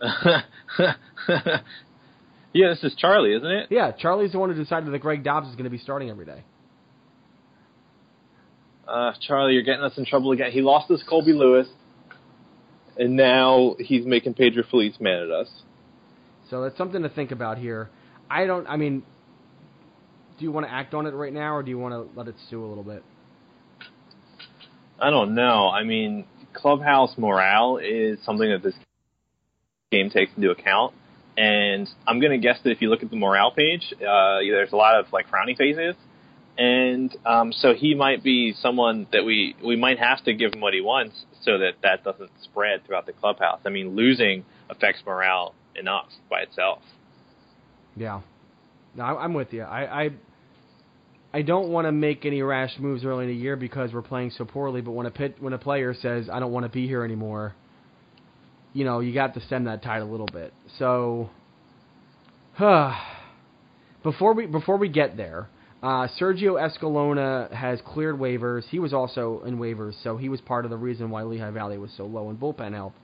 yeah, 2.52 2.68
this 2.70 2.82
is 2.82 2.94
Charlie, 2.98 3.34
isn't 3.34 3.50
it? 3.50 3.68
yeah, 3.70 3.92
Charlie's 3.92 4.32
the 4.32 4.38
one 4.40 4.50
who 4.52 4.56
decided 4.60 4.92
that 4.92 4.98
Greg 4.98 5.22
Dobbs 5.22 5.46
is 5.48 5.54
going 5.54 5.64
to 5.64 5.70
be 5.70 5.78
starting 5.78 6.10
every 6.10 6.26
day. 6.26 6.42
Uh, 8.88 9.12
Charlie, 9.26 9.54
you're 9.54 9.62
getting 9.62 9.84
us 9.84 9.96
in 9.96 10.04
trouble 10.04 10.32
again. 10.32 10.50
He 10.50 10.60
lost 10.60 10.90
us 10.90 11.02
Colby 11.08 11.32
Lewis, 11.32 11.68
and 12.96 13.16
now 13.16 13.76
he's 13.78 14.04
making 14.04 14.34
Pedro 14.34 14.64
Feliz 14.70 14.94
mad 15.00 15.22
at 15.22 15.30
us. 15.30 15.48
So 16.50 16.62
that's 16.62 16.76
something 16.76 17.02
to 17.02 17.08
think 17.08 17.30
about 17.30 17.58
here. 17.58 17.88
I 18.30 18.46
don't. 18.46 18.66
I 18.66 18.76
mean, 18.76 19.02
do 20.38 20.44
you 20.44 20.52
want 20.52 20.66
to 20.66 20.72
act 20.72 20.94
on 20.94 21.06
it 21.06 21.14
right 21.14 21.32
now, 21.32 21.54
or 21.54 21.62
do 21.62 21.70
you 21.70 21.78
want 21.78 21.94
to 21.94 22.18
let 22.18 22.28
it 22.28 22.34
stew 22.46 22.64
a 22.64 22.68
little 22.68 22.84
bit? 22.84 23.02
I 25.00 25.10
don't 25.10 25.34
know. 25.34 25.68
I 25.68 25.84
mean, 25.84 26.26
clubhouse 26.52 27.14
morale 27.16 27.78
is 27.78 28.18
something 28.24 28.48
that 28.48 28.62
this 28.62 28.74
game 29.90 30.10
takes 30.10 30.32
into 30.36 30.50
account. 30.50 30.94
And 31.36 31.88
I'm 32.06 32.20
going 32.20 32.32
to 32.32 32.38
guess 32.38 32.58
that 32.64 32.70
if 32.70 32.82
you 32.82 32.90
look 32.90 33.02
at 33.02 33.10
the 33.10 33.16
morale 33.16 33.52
page, 33.52 33.94
uh, 33.94 34.38
there's 34.40 34.72
a 34.72 34.76
lot 34.76 34.98
of 34.98 35.06
like 35.12 35.26
frowny 35.28 35.56
faces. 35.56 35.96
And 36.58 37.16
um, 37.24 37.52
so 37.52 37.72
he 37.74 37.94
might 37.94 38.22
be 38.22 38.54
someone 38.60 39.06
that 39.12 39.24
we, 39.24 39.56
we 39.64 39.76
might 39.76 39.98
have 39.98 40.22
to 40.24 40.34
give 40.34 40.52
him 40.52 40.60
what 40.60 40.74
he 40.74 40.82
wants 40.82 41.24
so 41.44 41.58
that 41.58 41.74
that 41.82 42.04
doesn't 42.04 42.30
spread 42.42 42.86
throughout 42.86 43.06
the 43.06 43.12
clubhouse. 43.12 43.60
I 43.64 43.68
mean, 43.68 43.94
losing 43.96 44.44
affects 44.70 45.02
morale 45.06 45.54
enough 45.74 46.06
by 46.30 46.40
itself. 46.40 46.80
Yeah. 47.96 48.20
No, 48.94 49.04
I'm 49.04 49.34
with 49.34 49.52
you. 49.52 49.62
I, 49.62 50.04
I 50.04 50.10
I 51.34 51.42
don't 51.42 51.68
want 51.70 51.86
to 51.86 51.92
make 51.92 52.26
any 52.26 52.42
rash 52.42 52.72
moves 52.78 53.04
early 53.04 53.24
in 53.24 53.30
the 53.30 53.36
year 53.36 53.56
because 53.56 53.92
we're 53.92 54.02
playing 54.02 54.32
so 54.36 54.44
poorly. 54.44 54.82
But 54.82 54.92
when 54.92 55.06
a 55.06 55.10
pit, 55.10 55.36
when 55.40 55.52
a 55.52 55.58
player 55.58 55.94
says 55.94 56.28
I 56.30 56.40
don't 56.40 56.52
want 56.52 56.64
to 56.64 56.70
be 56.70 56.86
here 56.86 57.04
anymore, 57.04 57.54
you 58.72 58.84
know 58.84 59.00
you 59.00 59.14
got 59.14 59.34
to 59.34 59.40
stem 59.46 59.64
that 59.64 59.82
tide 59.82 60.02
a 60.02 60.06
little 60.06 60.28
bit. 60.30 60.52
So, 60.78 61.30
huh. 62.54 62.92
before 64.02 64.34
we 64.34 64.46
before 64.46 64.76
we 64.76 64.88
get 64.88 65.16
there, 65.16 65.48
uh, 65.82 66.06
Sergio 66.20 66.54
Escalona 66.60 67.50
has 67.52 67.80
cleared 67.84 68.16
waivers. 68.16 68.62
He 68.64 68.78
was 68.78 68.92
also 68.92 69.42
in 69.44 69.58
waivers, 69.58 69.94
so 70.04 70.16
he 70.16 70.28
was 70.28 70.40
part 70.40 70.64
of 70.64 70.70
the 70.70 70.76
reason 70.76 71.10
why 71.10 71.22
Lehigh 71.24 71.50
Valley 71.50 71.76
was 71.76 71.90
so 71.96 72.06
low 72.06 72.30
in 72.30 72.36
bullpen 72.36 72.72
help. 72.72 72.94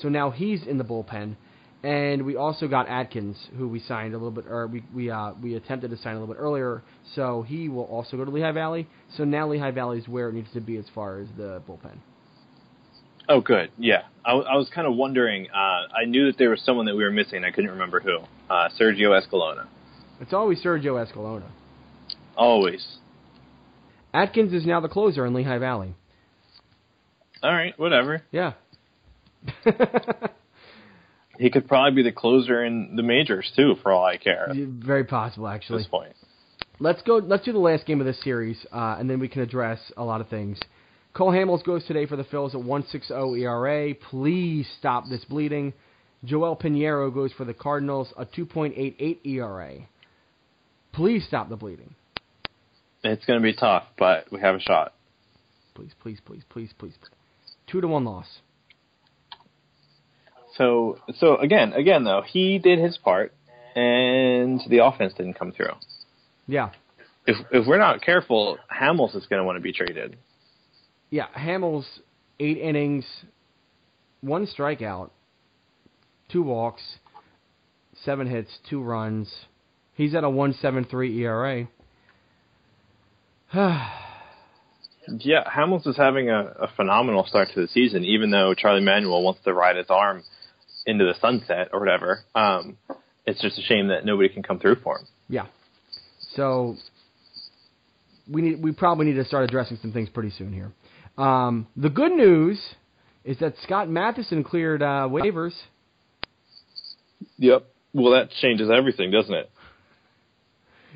So 0.00 0.08
now 0.08 0.30
he's 0.30 0.66
in 0.66 0.76
the 0.76 0.84
bullpen, 0.84 1.36
and 1.82 2.26
we 2.26 2.36
also 2.36 2.68
got 2.68 2.88
Atkins, 2.88 3.38
who 3.56 3.68
we 3.68 3.80
signed 3.80 4.12
a 4.12 4.18
little 4.18 4.30
bit, 4.30 4.46
or 4.48 4.66
we 4.66 4.84
we 4.94 5.10
uh, 5.10 5.32
we 5.42 5.54
attempted 5.54 5.90
to 5.90 5.96
sign 5.96 6.16
a 6.16 6.20
little 6.20 6.34
bit 6.34 6.40
earlier. 6.40 6.82
So 7.14 7.40
he 7.40 7.70
will 7.70 7.84
also 7.84 8.18
go 8.18 8.26
to 8.26 8.30
Lehigh 8.30 8.52
Valley. 8.52 8.86
So 9.16 9.24
now 9.24 9.48
Lehigh 9.48 9.70
Valley 9.70 9.98
is 9.98 10.06
where 10.06 10.28
it 10.28 10.34
needs 10.34 10.52
to 10.52 10.60
be 10.60 10.76
as 10.76 10.84
far 10.94 11.20
as 11.20 11.28
the 11.38 11.62
bullpen. 11.66 11.96
Oh, 13.30 13.40
good. 13.40 13.70
Yeah, 13.78 14.02
I, 14.26 14.32
I 14.32 14.56
was 14.56 14.68
kind 14.74 14.86
of 14.86 14.94
wondering. 14.94 15.48
Uh, 15.50 15.56
I 16.00 16.04
knew 16.06 16.26
that 16.26 16.36
there 16.38 16.50
was 16.50 16.60
someone 16.62 16.84
that 16.86 16.94
we 16.94 17.02
were 17.02 17.10
missing. 17.10 17.44
I 17.44 17.50
couldn't 17.50 17.70
remember 17.70 18.00
who. 18.00 18.18
Uh, 18.50 18.68
Sergio 18.78 19.18
Escalona. 19.18 19.66
It's 20.20 20.34
always 20.34 20.62
Sergio 20.62 21.02
Escalona. 21.02 21.50
Always. 22.36 22.86
Atkins 24.12 24.52
is 24.52 24.66
now 24.66 24.80
the 24.80 24.88
closer 24.88 25.26
in 25.26 25.34
Lehigh 25.34 25.58
Valley. 25.58 25.94
All 27.42 27.52
right, 27.52 27.78
whatever. 27.78 28.22
Yeah. 28.30 28.52
He 31.38 31.50
could 31.50 31.68
probably 31.68 32.02
be 32.02 32.08
the 32.08 32.14
closer 32.14 32.64
in 32.64 32.96
the 32.96 33.02
majors 33.02 33.50
too, 33.54 33.76
for 33.82 33.92
all 33.92 34.04
I 34.04 34.16
care. 34.16 34.52
Very 34.54 35.04
possible, 35.04 35.48
actually. 35.48 35.76
At 35.76 35.78
this 35.80 35.88
point. 35.88 36.12
Let's 36.78 37.02
go. 37.02 37.16
Let's 37.16 37.44
do 37.44 37.52
the 37.52 37.58
last 37.58 37.86
game 37.86 38.00
of 38.00 38.06
this 38.06 38.22
series, 38.22 38.64
uh, 38.72 38.96
and 38.98 39.08
then 39.08 39.18
we 39.20 39.28
can 39.28 39.42
address 39.42 39.80
a 39.96 40.04
lot 40.04 40.20
of 40.20 40.28
things. 40.28 40.58
Cole 41.14 41.30
Hamels 41.30 41.64
goes 41.64 41.84
today 41.86 42.04
for 42.06 42.16
the 42.16 42.24
Phils 42.24 42.54
at 42.54 42.60
1.60 42.60 43.40
ERA. 43.40 43.94
Please 43.94 44.68
stop 44.78 45.04
this 45.08 45.24
bleeding. 45.24 45.72
Joel 46.24 46.56
Pineiro 46.56 47.12
goes 47.12 47.32
for 47.32 47.44
the 47.44 47.54
Cardinals, 47.54 48.12
a 48.18 48.26
2.88 48.26 49.18
ERA. 49.24 49.76
Please 50.92 51.24
stop 51.26 51.48
the 51.48 51.56
bleeding. 51.56 51.94
It's 53.02 53.24
going 53.24 53.38
to 53.38 53.42
be 53.42 53.54
tough, 53.54 53.84
but 53.98 54.30
we 54.32 54.40
have 54.40 54.54
a 54.54 54.60
shot. 54.60 54.92
Please, 55.74 55.92
please, 56.00 56.18
please, 56.24 56.42
please, 56.48 56.70
please. 56.78 56.94
Two 57.66 57.80
to 57.80 57.88
one 57.88 58.04
loss. 58.04 58.26
So, 60.56 60.98
so 61.18 61.36
again, 61.36 61.72
again 61.74 62.04
though, 62.04 62.22
he 62.26 62.58
did 62.58 62.78
his 62.78 62.96
part, 62.96 63.34
and 63.74 64.60
the 64.68 64.84
offense 64.84 65.12
didn't 65.14 65.34
come 65.34 65.52
through. 65.52 65.74
Yeah. 66.46 66.70
If 67.26 67.36
if 67.50 67.66
we're 67.66 67.78
not 67.78 68.00
careful, 68.02 68.58
Hamels 68.72 69.14
is 69.16 69.26
going 69.26 69.40
to 69.40 69.44
want 69.44 69.56
to 69.56 69.60
be 69.62 69.72
traded. 69.72 70.16
yeah, 71.10 71.26
Hamels 71.36 71.84
eight 72.40 72.58
innings, 72.58 73.04
one 74.20 74.46
strikeout, 74.46 75.10
two 76.30 76.42
walks, 76.42 76.82
seven 78.04 78.28
hits, 78.30 78.50
two 78.70 78.82
runs. 78.82 79.30
He's 79.94 80.14
at 80.14 80.24
a 80.24 80.30
one 80.30 80.54
seven 80.54 80.84
three 80.84 81.22
ERA. 81.22 81.68
Yeah, 85.20 85.44
Hamels 85.44 85.86
is 85.86 85.96
having 85.96 86.30
a, 86.30 86.52
a 86.62 86.68
phenomenal 86.74 87.24
start 87.26 87.50
to 87.54 87.60
the 87.60 87.68
season, 87.68 88.04
even 88.04 88.30
though 88.30 88.54
Charlie 88.54 88.82
Manuel 88.82 89.22
wants 89.22 89.40
to 89.44 89.54
ride 89.54 89.76
his 89.76 89.86
arm 89.88 90.24
into 90.84 91.04
the 91.04 91.14
sunset 91.20 91.68
or 91.72 91.78
whatever. 91.78 92.24
Um, 92.34 92.76
it's 93.24 93.40
just 93.40 93.56
a 93.56 93.62
shame 93.62 93.86
that 93.88 94.04
nobody 94.04 94.28
can 94.28 94.42
come 94.42 94.58
through 94.58 94.76
for 94.82 94.98
him. 94.98 95.06
yeah. 95.28 95.46
So 96.34 96.76
we 98.28 98.42
need 98.42 98.60
we 98.62 98.72
probably 98.72 99.06
need 99.06 99.14
to 99.14 99.24
start 99.24 99.44
addressing 99.44 99.78
some 99.80 99.92
things 99.92 100.08
pretty 100.08 100.30
soon 100.30 100.52
here. 100.52 100.72
Um, 101.16 101.68
the 101.76 101.88
good 101.88 102.10
news 102.12 102.60
is 103.24 103.38
that 103.38 103.54
Scott 103.62 103.88
Mathieson 103.88 104.44
cleared 104.44 104.82
uh, 104.82 105.08
waivers. 105.08 105.54
Yep. 107.38 107.64
Well, 107.94 108.12
that 108.12 108.30
changes 108.42 108.68
everything, 108.76 109.10
doesn't 109.12 109.32
it? 109.34 109.50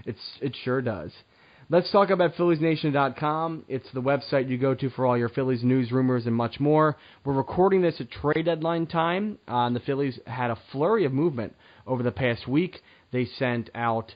It's 0.05 0.21
it 0.41 0.57
sure 0.65 0.83
does. 0.83 1.13
Let's 1.73 1.93
talk 1.93 2.11
about 2.11 2.35
PhilliesNation.com. 2.35 3.67
It's 3.69 3.87
the 3.95 4.03
website 4.03 4.49
you 4.49 4.59
go 4.59 4.75
to 4.75 4.91
for 4.91 5.07
all 5.07 5.17
your 5.17 5.29
Phillies 5.29 5.63
news, 5.63 5.93
rumors, 5.93 6.27
and 6.27 6.35
much 6.35 6.59
more. 6.59 6.97
We're 7.23 7.33
recording 7.33 7.81
this 7.81 8.01
at 8.01 8.11
trade 8.11 8.47
deadline 8.47 8.89
time. 8.89 9.39
Uh, 9.47 9.67
and 9.67 9.77
the 9.77 9.81
Phillies 9.81 10.19
had 10.27 10.51
a 10.51 10.59
flurry 10.73 11.05
of 11.05 11.13
movement 11.13 11.55
over 11.87 12.03
the 12.03 12.11
past 12.11 12.49
week. 12.49 12.81
They 13.13 13.27
sent 13.39 13.71
out 13.77 14.13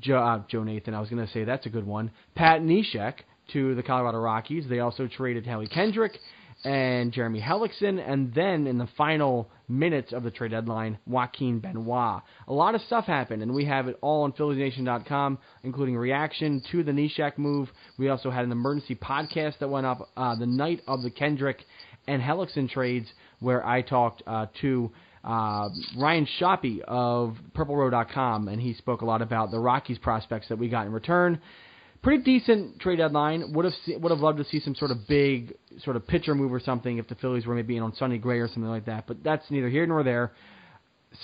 Joe, 0.00 0.18
uh, 0.18 0.42
Joe 0.48 0.64
Nathan. 0.64 0.94
I 0.94 1.00
was 1.00 1.08
going 1.08 1.24
to 1.24 1.32
say 1.32 1.44
that's 1.44 1.64
a 1.64 1.68
good 1.68 1.86
one. 1.86 2.10
Pat 2.34 2.62
Neshek 2.62 3.18
to 3.52 3.76
the 3.76 3.84
Colorado 3.84 4.18
Rockies. 4.18 4.64
They 4.68 4.80
also 4.80 5.06
traded 5.06 5.46
Haley 5.46 5.68
Kendrick 5.68 6.18
and 6.66 7.12
Jeremy 7.12 7.40
Hellickson, 7.40 8.04
and 8.04 8.34
then 8.34 8.66
in 8.66 8.76
the 8.76 8.88
final 8.98 9.48
minutes 9.68 10.12
of 10.12 10.24
the 10.24 10.32
trade 10.32 10.50
deadline, 10.50 10.98
Joaquin 11.06 11.60
Benoit. 11.60 12.22
A 12.48 12.52
lot 12.52 12.74
of 12.74 12.80
stuff 12.82 13.04
happened, 13.04 13.44
and 13.44 13.54
we 13.54 13.64
have 13.66 13.86
it 13.86 13.96
all 14.00 14.24
on 14.24 14.32
PhilliesNation.com, 14.32 15.38
including 15.62 15.96
reaction 15.96 16.60
to 16.72 16.82
the 16.82 16.90
Neshek 16.90 17.38
move. 17.38 17.68
We 17.98 18.08
also 18.08 18.30
had 18.30 18.44
an 18.44 18.50
emergency 18.50 18.96
podcast 18.96 19.60
that 19.60 19.68
went 19.68 19.86
up 19.86 20.08
uh, 20.16 20.34
the 20.34 20.46
night 20.46 20.80
of 20.88 21.04
the 21.04 21.10
Kendrick 21.10 21.62
and 22.08 22.20
Hellickson 22.20 22.68
trades, 22.68 23.06
where 23.38 23.64
I 23.64 23.82
talked 23.82 24.24
uh, 24.26 24.46
to 24.62 24.90
uh, 25.22 25.68
Ryan 25.96 26.26
Shoppy 26.40 26.82
of 26.82 27.36
PurpleRow.com, 27.54 28.48
and 28.48 28.60
he 28.60 28.74
spoke 28.74 29.02
a 29.02 29.06
lot 29.06 29.22
about 29.22 29.52
the 29.52 29.60
Rockies 29.60 29.98
prospects 29.98 30.48
that 30.48 30.58
we 30.58 30.68
got 30.68 30.86
in 30.86 30.92
return 30.92 31.40
pretty 32.06 32.22
decent 32.22 32.78
trade 32.78 32.98
deadline. 32.98 33.52
Would 33.52 33.64
have 33.64 33.74
would 34.00 34.12
have 34.12 34.20
loved 34.20 34.38
to 34.38 34.44
see 34.44 34.60
some 34.60 34.76
sort 34.76 34.92
of 34.92 35.08
big 35.08 35.54
sort 35.82 35.96
of 35.96 36.06
pitcher 36.06 36.36
move 36.36 36.52
or 36.52 36.60
something 36.60 36.98
if 36.98 37.08
the 37.08 37.16
Phillies 37.16 37.46
were 37.46 37.54
maybe 37.56 37.76
in 37.76 37.82
on 37.82 37.96
Sonny 37.96 38.16
Gray 38.16 38.38
or 38.38 38.46
something 38.46 38.70
like 38.70 38.86
that. 38.86 39.08
But 39.08 39.24
that's 39.24 39.50
neither 39.50 39.68
here 39.68 39.84
nor 39.86 40.04
there. 40.04 40.30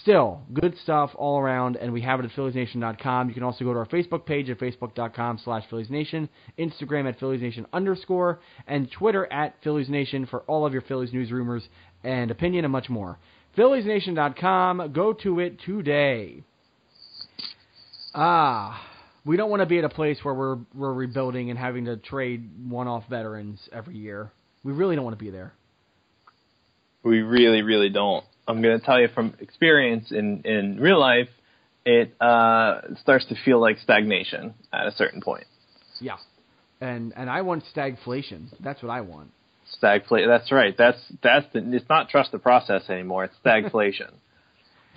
Still, 0.00 0.40
good 0.52 0.76
stuff 0.82 1.10
all 1.14 1.38
around, 1.38 1.76
and 1.76 1.92
we 1.92 2.00
have 2.00 2.18
it 2.18 2.24
at 2.24 2.32
PhilliesNation.com. 2.32 3.28
You 3.28 3.34
can 3.34 3.44
also 3.44 3.64
go 3.64 3.72
to 3.72 3.78
our 3.78 3.86
Facebook 3.86 4.26
page 4.26 4.50
at 4.50 4.58
Facebook.com 4.58 5.38
slash 5.44 5.62
PhilliesNation, 5.70 6.28
Instagram 6.58 7.08
at 7.08 7.20
PhilliesNation 7.20 7.66
underscore, 7.72 8.40
and 8.66 8.90
Twitter 8.90 9.32
at 9.32 9.62
PhilliesNation 9.62 10.28
for 10.30 10.40
all 10.42 10.66
of 10.66 10.72
your 10.72 10.82
Phillies 10.82 11.12
news, 11.12 11.30
rumors, 11.30 11.62
and 12.02 12.32
opinion, 12.32 12.64
and 12.64 12.72
much 12.72 12.88
more. 12.88 13.18
PhilliesNation.com. 13.56 14.92
Go 14.92 15.12
to 15.12 15.38
it 15.38 15.60
today. 15.64 16.42
Ah, 18.14 18.91
we 19.24 19.36
don't 19.36 19.50
want 19.50 19.60
to 19.60 19.66
be 19.66 19.78
at 19.78 19.84
a 19.84 19.88
place 19.88 20.18
where 20.22 20.34
we're 20.34 20.58
we're 20.74 20.92
rebuilding 20.92 21.50
and 21.50 21.58
having 21.58 21.84
to 21.86 21.96
trade 21.96 22.50
one-off 22.68 23.04
veterans 23.08 23.60
every 23.72 23.96
year. 23.96 24.32
We 24.64 24.72
really 24.72 24.96
don't 24.96 25.04
want 25.04 25.18
to 25.18 25.24
be 25.24 25.30
there. 25.30 25.52
We 27.02 27.20
really, 27.20 27.62
really 27.62 27.90
don't. 27.90 28.24
I'm 28.46 28.62
going 28.62 28.78
to 28.78 28.84
tell 28.84 29.00
you 29.00 29.08
from 29.08 29.34
experience 29.40 30.10
in 30.10 30.42
in 30.44 30.78
real 30.80 30.98
life, 30.98 31.28
it 31.84 32.14
uh, 32.20 32.94
starts 33.00 33.26
to 33.26 33.36
feel 33.44 33.60
like 33.60 33.78
stagnation 33.78 34.54
at 34.72 34.86
a 34.86 34.92
certain 34.92 35.20
point. 35.20 35.46
Yeah, 36.00 36.16
and 36.80 37.12
and 37.16 37.30
I 37.30 37.42
want 37.42 37.64
stagflation. 37.74 38.48
That's 38.60 38.82
what 38.82 38.90
I 38.90 39.00
want. 39.02 39.30
Stagflation. 39.80 40.26
That's 40.26 40.50
right. 40.50 40.74
That's 40.76 40.98
that's 41.22 41.46
the, 41.52 41.74
it's 41.74 41.88
not 41.88 42.08
trust 42.08 42.32
the 42.32 42.38
process 42.38 42.82
anymore. 42.88 43.24
It's 43.24 43.34
stagflation. 43.44 44.10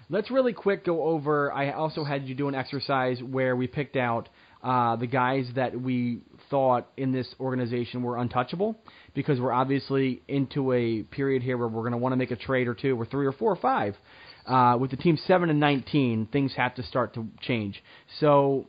Let's 0.07 0.29
really 0.29 0.53
quick 0.53 0.85
go 0.85 1.03
over. 1.03 1.51
I 1.51 1.71
also 1.71 2.03
had 2.03 2.27
you 2.27 2.35
do 2.35 2.47
an 2.47 2.53
exercise 2.53 3.21
where 3.23 3.55
we 3.55 3.65
picked 3.65 3.95
out 3.95 4.29
uh, 4.63 4.95
the 4.97 5.07
guys 5.07 5.47
that 5.55 5.79
we 5.79 6.21
thought 6.49 6.87
in 6.95 7.11
this 7.11 7.27
organization 7.39 8.03
were 8.03 8.17
untouchable 8.17 8.75
because 9.15 9.39
we're 9.39 9.51
obviously 9.51 10.21
into 10.27 10.71
a 10.73 11.01
period 11.03 11.41
here 11.41 11.57
where 11.57 11.67
we're 11.67 11.81
going 11.81 11.91
to 11.91 11.97
want 11.97 12.13
to 12.13 12.17
make 12.17 12.29
a 12.29 12.35
trade 12.35 12.67
or 12.67 12.75
two 12.75 12.99
or 12.99 13.05
three 13.05 13.25
or 13.25 13.31
four 13.31 13.51
or 13.51 13.55
five. 13.55 13.95
Uh, 14.45 14.77
with 14.79 14.91
the 14.91 14.97
team 14.97 15.17
7 15.25 15.49
and 15.49 15.59
19, 15.59 16.27
things 16.31 16.53
have 16.55 16.75
to 16.75 16.83
start 16.83 17.15
to 17.15 17.27
change. 17.41 17.83
So 18.19 18.67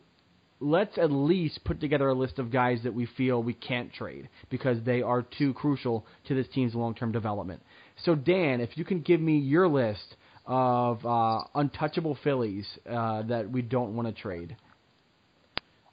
let's 0.59 0.97
at 0.97 1.11
least 1.11 1.61
put 1.65 1.81
together 1.81 2.09
a 2.09 2.15
list 2.15 2.39
of 2.39 2.51
guys 2.51 2.81
that 2.85 2.95
we 2.95 3.07
feel 3.17 3.43
we 3.43 3.53
can't 3.53 3.93
trade 3.93 4.31
because 4.49 4.79
they 4.85 5.03
are 5.03 5.23
too 5.23 5.53
crucial 5.53 6.07
to 6.29 6.35
this 6.35 6.47
team's 6.55 6.75
long 6.75 6.95
term 6.95 7.13
development. 7.13 7.63
So, 8.05 8.15
Dan, 8.15 8.61
if 8.63 8.77
you 8.77 8.85
can 8.87 9.01
give 9.01 9.21
me 9.21 9.39
your 9.39 9.69
list 9.69 10.17
of 10.47 11.05
uh, 11.05 11.43
untouchable 11.55 12.17
Phillies 12.23 12.67
uh, 12.89 13.23
that 13.23 13.51
we 13.51 13.63
don't 13.63 13.97
want 13.97 14.09
to 14.09 14.23
trade. 14.23 14.57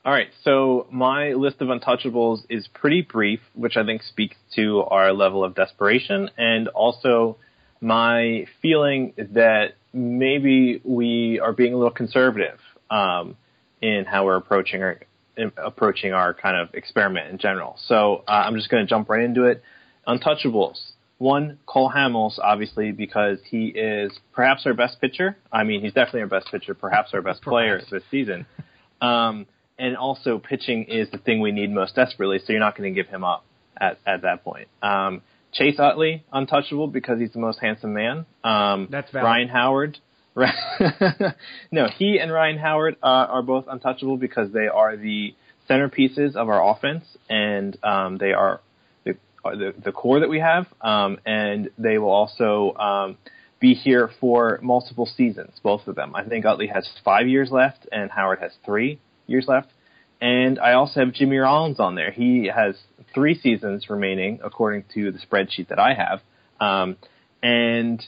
All 0.05 0.11
right, 0.11 0.27
so 0.43 0.85
my 0.91 1.31
list 1.31 1.61
of 1.61 1.69
untouchables 1.69 2.39
is 2.49 2.67
pretty 2.73 3.01
brief, 3.01 3.39
which 3.53 3.77
I 3.77 3.85
think 3.85 4.03
speaks 4.03 4.35
to 4.55 4.81
our 4.81 5.13
level 5.13 5.45
of 5.45 5.55
desperation 5.55 6.29
and 6.37 6.67
also 6.67 7.37
my 7.79 8.45
feeling 8.61 9.13
that 9.17 9.75
maybe 9.93 10.81
we 10.83 11.39
are 11.39 11.53
being 11.53 11.73
a 11.73 11.77
little 11.77 11.93
conservative 11.93 12.59
um, 12.89 13.37
in 13.81 14.03
how 14.05 14.25
we're 14.25 14.35
approaching 14.35 14.81
our 14.83 14.99
in 15.35 15.51
approaching 15.57 16.13
our 16.13 16.33
kind 16.33 16.57
of 16.57 16.73
experiment 16.75 17.31
in 17.31 17.37
general. 17.37 17.75
So 17.87 18.23
uh, 18.27 18.31
I'm 18.31 18.55
just 18.55 18.69
going 18.69 18.85
to 18.85 18.89
jump 18.89 19.09
right 19.09 19.23
into 19.23 19.45
it. 19.45 19.63
Untouchables. 20.07 20.79
One, 21.17 21.59
Cole 21.65 21.91
Hamels, 21.95 22.37
obviously, 22.39 22.91
because 22.91 23.39
he 23.49 23.67
is 23.67 24.11
perhaps 24.33 24.65
our 24.65 24.73
best 24.73 24.99
pitcher. 24.99 25.37
I 25.51 25.63
mean, 25.63 25.81
he's 25.81 25.93
definitely 25.93 26.21
our 26.21 26.27
best 26.27 26.47
pitcher, 26.51 26.73
perhaps 26.73 27.11
our 27.13 27.21
best 27.21 27.41
player 27.41 27.81
this 27.89 28.03
season. 28.11 28.45
Um, 29.01 29.45
and 29.77 29.95
also, 29.97 30.39
pitching 30.39 30.85
is 30.85 31.09
the 31.11 31.17
thing 31.17 31.39
we 31.39 31.51
need 31.51 31.71
most 31.71 31.95
desperately, 31.95 32.39
so 32.39 32.53
you're 32.53 32.59
not 32.59 32.77
going 32.77 32.93
to 32.93 33.01
give 33.01 33.09
him 33.09 33.23
up 33.23 33.45
at, 33.79 33.99
at 34.05 34.21
that 34.21 34.43
point. 34.43 34.67
Um, 34.81 35.21
Chase 35.53 35.79
Utley, 35.79 36.23
untouchable 36.31 36.87
because 36.87 37.19
he's 37.19 37.31
the 37.31 37.39
most 37.39 37.59
handsome 37.59 37.93
man. 37.93 38.25
Um, 38.43 38.87
That's 38.91 39.11
valid. 39.11 39.25
Ryan 39.25 39.47
Howard. 39.49 39.99
no, 41.71 41.87
he 41.97 42.19
and 42.19 42.31
Ryan 42.31 42.57
Howard 42.57 42.97
uh, 43.03 43.05
are 43.05 43.43
both 43.43 43.65
untouchable 43.67 44.17
because 44.17 44.51
they 44.51 44.67
are 44.67 44.97
the 44.97 45.35
centerpieces 45.69 46.35
of 46.35 46.49
our 46.49 46.71
offense, 46.71 47.05
and 47.29 47.77
um, 47.83 48.17
they 48.17 48.33
are 48.33 48.61
the, 49.43 49.55
the 49.55 49.73
the 49.85 49.91
core 49.91 50.19
that 50.19 50.29
we 50.29 50.39
have, 50.39 50.67
um, 50.81 51.19
and 51.25 51.69
they 51.77 51.97
will 51.97 52.11
also 52.11 52.73
um, 52.75 53.17
be 53.59 53.73
here 53.73 54.09
for 54.19 54.59
multiple 54.61 55.05
seasons, 55.05 55.51
both 55.63 55.87
of 55.87 55.95
them. 55.95 56.15
I 56.15 56.23
think 56.23 56.45
Utley 56.45 56.67
has 56.67 56.87
five 57.05 57.27
years 57.27 57.51
left, 57.51 57.87
and 57.91 58.11
Howard 58.11 58.39
has 58.39 58.51
three 58.65 58.99
years 59.27 59.45
left. 59.47 59.69
And 60.19 60.57
I 60.59 60.73
also 60.73 61.01
have 61.01 61.13
Jimmy 61.13 61.37
Rollins 61.37 61.79
on 61.79 61.95
there. 61.95 62.11
He 62.11 62.49
has 62.53 62.75
three 63.13 63.37
seasons 63.37 63.89
remaining, 63.89 64.39
according 64.43 64.85
to 64.93 65.11
the 65.11 65.19
spreadsheet 65.19 65.67
that 65.67 65.79
I 65.79 65.93
have. 65.93 66.21
Um, 66.61 66.97
and 67.41 68.01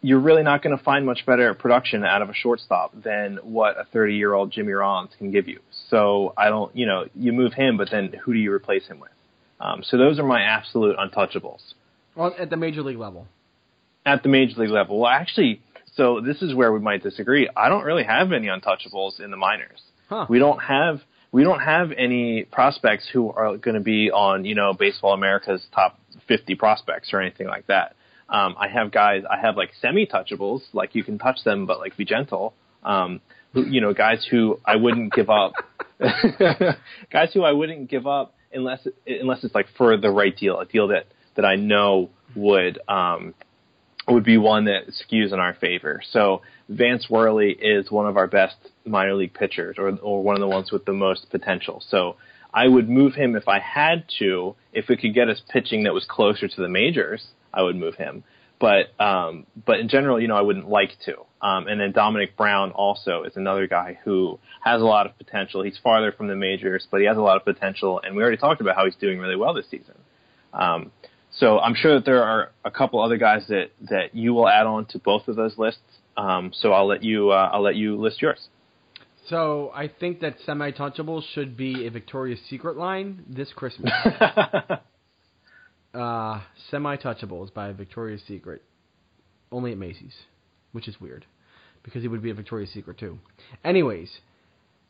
you're 0.00 0.20
really 0.20 0.42
not 0.42 0.62
going 0.62 0.76
to 0.76 0.82
find 0.82 1.06
much 1.06 1.24
better 1.26 1.54
production 1.54 2.04
out 2.04 2.22
of 2.22 2.30
a 2.30 2.34
shortstop 2.34 2.92
than 3.00 3.38
what 3.42 3.78
a 3.78 3.84
30 3.92 4.14
year 4.14 4.34
old 4.34 4.50
Jimmy 4.50 4.72
Rollins 4.72 5.12
can 5.18 5.30
give 5.30 5.48
you. 5.48 5.60
So 5.88 6.32
I 6.36 6.48
don't, 6.48 6.74
you 6.76 6.86
know, 6.86 7.06
you 7.14 7.32
move 7.32 7.52
him, 7.52 7.76
but 7.76 7.88
then 7.90 8.12
who 8.24 8.32
do 8.32 8.38
you 8.38 8.52
replace 8.52 8.86
him 8.86 8.98
with? 8.98 9.11
Um, 9.64 9.82
so 9.84 9.96
those 9.96 10.18
are 10.18 10.24
my 10.24 10.40
absolute 10.42 10.96
untouchables 10.96 11.60
Well, 12.16 12.34
at 12.38 12.50
the 12.50 12.56
major 12.56 12.82
league 12.82 12.98
level. 12.98 13.28
at 14.04 14.22
the 14.24 14.28
major 14.28 14.60
league 14.60 14.70
level. 14.70 14.98
Well, 15.00 15.10
actually, 15.10 15.60
so 15.94 16.20
this 16.20 16.42
is 16.42 16.52
where 16.54 16.72
we 16.72 16.80
might 16.80 17.02
disagree. 17.02 17.48
I 17.56 17.68
don't 17.68 17.84
really 17.84 18.02
have 18.04 18.32
any 18.32 18.48
untouchables 18.48 19.20
in 19.20 19.30
the 19.30 19.36
minors. 19.36 19.80
Huh. 20.08 20.26
We 20.28 20.38
don't 20.40 20.58
have 20.58 21.00
we 21.30 21.44
don't 21.44 21.60
have 21.60 21.92
any 21.96 22.42
prospects 22.44 23.08
who 23.12 23.30
are 23.30 23.56
going 23.56 23.76
to 23.76 23.80
be 23.80 24.10
on 24.10 24.44
you 24.44 24.54
know 24.54 24.74
Baseball 24.74 25.12
America's 25.14 25.64
top 25.72 25.98
50 26.28 26.56
prospects 26.56 27.10
or 27.12 27.20
anything 27.20 27.46
like 27.46 27.66
that. 27.68 27.94
Um, 28.28 28.54
I 28.58 28.68
have 28.68 28.90
guys. 28.92 29.22
I 29.30 29.38
have 29.40 29.56
like 29.56 29.70
semi-touchables, 29.80 30.60
like 30.72 30.94
you 30.94 31.04
can 31.04 31.18
touch 31.18 31.38
them, 31.44 31.66
but 31.66 31.78
like 31.78 31.96
be 31.96 32.04
gentle. 32.04 32.52
Um, 32.82 33.20
who, 33.52 33.64
you 33.66 33.80
know, 33.82 33.92
guys 33.94 34.26
who 34.30 34.58
I 34.64 34.76
wouldn't 34.76 35.12
give 35.12 35.30
up. 35.30 35.52
guys 37.12 37.30
who 37.34 37.42
I 37.44 37.52
wouldn't 37.52 37.88
give 37.90 38.06
up 38.06 38.34
unless 38.52 38.86
unless 39.06 39.44
it's 39.44 39.54
like 39.54 39.66
for 39.76 39.96
the 39.96 40.10
right 40.10 40.36
deal, 40.36 40.58
a 40.60 40.66
deal 40.66 40.88
that 40.88 41.06
that 41.36 41.44
I 41.44 41.56
know 41.56 42.10
would 42.34 42.78
um, 42.88 43.34
would 44.08 44.24
be 44.24 44.38
one 44.38 44.66
that 44.66 44.88
skews 44.88 45.32
in 45.32 45.38
our 45.38 45.54
favor. 45.54 46.02
So 46.10 46.42
Vance 46.68 47.08
Worley 47.08 47.52
is 47.52 47.90
one 47.90 48.06
of 48.06 48.16
our 48.16 48.26
best 48.26 48.56
minor 48.84 49.14
league 49.14 49.34
pitchers, 49.34 49.76
or 49.78 49.90
or 49.98 50.22
one 50.22 50.34
of 50.34 50.40
the 50.40 50.48
ones 50.48 50.72
with 50.72 50.84
the 50.84 50.92
most 50.92 51.30
potential. 51.30 51.82
So 51.88 52.16
I 52.52 52.68
would 52.68 52.88
move 52.88 53.14
him 53.14 53.36
if 53.36 53.48
I 53.48 53.60
had 53.60 54.04
to. 54.18 54.54
If 54.72 54.88
we 54.88 54.96
could 54.96 55.14
get 55.14 55.28
us 55.28 55.40
pitching 55.50 55.84
that 55.84 55.94
was 55.94 56.04
closer 56.08 56.48
to 56.48 56.60
the 56.60 56.68
majors, 56.68 57.24
I 57.52 57.62
would 57.62 57.76
move 57.76 57.94
him. 57.94 58.24
But 58.62 58.98
um, 59.04 59.46
but 59.66 59.80
in 59.80 59.88
general, 59.88 60.20
you 60.20 60.28
know, 60.28 60.36
I 60.36 60.40
wouldn't 60.40 60.68
like 60.68 60.90
to. 61.06 61.16
Um, 61.44 61.66
and 61.66 61.80
then 61.80 61.92
Domonic 61.92 62.36
Brown 62.36 62.70
also 62.70 63.24
is 63.24 63.32
another 63.34 63.66
guy 63.66 63.98
who 64.04 64.38
has 64.64 64.80
a 64.80 64.84
lot 64.84 65.06
of 65.06 65.18
potential. 65.18 65.64
He's 65.64 65.76
farther 65.82 66.12
from 66.12 66.28
the 66.28 66.36
majors, 66.36 66.86
but 66.88 67.00
he 67.00 67.08
has 67.08 67.16
a 67.16 67.20
lot 67.20 67.36
of 67.36 67.44
potential. 67.44 68.00
And 68.04 68.14
we 68.14 68.22
already 68.22 68.36
talked 68.36 68.60
about 68.60 68.76
how 68.76 68.84
he's 68.84 68.94
doing 68.94 69.18
really 69.18 69.34
well 69.34 69.52
this 69.52 69.68
season. 69.68 69.96
Um, 70.52 70.92
so 71.32 71.58
I'm 71.58 71.74
sure 71.74 71.94
that 71.94 72.04
there 72.04 72.22
are 72.22 72.52
a 72.64 72.70
couple 72.70 73.02
other 73.02 73.16
guys 73.16 73.42
that, 73.48 73.70
that 73.90 74.14
you 74.14 74.32
will 74.32 74.48
add 74.48 74.66
on 74.66 74.86
to 74.90 75.00
both 75.00 75.26
of 75.26 75.34
those 75.34 75.58
lists. 75.58 75.80
Um, 76.16 76.52
so 76.54 76.72
I'll 76.72 76.86
let 76.86 77.02
you 77.02 77.30
uh, 77.30 77.50
I'll 77.52 77.62
let 77.62 77.74
you 77.74 77.96
list 78.00 78.22
yours. 78.22 78.46
So 79.28 79.72
I 79.74 79.88
think 79.88 80.20
that 80.20 80.36
semi-touchable 80.46 81.24
should 81.34 81.56
be 81.56 81.88
a 81.88 81.90
Victoria's 81.90 82.40
Secret 82.48 82.76
line 82.76 83.24
this 83.28 83.52
Christmas. 83.52 83.90
uh, 85.94 86.40
semi-touchables 86.70 87.52
by 87.52 87.72
Victoria's 87.72 88.22
Secret, 88.26 88.62
only 89.50 89.72
at 89.72 89.78
Macy's, 89.78 90.14
which 90.72 90.88
is 90.88 91.00
weird 91.00 91.26
because 91.82 92.04
it 92.04 92.08
would 92.08 92.22
be 92.22 92.30
a 92.30 92.34
Victoria's 92.34 92.70
Secret 92.70 92.98
too. 92.98 93.18
Anyways, 93.64 94.10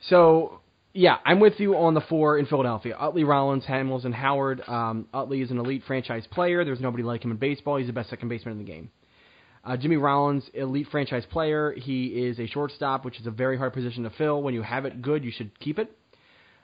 so 0.09 0.61
yeah, 0.92 1.16
I'm 1.24 1.40
with 1.40 1.59
you 1.59 1.76
on 1.76 1.94
the 1.94 2.00
four 2.03 2.38
in 2.38 2.46
Philadelphia. 2.46 2.96
Utley, 2.98 3.24
Rollins, 3.24 3.64
Hamels, 3.64 4.05
and 4.05 4.14
Howard. 4.14 4.62
Um, 4.68 5.07
Utley 5.12 5.40
is 5.40 5.50
an 5.50 5.59
elite 5.59 5.82
franchise 5.86 6.26
player. 6.30 6.64
There's 6.64 6.80
nobody 6.80 7.03
like 7.03 7.24
him 7.24 7.30
in 7.30 7.38
baseball. 7.38 7.78
He's 7.78 7.86
the 7.86 7.92
best 7.92 8.11
second 8.11 8.28
baseman 8.28 8.53
in 8.53 8.59
the 8.59 8.70
game. 8.70 8.90
Uh, 9.64 9.76
Jimmy 9.76 9.96
Rollins, 9.96 10.44
elite 10.55 10.88
franchise 10.90 11.24
player. 11.30 11.72
He 11.72 12.07
is 12.07 12.38
a 12.40 12.46
shortstop, 12.46 13.05
which 13.05 13.20
is 13.20 13.26
a 13.26 13.30
very 13.30 13.57
hard 13.57 13.72
position 13.72 14.03
to 14.03 14.11
fill. 14.11 14.42
When 14.42 14.55
you 14.55 14.62
have 14.62 14.84
it 14.84 15.00
good, 15.00 15.24
you 15.24 15.30
should 15.30 15.59
keep 15.61 15.78
it. 15.78 15.96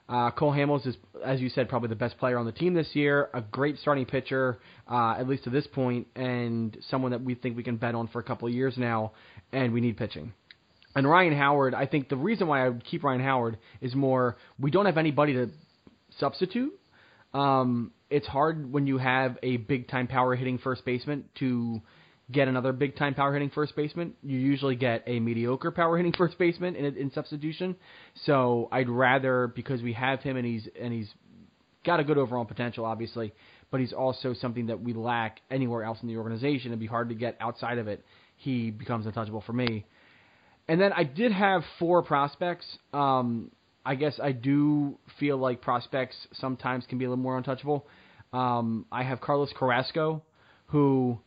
Uh, 0.08 0.30
Cole 0.30 0.52
Hamels 0.52 0.86
is, 0.86 0.96
as 1.24 1.40
you 1.40 1.50
said, 1.50 1.68
probably 1.68 1.90
the 1.90 1.96
best 1.96 2.16
player 2.18 2.38
on 2.38 2.46
the 2.46 2.52
team 2.52 2.72
this 2.72 2.88
year. 2.94 3.28
A 3.34 3.42
great 3.42 3.78
starting 3.78 4.06
pitcher, 4.06 4.58
uh, 4.90 5.16
at 5.18 5.28
least 5.28 5.44
to 5.44 5.50
this 5.50 5.66
point, 5.66 6.06
and 6.16 6.76
someone 6.88 7.10
that 7.10 7.22
we 7.22 7.34
think 7.34 7.56
we 7.56 7.62
can 7.62 7.76
bet 7.76 7.94
on 7.94 8.08
for 8.08 8.18
a 8.18 8.22
couple 8.22 8.48
of 8.48 8.54
years 8.54 8.74
now. 8.78 9.12
And 9.52 9.72
we 9.72 9.80
need 9.80 9.96
pitching. 9.96 10.32
And 10.94 11.08
Ryan 11.08 11.36
Howard, 11.36 11.74
I 11.74 11.86
think 11.86 12.08
the 12.08 12.16
reason 12.16 12.46
why 12.48 12.64
I 12.64 12.68
would 12.70 12.84
keep 12.84 13.04
Ryan 13.04 13.20
Howard 13.20 13.58
is 13.80 13.94
more 13.94 14.36
we 14.58 14.70
don't 14.70 14.86
have 14.86 14.98
anybody 14.98 15.34
to 15.34 15.50
substitute. 16.18 16.72
Um, 17.34 17.92
it's 18.10 18.26
hard 18.26 18.72
when 18.72 18.86
you 18.86 18.96
have 18.98 19.36
a 19.42 19.58
big 19.58 19.88
time 19.88 20.06
power 20.06 20.34
hitting 20.34 20.58
first 20.58 20.84
baseman 20.84 21.24
to 21.38 21.82
get 22.30 22.48
another 22.48 22.72
big 22.72 22.96
time 22.96 23.14
power 23.14 23.32
hitting 23.32 23.50
first 23.50 23.74
baseman. 23.74 24.12
You 24.22 24.38
usually 24.38 24.76
get 24.76 25.02
a 25.06 25.20
mediocre 25.20 25.70
power 25.70 25.96
hitting 25.96 26.12
first 26.18 26.38
baseman 26.38 26.76
in, 26.76 26.96
in 26.96 27.10
substitution. 27.12 27.76
So 28.24 28.68
I'd 28.70 28.88
rather 28.88 29.46
because 29.48 29.82
we 29.82 29.92
have 29.94 30.20
him 30.20 30.36
and 30.36 30.46
he's 30.46 30.68
and 30.80 30.92
he's 30.92 31.08
got 31.84 32.00
a 32.00 32.04
good 32.04 32.18
overall 32.18 32.44
potential, 32.44 32.84
obviously, 32.84 33.32
but 33.70 33.80
he's 33.80 33.92
also 33.92 34.34
something 34.34 34.66
that 34.66 34.80
we 34.80 34.92
lack 34.92 35.40
anywhere 35.50 35.84
else 35.84 35.98
in 36.02 36.08
the 36.08 36.16
organization. 36.16 36.70
It'd 36.70 36.80
be 36.80 36.86
hard 36.86 37.08
to 37.08 37.14
get 37.14 37.36
outside 37.40 37.78
of 37.78 37.88
it. 37.88 38.04
He 38.36 38.70
becomes 38.70 39.06
untouchable 39.06 39.42
for 39.46 39.52
me. 39.52 39.86
And 40.68 40.80
then 40.80 40.92
I 40.92 41.04
did 41.04 41.32
have 41.32 41.62
four 41.78 42.02
prospects. 42.02 42.66
Um, 42.92 43.50
I 43.86 43.94
guess 43.94 44.20
I 44.22 44.32
do 44.32 44.98
feel 45.18 45.38
like 45.38 45.62
prospects 45.62 46.14
sometimes 46.34 46.84
can 46.86 46.98
be 46.98 47.06
a 47.06 47.08
little 47.08 47.22
more 47.22 47.38
untouchable. 47.38 47.86
Um, 48.34 48.84
I 48.92 49.02
have 49.02 49.22
Carlos 49.22 49.50
Carrasco, 49.56 50.22
who 50.66 51.18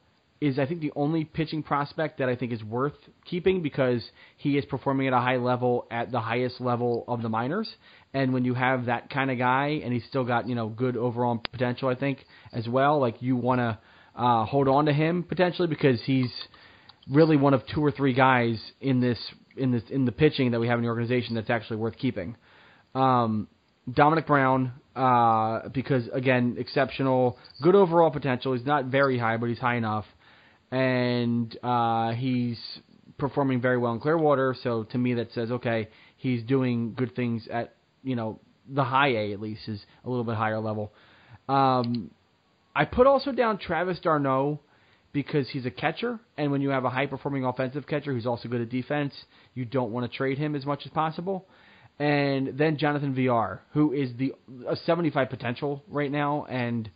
is 0.42 0.58
I 0.58 0.66
think 0.66 0.82
the 0.82 0.92
only 0.96 1.24
pitching 1.24 1.62
prospect 1.62 2.18
that 2.18 2.28
I 2.28 2.36
think 2.36 2.52
is 2.52 2.64
worth 2.64 2.96
keeping 3.26 3.62
because 3.62 4.02
he 4.38 4.58
is 4.58 4.66
performing 4.66 5.08
at 5.08 5.14
a 5.14 5.20
high 5.20 5.38
level 5.38 5.88
at 5.92 6.12
the 6.12 6.20
highest 6.20 6.60
level 6.60 7.06
of 7.08 7.22
the 7.22 7.30
minors. 7.30 7.70
And 8.14 8.34
when 8.34 8.44
you 8.44 8.56
have 8.56 8.88
that 8.88 9.12
kind 9.12 9.30
of 9.30 9.38
guy 9.38 9.80
and 9.84 9.94
he's 9.94 10.04
still 10.10 10.26
got 10.26 10.50
you 10.50 10.56
know 10.56 10.68
good 10.68 10.98
overall 10.98 11.42
potential, 11.52 11.90
I 11.90 11.96
think 11.96 12.26
as 12.52 12.68
well. 12.68 13.00
Like 13.00 13.22
you 13.22 13.36
want 13.36 13.60
to 13.60 13.78
uh, 14.16 14.46
hold 14.46 14.68
on 14.68 14.88
to 14.88 14.94
him 14.94 15.24
potentially 15.24 15.68
because 15.68 16.02
he's 16.06 16.32
really 17.10 17.38
one 17.38 17.54
of 17.54 17.62
two 17.74 17.84
or 17.84 17.92
three 17.92 18.14
guys 18.14 18.60
in 18.82 19.00
this 19.00 19.20
in 19.56 19.72
this 19.72 19.84
in 19.90 20.06
the 20.06 20.12
pitching 20.12 20.52
that 20.52 20.60
we 20.60 20.68
have 20.68 20.80
in 20.80 20.84
the 20.84 20.90
organization 20.90 21.36
that's 21.36 21.50
actually 21.52 21.78
worth 21.78 21.98
keeping. 21.98 22.36
Um, 22.96 23.48
Domonic 23.90 24.28
Brown, 24.28 24.74
uh, 24.96 25.70
because 25.70 26.08
again, 26.14 26.56
exceptional, 26.58 27.38
good 27.62 27.76
overall 27.76 28.12
potential. 28.12 28.54
He's 28.54 28.66
not 28.66 28.86
very 28.86 29.18
high, 29.18 29.38
but 29.38 29.50
he's 29.50 29.60
high 29.60 29.76
enough, 29.76 30.06
and 30.72 31.58
uh, 31.64 32.12
he's 32.12 32.60
performing 33.18 33.62
very 33.62 33.78
well 33.78 33.94
in 33.94 34.00
Clearwater. 34.00 34.56
So 34.64 34.84
to 34.86 34.98
me, 34.98 35.16
that 35.16 35.32
says 35.34 35.52
okay, 35.52 35.90
he's 36.18 36.44
doing 36.44 36.94
good 36.94 37.16
things 37.16 37.48
at 37.52 37.76
you 38.04 38.16
know 38.16 38.40
the 38.68 38.84
high 38.84 39.10
A 39.10 39.34
at 39.34 39.42
least 39.42 39.68
is 39.68 39.84
a 40.06 40.10
little 40.10 40.24
bit 40.24 40.36
higher 40.36 40.60
level. 40.60 40.94
Um, 41.50 42.12
I 42.76 42.86
put 42.86 43.08
also 43.08 43.32
down 43.32 43.58
Travis 43.58 44.00
d'Arnaud 44.00 44.60
because 45.14 45.50
he's 45.50 45.66
a 45.66 45.72
catcher, 45.72 46.20
and 46.38 46.52
when 46.52 46.62
you 46.62 46.70
have 46.70 46.86
a 46.86 46.90
high 46.90 47.06
performing 47.06 47.44
offensive 47.44 47.86
catcher 47.86 48.14
who's 48.14 48.26
also 48.26 48.48
good 48.48 48.62
at 48.62 48.70
defense, 48.70 49.14
you 49.54 49.66
don't 49.66 49.92
want 49.92 50.10
to 50.10 50.18
trade 50.18 50.38
him 50.38 50.56
as 50.56 50.66
much 50.66 50.84
as 50.86 50.92
possible. 50.92 51.46
And 52.00 52.58
then 52.58 52.78
Jonathan 52.78 53.14
Villar, 53.14 53.62
who 53.74 53.92
is 53.92 54.10
the 54.18 54.34
a 54.68 54.76
75 54.76 55.30
potential 55.30 55.84
right 55.90 56.12
now, 56.12 56.46
and 56.46 56.90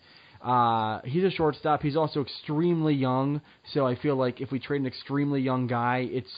uh, 0.46 1.02
he's 1.04 1.24
a 1.24 1.32
shortstop. 1.32 1.82
He's 1.82 1.96
also 1.96 2.22
extremely 2.22 2.94
young, 2.94 3.42
so 3.74 3.88
I 3.88 3.96
feel 3.96 4.16
like 4.16 4.42
if 4.42 4.52
we 4.52 4.60
trade 4.60 4.80
an 4.80 4.88
extremely 4.88 5.42
young 5.42 5.66
guy, 5.66 6.08
it's 6.12 6.30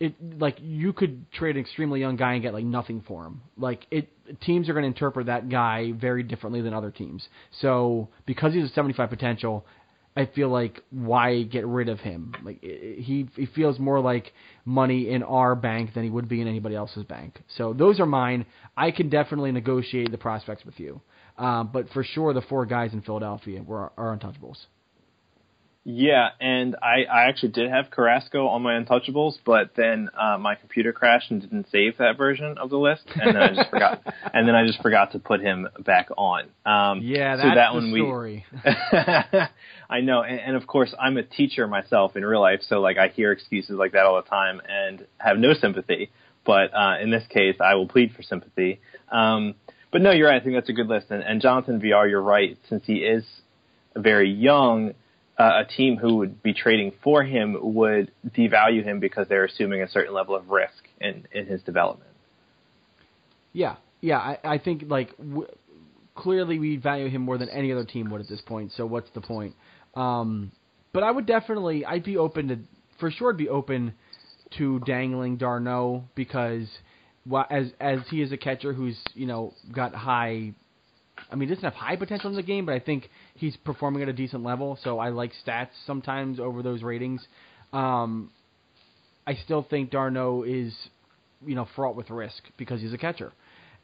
it 0.00 0.14
like 0.38 0.58
you 0.60 0.92
could 0.92 1.30
trade 1.32 1.54
an 1.54 1.62
extremely 1.62 2.00
young 2.00 2.16
guy 2.16 2.34
and 2.34 2.42
get 2.42 2.52
like 2.52 2.64
nothing 2.64 3.04
for 3.06 3.24
him. 3.24 3.40
Like 3.56 3.86
it 3.92 4.08
teams 4.40 4.68
are 4.68 4.72
going 4.72 4.82
to 4.82 4.88
interpret 4.88 5.26
that 5.26 5.48
guy 5.48 5.92
very 5.92 6.24
differently 6.24 6.60
than 6.62 6.74
other 6.74 6.90
teams. 6.90 7.28
So 7.60 8.08
because 8.26 8.54
he's 8.54 8.64
a 8.64 8.74
75 8.74 9.08
potential, 9.08 9.64
I 10.16 10.26
feel 10.26 10.48
like 10.48 10.82
why 10.90 11.44
get 11.44 11.64
rid 11.64 11.88
of 11.88 12.00
him? 12.00 12.34
Like 12.42 12.60
he 12.60 13.28
he 13.36 13.46
feels 13.46 13.78
more 13.78 14.00
like 14.00 14.32
money 14.64 15.10
in 15.10 15.22
our 15.22 15.54
bank 15.54 15.94
than 15.94 16.02
he 16.02 16.10
would 16.10 16.28
be 16.28 16.40
in 16.40 16.48
anybody 16.48 16.74
else's 16.74 17.04
bank. 17.04 17.40
So 17.56 17.72
those 17.72 18.00
are 18.00 18.06
mine. 18.06 18.46
I 18.76 18.90
can 18.90 19.10
definitely 19.10 19.52
negotiate 19.52 20.10
the 20.10 20.18
prospects 20.18 20.64
with 20.64 20.80
you, 20.80 21.00
um, 21.38 21.70
but 21.72 21.88
for 21.90 22.04
sure 22.04 22.32
the 22.32 22.42
four 22.42 22.66
guys 22.66 22.92
in 22.92 23.02
Philadelphia 23.02 23.62
were 23.62 23.92
are 23.96 24.16
untouchables. 24.16 24.58
Yeah, 25.90 26.28
and 26.38 26.76
I, 26.82 27.04
I 27.10 27.28
actually 27.30 27.52
did 27.52 27.70
have 27.70 27.90
Carrasco 27.90 28.48
on 28.48 28.60
my 28.60 28.74
untouchables, 28.74 29.38
but 29.46 29.70
then 29.74 30.10
uh, 30.12 30.36
my 30.36 30.54
computer 30.54 30.92
crashed 30.92 31.30
and 31.30 31.40
didn't 31.40 31.68
save 31.72 31.96
that 31.96 32.18
version 32.18 32.58
of 32.58 32.68
the 32.68 32.76
list, 32.76 33.04
and 33.14 33.34
then 33.34 33.42
I 33.42 33.54
just 33.54 33.70
forgot, 33.70 34.02
and 34.34 34.46
then 34.46 34.54
I 34.54 34.66
just 34.66 34.82
forgot 34.82 35.12
to 35.12 35.18
put 35.18 35.40
him 35.40 35.66
back 35.86 36.08
on. 36.18 36.50
Um, 36.66 37.00
yeah, 37.02 37.36
that's 37.36 37.48
so 37.48 37.54
that 37.54 37.68
the 37.70 37.74
one 37.74 37.90
story. 37.90 38.44
We, 38.52 38.70
I 39.88 40.00
know, 40.02 40.20
and, 40.20 40.40
and 40.40 40.56
of 40.56 40.66
course 40.66 40.94
I'm 41.00 41.16
a 41.16 41.22
teacher 41.22 41.66
myself 41.66 42.16
in 42.16 42.24
real 42.24 42.42
life, 42.42 42.60
so 42.68 42.80
like 42.80 42.98
I 42.98 43.08
hear 43.08 43.32
excuses 43.32 43.70
like 43.70 43.92
that 43.92 44.04
all 44.04 44.16
the 44.22 44.28
time 44.28 44.60
and 44.68 45.06
have 45.16 45.38
no 45.38 45.54
sympathy. 45.54 46.10
But 46.44 46.74
uh, 46.74 46.98
in 47.00 47.10
this 47.10 47.26
case, 47.30 47.56
I 47.64 47.76
will 47.76 47.88
plead 47.88 48.12
for 48.14 48.22
sympathy. 48.22 48.80
Um, 49.10 49.54
but 49.90 50.02
no, 50.02 50.10
you're 50.10 50.28
right. 50.28 50.40
I 50.40 50.44
think 50.44 50.54
that's 50.56 50.68
a 50.68 50.72
good 50.72 50.88
list. 50.88 51.06
And, 51.10 51.22
and 51.22 51.40
Jonathan 51.40 51.80
Villar, 51.80 52.06
you're 52.06 52.22
right. 52.22 52.56
Since 52.68 52.84
he 52.86 52.96
is 52.96 53.24
very 53.96 54.30
young, 54.30 54.94
uh, 55.38 55.62
a 55.62 55.64
team 55.64 55.96
who 55.96 56.16
would 56.16 56.42
be 56.42 56.52
trading 56.52 56.92
for 57.02 57.22
him 57.22 57.56
would 57.60 58.10
devalue 58.26 58.82
him 58.82 59.00
because 59.00 59.28
they're 59.28 59.44
assuming 59.44 59.82
a 59.82 59.88
certain 59.88 60.12
level 60.12 60.34
of 60.34 60.50
risk 60.50 60.88
in, 61.00 61.26
in 61.32 61.46
his 61.46 61.62
development. 61.62 62.10
Yeah, 63.52 63.76
yeah. 64.00 64.18
I, 64.18 64.38
I 64.44 64.58
think 64.58 64.84
like 64.88 65.16
w- 65.16 65.48
clearly 66.14 66.58
we 66.58 66.76
value 66.76 67.08
him 67.08 67.22
more 67.22 67.38
than 67.38 67.48
any 67.48 67.72
other 67.72 67.84
team 67.84 68.10
would 68.10 68.20
at 68.20 68.28
this 68.28 68.40
point. 68.40 68.72
So 68.76 68.84
what's 68.84 69.10
the 69.14 69.20
point? 69.20 69.54
Um, 69.94 70.52
but 70.92 71.02
I 71.02 71.10
would 71.10 71.26
definitely, 71.26 71.84
I'd 71.84 72.04
be 72.04 72.16
open 72.16 72.48
to, 72.48 72.58
for 72.98 73.10
sure, 73.10 73.30
I'd 73.30 73.38
be 73.38 73.48
open 73.48 73.94
to 74.58 74.80
dangling 74.80 75.36
d'Arnaud 75.36 76.04
because 76.14 76.66
as 77.50 77.72
as 77.80 78.00
he 78.10 78.22
is 78.22 78.32
a 78.32 78.36
catcher 78.36 78.72
who's 78.72 78.96
you 79.14 79.26
know 79.26 79.52
got 79.74 79.94
high 79.94 80.52
I 81.30 81.34
mean, 81.34 81.48
doesn't 81.48 81.64
have 81.64 81.74
high 81.74 81.96
potential 81.96 82.30
in 82.30 82.36
the 82.36 82.42
game, 82.42 82.66
but 82.66 82.74
I 82.74 82.80
think 82.80 83.10
he's 83.34 83.56
performing 83.56 84.02
at 84.02 84.08
a 84.08 84.12
decent 84.12 84.42
level. 84.44 84.78
So 84.82 84.98
I 84.98 85.08
like 85.10 85.32
stats 85.44 85.70
sometimes 85.86 86.40
over 86.40 86.62
those 86.62 86.82
ratings. 86.82 87.26
Um, 87.72 88.30
I 89.26 89.34
still 89.34 89.66
think 89.68 89.90
d'Arnaud 89.90 90.44
is, 90.44 90.74
you 91.44 91.54
know, 91.54 91.68
fraught 91.76 91.96
with 91.96 92.10
risk 92.10 92.42
because 92.56 92.80
he's 92.80 92.92
a 92.92 92.98
catcher. 92.98 93.32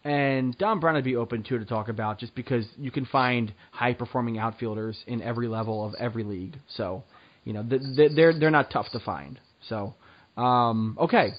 And 0.05 0.57
Dom 0.59 0.81
Brown 0.81 0.97
I'd 0.97 1.05
be 1.05 1.17
open 1.17 1.43
to 1.45 1.59
to 1.59 1.65
talk 1.65 1.89
about 1.89 2.19
just 2.19 2.35
because 2.35 2.67
you 2.77 2.91
can 2.91 3.07
find 3.07 3.53
high 3.71 3.95
performing 3.95 4.39
outfielders 4.39 5.03
in 5.07 5.23
every 5.23 5.49
level 5.49 5.87
of 5.87 5.95
every 5.95 6.25
league. 6.25 6.59
So, 6.77 7.05
you 7.45 7.55
know, 7.55 7.67
they're 7.67 8.39
they're 8.39 8.51
not 8.51 8.71
tough 8.71 8.91
to 8.93 9.01
find. 9.01 9.41
So, 9.69 9.95
um, 10.37 10.99
okay, 11.01 11.31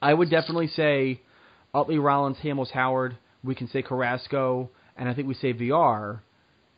I 0.00 0.14
would 0.14 0.30
definitely 0.30 0.68
say 0.68 1.20
Utley, 1.74 1.98
Rollins, 1.98 2.38
Hamels, 2.42 2.70
Howard. 2.70 3.16
We 3.42 3.54
can 3.54 3.68
say 3.68 3.82
Carrasco 3.82 4.70
and 4.98 5.08
I 5.08 5.14
think 5.14 5.28
we 5.28 5.34
say 5.34 5.54
VR, 5.54 6.20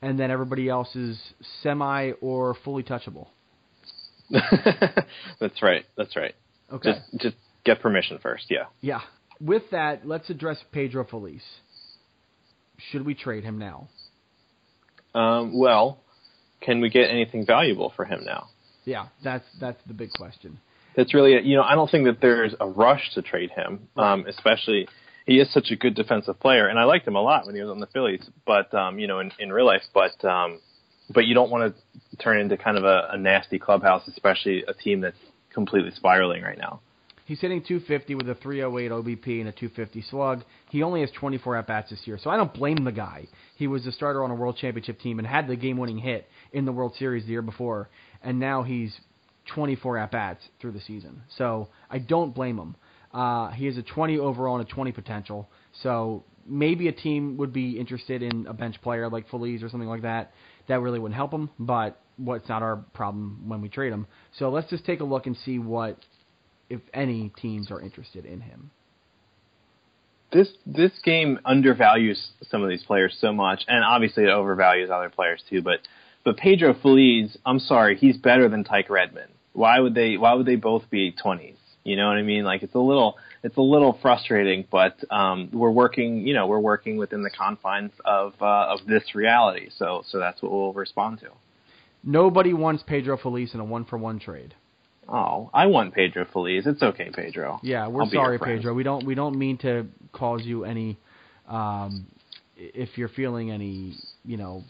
and 0.02 0.20
then 0.20 0.30
everybody 0.30 0.68
else 0.68 0.94
is 0.94 1.18
semi 1.62 2.12
or 2.20 2.54
fully 2.62 2.82
touchable. 2.82 3.28
that's 4.30 5.62
right. 5.62 5.84
That's 5.96 6.14
right. 6.14 6.34
Okay. 6.70 6.92
Just 6.92 7.00
just 7.22 7.36
get 7.64 7.80
permission 7.80 8.18
first. 8.22 8.44
Yeah. 8.48 8.64
Yeah. 8.80 9.00
With 9.40 9.62
that, 9.72 10.06
let's 10.06 10.28
address 10.28 10.58
Pedro 10.70 11.04
Feliz. 11.04 11.42
should 12.90 13.04
we 13.04 13.14
trade 13.14 13.42
him 13.42 13.58
now? 13.58 13.88
Um, 15.14 15.58
well, 15.58 15.98
can 16.60 16.80
we 16.80 16.90
get 16.90 17.10
anything 17.10 17.46
valuable 17.46 17.92
for 17.96 18.04
him 18.04 18.22
now? 18.24 18.48
Yeah, 18.84 19.06
that's 19.24 19.46
that's 19.58 19.80
the 19.86 19.94
big 19.94 20.10
question. 20.12 20.60
That's 20.96 21.14
really. 21.14 21.40
You 21.42 21.56
know, 21.56 21.62
I 21.62 21.74
don't 21.74 21.90
think 21.90 22.06
that 22.06 22.20
there's 22.20 22.54
a 22.60 22.68
rush 22.68 23.14
to 23.14 23.22
trade 23.22 23.50
him, 23.50 23.88
um, 23.96 24.26
especially 24.26 24.88
he 25.26 25.38
is 25.38 25.52
such 25.52 25.70
a 25.70 25.76
good 25.76 25.94
defensive 25.94 26.40
player, 26.40 26.66
and 26.66 26.78
I 26.78 26.84
liked 26.84 27.06
him 27.06 27.16
a 27.16 27.22
lot 27.22 27.46
when 27.46 27.54
he 27.54 27.60
was 27.60 27.70
on 27.70 27.80
the 27.80 27.86
Phillies. 27.86 28.28
But 28.46 28.72
um, 28.74 28.98
you 28.98 29.06
know, 29.06 29.20
in, 29.20 29.30
in 29.38 29.52
real 29.52 29.66
life, 29.66 29.82
but 29.94 30.24
um, 30.24 30.60
but 31.12 31.26
you 31.26 31.34
don't 31.34 31.50
want 31.50 31.74
to 31.74 32.16
turn 32.16 32.40
into 32.40 32.56
kind 32.56 32.76
of 32.76 32.84
a, 32.84 33.10
a 33.12 33.18
nasty 33.18 33.58
clubhouse, 33.58 34.06
especially 34.08 34.64
a 34.66 34.74
team 34.74 35.00
that's 35.00 35.18
completely 35.52 35.90
spiraling 35.94 36.42
right 36.42 36.58
now. 36.58 36.80
He's 37.26 37.40
hitting 37.40 37.62
250 37.62 38.16
with 38.16 38.28
a 38.28 38.34
308 38.34 38.90
OBP 38.90 39.38
and 39.38 39.48
a 39.48 39.52
250 39.52 40.02
slug. 40.10 40.42
He 40.68 40.82
only 40.82 41.02
has 41.02 41.12
24 41.12 41.58
at 41.58 41.66
bats 41.68 41.90
this 41.90 42.00
year, 42.04 42.18
so 42.20 42.28
I 42.28 42.36
don't 42.36 42.52
blame 42.52 42.82
the 42.82 42.90
guy. 42.90 43.28
He 43.54 43.68
was 43.68 43.86
a 43.86 43.92
starter 43.92 44.24
on 44.24 44.32
a 44.32 44.34
World 44.34 44.56
Championship 44.56 44.98
team 44.98 45.20
and 45.20 45.28
had 45.28 45.46
the 45.46 45.54
game-winning 45.54 45.98
hit 45.98 46.26
in 46.52 46.64
the 46.64 46.72
World 46.72 46.96
Series 46.98 47.24
the 47.26 47.30
year 47.30 47.42
before, 47.42 47.88
and 48.20 48.40
now 48.40 48.64
he's 48.64 48.98
24 49.54 49.98
at 49.98 50.10
bats 50.10 50.42
through 50.60 50.72
the 50.72 50.80
season. 50.80 51.22
So 51.36 51.68
I 51.90 51.98
don't 51.98 52.34
blame 52.34 52.58
him. 52.58 52.76
Uh, 53.12 53.50
he 53.50 53.66
has 53.66 53.76
a 53.76 53.82
20 53.82 54.18
overall 54.18 54.58
and 54.58 54.66
a 54.66 54.70
20 54.70 54.92
potential. 54.92 55.48
So 55.82 56.24
maybe 56.46 56.88
a 56.88 56.92
team 56.92 57.36
would 57.38 57.52
be 57.52 57.78
interested 57.78 58.22
in 58.22 58.46
a 58.46 58.52
bench 58.52 58.80
player 58.82 59.08
like 59.08 59.28
Feliz 59.28 59.62
or 59.62 59.68
something 59.68 59.88
like 59.88 60.02
that. 60.02 60.32
That 60.68 60.80
really 60.80 60.98
wouldn't 60.98 61.16
help 61.16 61.32
him, 61.32 61.50
but 61.58 62.00
what's 62.16 62.48
not 62.48 62.62
our 62.62 62.76
problem 62.94 63.48
when 63.48 63.60
we 63.60 63.68
trade 63.68 63.92
him. 63.92 64.06
So 64.38 64.50
let's 64.50 64.68
just 64.70 64.84
take 64.84 65.00
a 65.00 65.04
look 65.04 65.26
and 65.26 65.36
see 65.44 65.58
what 65.58 65.98
if 66.68 66.80
any 66.94 67.32
teams 67.40 67.70
are 67.70 67.80
interested 67.80 68.24
in 68.24 68.40
him. 68.40 68.70
This 70.32 70.48
this 70.64 70.92
game 71.04 71.40
undervalues 71.44 72.28
some 72.48 72.62
of 72.62 72.68
these 72.68 72.84
players 72.84 73.16
so 73.20 73.32
much, 73.32 73.62
and 73.66 73.82
obviously 73.82 74.24
it 74.24 74.28
overvalues 74.28 74.88
other 74.88 75.08
players 75.08 75.42
too. 75.50 75.60
But 75.60 75.80
but 76.24 76.36
Pedro 76.36 76.74
Feliz, 76.80 77.36
I'm 77.44 77.58
sorry, 77.58 77.96
he's 77.96 78.16
better 78.16 78.48
than 78.48 78.62
Tyke 78.62 78.90
Redmond. 78.90 79.32
Why 79.52 79.80
would 79.80 79.94
they 79.94 80.16
Why 80.16 80.34
would 80.34 80.46
they 80.46 80.56
both 80.56 80.88
be 80.90 81.12
20s? 81.12 81.56
You 81.84 81.96
know 81.96 82.08
what 82.08 82.16
I 82.16 82.22
mean? 82.22 82.44
Like 82.44 82.62
it's 82.62 82.74
a 82.74 82.80
little 82.80 83.16
it's 83.42 83.56
a 83.56 83.62
little 83.62 83.98
frustrating, 84.02 84.66
but 84.70 84.96
um, 85.10 85.50
we're 85.52 85.70
working 85.70 86.26
you 86.26 86.34
know 86.34 86.46
we're 86.46 86.60
working 86.60 86.96
within 86.96 87.22
the 87.22 87.30
confines 87.30 87.92
of 88.04 88.34
uh, 88.40 88.66
of 88.68 88.86
this 88.86 89.14
reality. 89.14 89.70
So 89.76 90.02
so 90.08 90.18
that's 90.18 90.42
what 90.42 90.52
we'll 90.52 90.72
respond 90.72 91.20
to. 91.20 91.30
Nobody 92.04 92.52
wants 92.52 92.82
Pedro 92.86 93.16
Feliz 93.16 93.54
in 93.54 93.60
a 93.60 93.64
one 93.64 93.84
for 93.84 93.98
one 93.98 94.18
trade. 94.18 94.54
Oh, 95.08 95.50
I 95.52 95.66
want 95.66 95.94
Pedro 95.94 96.26
Feliz. 96.32 96.66
It's 96.66 96.82
okay, 96.82 97.10
Pedro. 97.12 97.58
Yeah, 97.62 97.88
we're 97.88 98.02
I'll 98.02 98.10
sorry. 98.10 98.38
Pedro. 98.38 98.74
We 98.74 98.82
don't 98.82 99.04
we 99.04 99.14
don't 99.14 99.38
mean 99.38 99.58
to 99.58 99.86
cause 100.12 100.42
you 100.44 100.64
any 100.64 100.98
um 101.48 102.06
if 102.60 102.98
you're 102.98 103.08
feeling 103.08 103.50
any, 103.50 103.94
you 104.24 104.36
know, 104.36 104.62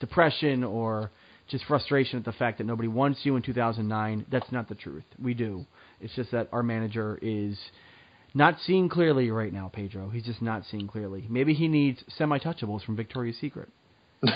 depression 0.00 0.64
or 0.64 1.10
just 1.50 1.64
frustration 1.64 2.18
at 2.18 2.24
the 2.24 2.32
fact 2.32 2.58
that 2.58 2.64
nobody 2.64 2.88
wants 2.88 3.20
you 3.24 3.36
in 3.36 3.42
2009. 3.42 4.26
That's 4.30 4.50
not 4.52 4.68
the 4.68 4.74
truth. 4.74 5.04
We 5.22 5.34
do. 5.34 5.66
It's 6.00 6.14
just 6.14 6.30
that 6.32 6.48
our 6.52 6.62
manager 6.62 7.18
is 7.20 7.58
not 8.34 8.56
seeing 8.66 8.88
clearly 8.88 9.30
right 9.30 9.52
now, 9.52 9.70
Pedro. 9.72 10.08
He's 10.08 10.24
just 10.24 10.40
not 10.40 10.62
seeing 10.70 10.86
clearly. 10.86 11.26
Maybe 11.28 11.54
he 11.54 11.68
needs 11.68 12.02
semi-touchables 12.16 12.84
from 12.84 12.96
Victoria's 12.96 13.36
Secret. 13.40 13.68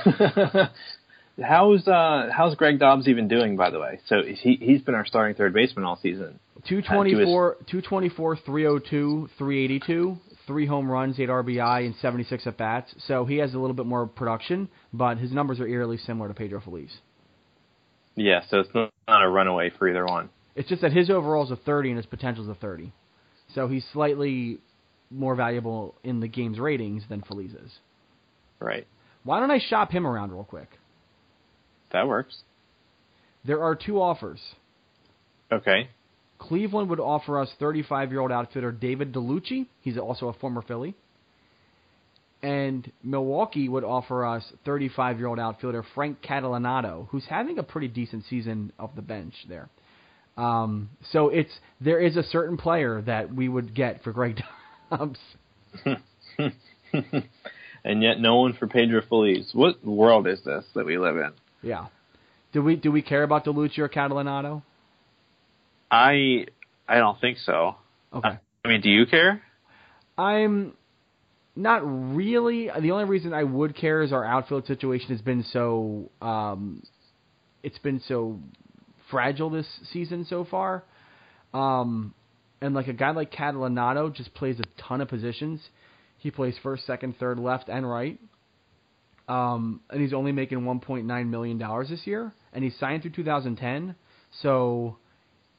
how's 1.42 1.86
uh 1.88 2.30
how's 2.32 2.54
Greg 2.54 2.78
Dobbs 2.78 3.06
even 3.06 3.28
doing 3.28 3.56
by 3.56 3.68
the 3.70 3.78
way? 3.78 4.00
So 4.06 4.22
he 4.22 4.56
he's 4.60 4.80
been 4.80 4.94
our 4.94 5.04
starting 5.04 5.36
third 5.36 5.52
baseman 5.52 5.84
all 5.84 5.98
season. 6.02 6.40
224, 6.68 7.56
224, 7.70 8.36
302, 8.36 9.28
382, 9.36 10.16
three 10.46 10.66
home 10.66 10.90
runs, 10.90 11.18
eight 11.20 11.28
RBI, 11.28 11.84
and 11.84 11.94
76 12.00 12.46
at 12.46 12.56
bats. 12.56 12.94
So 13.06 13.24
he 13.24 13.36
has 13.38 13.54
a 13.54 13.58
little 13.58 13.74
bit 13.74 13.86
more 13.86 14.06
production, 14.06 14.68
but 14.92 15.18
his 15.18 15.32
numbers 15.32 15.60
are 15.60 15.66
eerily 15.66 15.98
similar 15.98 16.28
to 16.28 16.34
Pedro 16.34 16.60
Feliz. 16.60 16.90
Yeah, 18.16 18.42
so 18.48 18.60
it's 18.60 18.70
not, 18.74 18.90
a 19.08 19.28
runaway 19.28 19.70
for 19.70 19.88
either 19.88 20.06
one. 20.06 20.30
It's 20.54 20.68
just 20.68 20.82
that 20.82 20.92
his 20.92 21.10
overall 21.10 21.44
is 21.44 21.50
a 21.50 21.56
30 21.56 21.90
and 21.90 21.96
his 21.96 22.06
potential 22.06 22.44
is 22.44 22.50
a 22.50 22.54
30. 22.54 22.92
So 23.54 23.68
he's 23.68 23.84
slightly 23.92 24.58
more 25.10 25.34
valuable 25.34 25.94
in 26.02 26.20
the 26.20 26.28
game's 26.28 26.58
ratings 26.58 27.02
than 27.08 27.22
Feliz 27.22 27.52
is. 27.52 27.72
Right. 28.60 28.86
Why 29.24 29.40
don't 29.40 29.50
I 29.50 29.58
shop 29.58 29.90
him 29.90 30.06
around 30.06 30.32
real 30.32 30.44
quick? 30.44 30.68
That 31.92 32.06
works. 32.08 32.36
There 33.44 33.62
are 33.62 33.74
two 33.74 34.00
offers. 34.00 34.40
Okay. 35.52 35.88
Cleveland 36.38 36.90
would 36.90 37.00
offer 37.00 37.40
us 37.40 37.48
35 37.58 38.10
year 38.10 38.20
old 38.20 38.32
outfitter 38.32 38.72
David 38.72 39.12
Dellucci. 39.12 39.66
He's 39.80 39.98
also 39.98 40.28
a 40.28 40.32
former 40.34 40.62
Philly. 40.62 40.94
And 42.44 42.92
Milwaukee 43.02 43.70
would 43.70 43.84
offer 43.84 44.26
us 44.26 44.44
35 44.66 45.18
year 45.18 45.28
old 45.28 45.38
outfielder 45.38 45.82
Frank 45.94 46.20
Catalanotto, 46.20 47.08
who's 47.08 47.24
having 47.24 47.58
a 47.58 47.62
pretty 47.62 47.88
decent 47.88 48.26
season 48.28 48.70
off 48.78 48.90
the 48.94 49.00
bench 49.00 49.32
there. 49.48 49.70
Um, 50.36 50.90
so 51.10 51.30
it's 51.30 51.58
there 51.80 51.98
is 51.98 52.18
a 52.18 52.22
certain 52.22 52.58
player 52.58 53.00
that 53.06 53.34
we 53.34 53.48
would 53.48 53.74
get 53.74 54.02
for 54.02 54.12
Greg 54.12 54.42
Dobbs. 54.90 55.18
and 57.82 58.02
yet 58.02 58.20
no 58.20 58.36
one 58.36 58.52
for 58.52 58.66
Pedro 58.66 59.00
Feliz. 59.08 59.48
What 59.54 59.82
world 59.82 60.28
is 60.28 60.44
this 60.44 60.66
that 60.74 60.84
we 60.84 60.98
live 60.98 61.16
in? 61.16 61.30
Yeah. 61.62 61.86
Do 62.52 62.62
we 62.62 62.76
do 62.76 62.92
we 62.92 63.00
care 63.00 63.22
about 63.22 63.46
Dellucci 63.46 63.78
or 63.78 63.88
Catalanotto? 63.88 64.62
I 65.90 66.44
I 66.86 66.98
don't 66.98 67.18
think 67.22 67.38
so. 67.38 67.76
Okay. 68.12 68.38
I 68.66 68.68
mean, 68.68 68.82
do 68.82 68.90
you 68.90 69.06
care? 69.06 69.40
I'm 70.18 70.74
not 71.56 71.82
really. 71.84 72.70
The 72.80 72.90
only 72.90 73.04
reason 73.04 73.32
I 73.32 73.44
would 73.44 73.76
care 73.76 74.02
is 74.02 74.12
our 74.12 74.24
outfield 74.24 74.66
situation 74.66 75.08
has 75.10 75.20
been 75.20 75.44
so 75.52 76.10
um, 76.20 76.82
it's 77.62 77.78
been 77.78 78.00
so 78.06 78.40
fragile 79.10 79.50
this 79.50 79.66
season 79.92 80.26
so 80.28 80.44
far. 80.44 80.84
Um, 81.52 82.14
and 82.60 82.74
like 82.74 82.88
a 82.88 82.92
guy 82.92 83.10
like 83.10 83.30
Catalanotto 83.30 84.14
just 84.14 84.34
plays 84.34 84.58
a 84.58 84.82
ton 84.82 85.00
of 85.00 85.08
positions. 85.08 85.60
He 86.18 86.30
plays 86.30 86.54
first, 86.62 86.86
second, 86.86 87.16
third, 87.18 87.38
left, 87.38 87.68
and 87.68 87.88
right. 87.88 88.18
Um, 89.28 89.80
and 89.90 90.00
he's 90.00 90.12
only 90.12 90.32
making 90.32 90.60
1.9 90.60 91.28
million 91.28 91.58
dollars 91.58 91.88
this 91.88 92.06
year, 92.06 92.32
and 92.52 92.64
he's 92.64 92.76
signed 92.78 93.02
through 93.02 93.12
2010. 93.12 93.94
So 94.42 94.96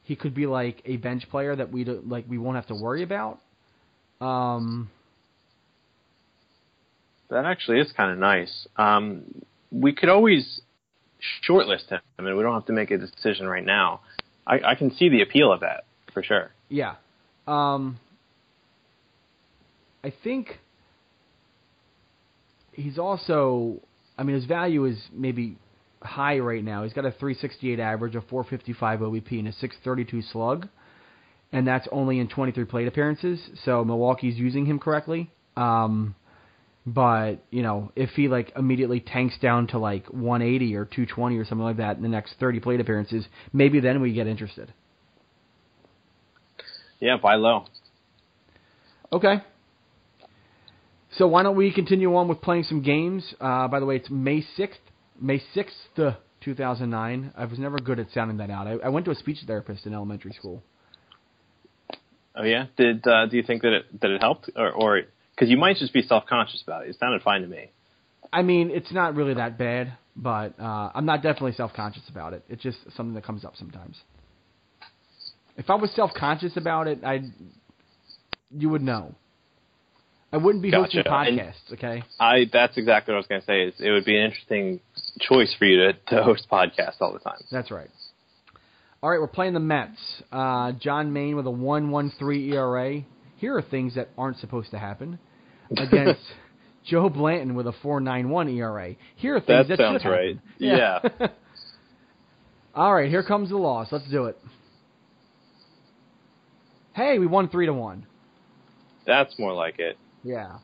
he 0.02 0.16
could 0.16 0.34
be 0.34 0.46
like 0.46 0.82
a 0.84 0.96
bench 0.98 1.28
player 1.30 1.56
that 1.56 1.72
we 1.72 1.84
do, 1.84 2.02
like 2.06 2.26
we 2.28 2.38
won't 2.38 2.56
have 2.56 2.66
to 2.66 2.74
worry 2.74 3.02
about. 3.02 3.40
Um, 4.20 4.90
That 7.28 7.44
actually 7.44 7.80
is 7.80 7.92
kind 7.92 8.12
of 8.12 8.18
nice. 8.18 8.68
Um, 8.76 9.42
we 9.70 9.92
could 9.92 10.08
always 10.08 10.60
shortlist 11.48 11.88
him. 11.88 12.00
I 12.18 12.22
mean, 12.22 12.36
we 12.36 12.42
don't 12.42 12.54
have 12.54 12.66
to 12.66 12.72
make 12.72 12.90
a 12.90 12.98
decision 12.98 13.46
right 13.46 13.64
now. 13.64 14.00
I, 14.46 14.60
I 14.64 14.74
can 14.74 14.94
see 14.94 15.08
the 15.08 15.22
appeal 15.22 15.52
of 15.52 15.60
that 15.60 15.84
for 16.12 16.22
sure. 16.22 16.52
Yeah. 16.68 16.94
Um, 17.46 17.98
I 20.04 20.12
think 20.22 20.60
he's 22.72 22.98
also, 22.98 23.80
I 24.16 24.22
mean, 24.22 24.36
his 24.36 24.44
value 24.44 24.84
is 24.84 25.02
maybe 25.12 25.56
high 26.02 26.38
right 26.38 26.62
now. 26.62 26.84
He's 26.84 26.92
got 26.92 27.04
a 27.04 27.10
368 27.10 27.80
average, 27.80 28.14
a 28.14 28.20
455 28.20 29.00
OBP, 29.00 29.38
and 29.38 29.48
a 29.48 29.52
632 29.52 30.22
slug. 30.22 30.68
And 31.52 31.66
that's 31.66 31.88
only 31.90 32.18
in 32.18 32.28
23 32.28 32.64
plate 32.64 32.88
appearances. 32.88 33.40
So 33.64 33.84
Milwaukee's 33.84 34.36
using 34.36 34.66
him 34.66 34.78
correctly. 34.78 35.30
Um, 35.56 36.14
but 36.86 37.44
you 37.50 37.62
know, 37.62 37.90
if 37.96 38.10
he 38.10 38.28
like 38.28 38.52
immediately 38.56 39.00
tanks 39.00 39.36
down 39.42 39.66
to 39.68 39.78
like 39.78 40.06
180 40.06 40.76
or 40.76 40.84
220 40.84 41.36
or 41.36 41.44
something 41.44 41.64
like 41.64 41.78
that 41.78 41.96
in 41.96 42.02
the 42.02 42.08
next 42.08 42.34
30 42.38 42.60
plate 42.60 42.80
appearances, 42.80 43.26
maybe 43.52 43.80
then 43.80 44.00
we 44.00 44.12
get 44.12 44.28
interested. 44.28 44.72
Yeah, 47.00 47.16
buy 47.20 47.34
low. 47.34 47.66
Okay. 49.12 49.42
So 51.16 51.26
why 51.26 51.42
don't 51.42 51.56
we 51.56 51.72
continue 51.72 52.14
on 52.14 52.28
with 52.28 52.40
playing 52.40 52.64
some 52.64 52.82
games? 52.82 53.34
Uh, 53.40 53.68
by 53.68 53.80
the 53.80 53.86
way, 53.86 53.96
it's 53.96 54.10
May 54.10 54.44
6th, 54.58 54.74
May 55.20 55.42
6th, 55.54 56.16
2009. 56.40 57.32
I 57.36 57.44
was 57.46 57.58
never 57.58 57.78
good 57.78 57.98
at 57.98 58.10
sounding 58.12 58.36
that 58.38 58.50
out. 58.50 58.66
I, 58.66 58.72
I 58.72 58.88
went 58.90 59.06
to 59.06 59.10
a 59.10 59.14
speech 59.14 59.38
therapist 59.46 59.86
in 59.86 59.94
elementary 59.94 60.32
school. 60.32 60.62
Oh 62.36 62.44
yeah. 62.44 62.66
Did 62.76 63.06
uh, 63.06 63.26
do 63.26 63.36
you 63.36 63.42
think 63.42 63.62
that 63.62 63.72
it 63.72 64.00
that 64.00 64.10
it 64.10 64.20
helped, 64.20 64.50
or 64.54 64.70
or 64.70 65.02
because 65.36 65.50
you 65.50 65.58
might 65.58 65.76
just 65.76 65.92
be 65.92 66.02
self 66.02 66.24
conscious 66.26 66.62
about 66.62 66.86
it? 66.86 66.90
It 66.90 66.96
sounded 66.98 67.22
fine 67.22 67.42
to 67.42 67.46
me. 67.46 67.70
I 68.32 68.42
mean, 68.42 68.70
it's 68.70 68.90
not 68.92 69.14
really 69.14 69.34
that 69.34 69.58
bad, 69.58 69.92
but 70.16 70.58
uh, 70.58 70.90
I'm 70.94 71.06
not 71.06 71.22
definitely 71.22 71.52
self-conscious 71.52 72.08
about 72.08 72.32
it. 72.32 72.44
It's 72.48 72.62
just 72.62 72.78
something 72.96 73.14
that 73.14 73.24
comes 73.24 73.44
up 73.44 73.54
sometimes. 73.56 74.00
If 75.56 75.70
I 75.70 75.76
was 75.76 75.90
self-conscious 75.92 76.56
about 76.56 76.86
it, 76.86 77.04
I, 77.04 77.22
you 78.50 78.68
would 78.68 78.82
know. 78.82 79.14
I 80.32 80.38
wouldn't 80.38 80.62
be 80.62 80.70
hosting 80.70 81.02
Gotcha. 81.04 81.30
And- 81.30 81.40
podcasts, 81.40 81.72
okay? 81.72 82.02
I 82.18 82.46
that's 82.52 82.76
exactly 82.76 83.12
what 83.12 83.16
I 83.16 83.20
was 83.20 83.26
going 83.26 83.40
to 83.40 83.46
say. 83.46 83.62
Is 83.62 83.74
it 83.78 83.90
would 83.90 84.04
be 84.04 84.16
an 84.16 84.24
interesting 84.24 84.80
choice 85.20 85.54
for 85.58 85.64
you 85.64 85.78
to, 85.78 85.92
to 86.08 86.22
host 86.22 86.46
podcasts 86.50 87.00
all 87.00 87.12
the 87.12 87.20
time. 87.20 87.38
That's 87.50 87.70
right. 87.70 87.88
All 89.02 89.10
right, 89.10 89.20
we're 89.20 89.28
playing 89.28 89.54
the 89.54 89.60
Mets. 89.60 89.98
Uh, 90.32 90.72
John 90.72 91.12
Maine 91.12 91.36
with 91.36 91.46
a 91.46 91.50
1.13 91.50 92.52
ERA. 92.52 93.02
Here 93.36 93.56
are 93.56 93.62
things 93.62 93.94
that 93.96 94.08
aren't 94.16 94.38
supposed 94.38 94.70
to 94.72 94.78
happen 94.78 95.18
against 95.76 96.20
Joe 96.86 97.08
Blanton 97.08 97.54
with 97.54 97.66
a 97.66 97.72
4.91 97.84 98.54
ERA. 98.56 98.94
Here 99.16 99.36
are 99.36 99.40
things 99.40 99.68
That 99.68 99.76
that, 99.76 99.78
sounds 99.78 100.02
should 100.02 100.12
happen. 100.12 100.26
right. 100.36 100.40
Yeah. 100.58 101.00
All 102.74 102.94
right, 102.94 103.08
here 103.08 103.22
comes 103.22 103.48
the 103.50 103.56
loss. 103.56 103.88
Let's 103.90 104.08
do 104.10 104.26
it. 104.26 104.38
Hey, 106.94 107.18
we 107.18 107.26
won 107.26 107.48
three 107.48 107.66
to 107.66 107.72
one. 107.72 108.06
That's 109.06 109.38
more 109.38 109.52
like 109.52 109.78
it. 109.78 109.98
Yeah. 110.22 110.58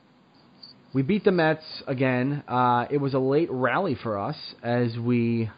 We 0.95 1.03
beat 1.03 1.25
the 1.25 1.33
Mets 1.33 1.65
again. 1.87 2.43
Uh, 2.49 2.87
it 2.91 2.99
was 2.99 3.15
a 3.15 3.19
late 3.19 3.49
rally 3.51 3.97
for 4.03 4.19
us 4.19 4.37
as 4.63 4.97
we 4.99 5.51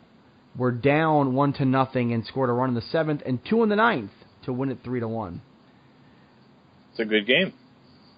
were 0.56 0.70
down 0.72 1.34
one 1.34 1.52
to 1.54 1.64
nothing 1.64 2.12
and 2.12 2.24
scored 2.26 2.50
a 2.50 2.52
run 2.52 2.68
in 2.68 2.74
the 2.76 2.82
seventh 2.82 3.22
and 3.26 3.40
two 3.48 3.62
in 3.62 3.68
the 3.68 3.76
ninth 3.76 4.10
to 4.44 4.52
win 4.52 4.70
it 4.70 4.78
three 4.84 5.00
to 5.00 5.08
one. 5.08 5.42
It's 6.94 7.00
a 7.00 7.04
good 7.04 7.26
game. 7.26 7.52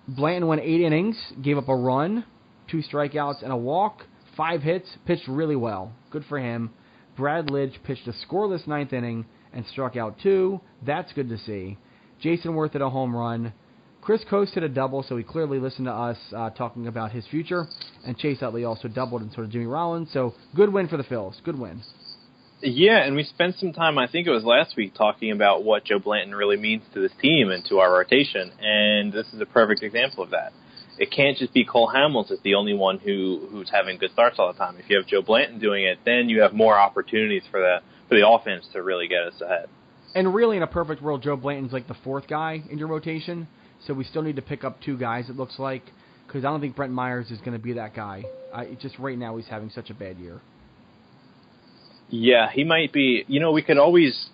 Blanton 0.07 0.47
went 0.47 0.61
eight 0.61 0.83
innings, 0.83 1.17
gave 1.43 1.57
up 1.57 1.71
a 1.71 1.75
run, 1.75 2.27
two 2.71 2.83
strikeouts, 2.83 3.43
and 3.43 3.51
a 3.51 3.57
walk, 3.57 4.03
five 4.37 4.61
hits, 4.61 4.87
pitched 5.07 5.27
really 5.27 5.57
well. 5.57 5.93
Good 6.11 6.27
for 6.29 6.39
him. 6.39 6.71
Brad 7.17 7.47
Lidge 7.47 7.83
pitched 7.85 8.07
a 8.07 8.13
scoreless 8.13 8.67
ninth 8.67 8.93
inning 8.93 9.25
and 9.55 9.65
struck 9.65 9.97
out 9.97 10.17
two. 10.23 10.61
That's 10.85 11.11
good 11.15 11.31
to 11.31 11.39
see. 11.39 11.79
Jayson 12.23 12.53
Werth 12.53 12.75
hit 12.75 12.83
a 12.83 12.91
home 12.91 13.17
run. 13.17 13.55
Chris 14.03 14.23
Coste 14.29 14.53
hit 14.53 14.63
a 14.63 14.69
double, 14.69 15.03
so 15.03 15.17
he 15.17 15.25
clearly 15.25 15.59
listened 15.59 15.87
to 15.87 15.93
us 15.93 16.19
uh, 16.37 16.51
talking 16.51 16.87
about 16.87 17.13
his 17.13 17.27
future. 17.29 17.67
And 18.05 18.19
Chase 18.19 18.43
Utley 18.43 18.65
also 18.65 18.89
doubled, 18.89 19.23
and 19.23 19.33
sort 19.33 19.47
of 19.47 19.53
Jimmy 19.53 19.65
Rollins. 19.65 20.11
So 20.13 20.35
good 20.55 20.71
win 20.71 20.87
for 20.87 20.99
the 20.99 21.05
Phils. 21.05 21.43
Good 21.45 21.59
win. 21.59 21.81
Yeah, 22.63 23.05
and 23.05 23.15
we 23.15 23.25
spent 23.25 23.57
some 23.59 23.73
time, 23.73 23.99
I 23.99 24.07
think 24.07 24.27
it 24.27 24.31
was 24.31 24.45
last 24.45 24.77
week, 24.77 24.95
talking 24.95 25.31
about 25.31 25.63
what 25.63 25.85
Joe 25.85 25.99
Blanton 25.99 26.35
really 26.35 26.57
means 26.57 26.83
to 26.95 27.01
this 27.01 27.13
team 27.21 27.51
and 27.51 27.63
to 27.67 27.81
our 27.81 27.93
rotation, 27.93 28.51
and 28.59 29.13
this 29.13 29.27
is 29.35 29.41
a 29.41 29.47
perfect 29.47 29.83
example 29.83 30.25
of 30.25 30.31
that. 30.31 30.53
It 30.99 31.11
can't 31.11 31.37
just 31.37 31.53
be 31.53 31.67
Cole 31.67 31.93
Hamels 31.95 32.31
as 32.31 32.39
the 32.43 32.55
only 32.55 32.73
one 32.73 32.99
who 32.99 33.47
who's 33.51 33.69
having 33.71 33.99
good 33.99 34.11
starts 34.13 34.37
all 34.39 34.51
the 34.51 34.59
time. 34.59 34.77
If 34.79 34.89
you 34.89 34.97
have 34.97 35.07
Joe 35.07 35.21
Blanton 35.21 35.59
doing 35.59 35.85
it, 35.85 35.99
then 36.07 36.31
you 36.31 36.41
have 36.41 36.55
more 36.55 36.79
opportunities 36.79 37.43
for 37.51 37.61
the 37.61 37.81
for 38.09 38.15
the 38.15 38.27
offense 38.27 38.67
to 38.73 38.83
really 38.83 39.07
get 39.07 39.21
us 39.23 39.39
ahead. 39.43 39.69
And 40.15 40.35
really, 40.35 40.57
in 40.57 40.63
a 40.63 40.67
perfect 40.67 41.03
world, 41.03 41.23
Joe 41.23 41.37
Blanton's 41.37 41.75
like 41.75 41.87
the 41.87 41.97
fourth 42.03 42.27
guy 42.27 42.63
in 42.71 42.79
your 42.79 42.89
rotation. 42.89 43.47
So 43.87 43.93
we 43.93 44.05
still 44.05 44.23
need 44.23 44.37
to 44.37 44.43
pick 44.43 44.65
up 44.65 44.81
two 44.81 44.97
guys. 44.97 45.29
It 45.29 45.37
looks 45.37 45.59
like 45.59 45.83
because 46.27 46.47
I 46.47 46.49
don't 46.49 46.63
think 46.63 46.75
Brett 46.75 46.91
Myers 46.91 47.31
is 47.31 47.39
going 47.41 47.53
to 47.53 47.63
be 47.63 47.75
that 47.75 47.95
guy. 47.95 48.25
I, 48.55 48.79
just 48.81 48.99
right 48.99 49.19
now 49.19 49.37
he's 49.37 49.47
having 49.49 49.69
such 49.69 49.91
a 49.91 49.95
bad 49.95 50.17
year. 50.17 50.41
Yeah, 52.09 52.51
he 52.53 52.65
might 52.65 52.93
be. 52.93 53.25
You 53.27 53.41
know, 53.41 53.53
we 53.53 53.63
could 53.63 53.79
always, 53.79 54.29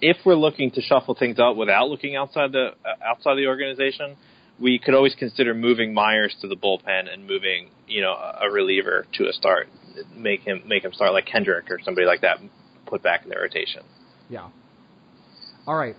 if 0.00 0.18
we're 0.24 0.36
looking 0.36 0.70
to 0.72 0.80
shuffle 0.80 1.14
things 1.14 1.38
up 1.38 1.56
without 1.56 1.88
looking 1.88 2.16
outside 2.16 2.52
the 2.52 2.70
uh, 2.84 3.04
outside 3.04 3.34
the 3.36 3.46
organization, 3.46 4.16
we 4.60 4.78
could 4.78 4.94
always 4.94 5.14
consider 5.14 5.54
moving 5.54 5.94
Myers 5.94 6.34
to 6.40 6.48
the 6.48 6.56
bullpen 6.56 7.12
and 7.12 7.26
moving, 7.26 7.70
you 7.86 8.02
know, 8.02 8.12
a, 8.12 8.50
reliever 8.50 9.06
to 9.14 9.28
a 9.28 9.32
start, 9.32 9.68
make 10.14 10.42
him 10.42 10.62
make 10.66 10.84
him 10.84 10.92
start 10.92 11.12
like 11.12 11.26
Kendrick 11.26 11.70
or 11.70 11.78
somebody 11.84 12.06
like 12.06 12.20
that, 12.20 12.38
put 12.86 13.02
back 13.02 13.24
in 13.24 13.30
the 13.30 13.36
rotation. 13.36 13.82
Yeah. 14.28 14.48
All 15.66 15.76
right. 15.76 15.96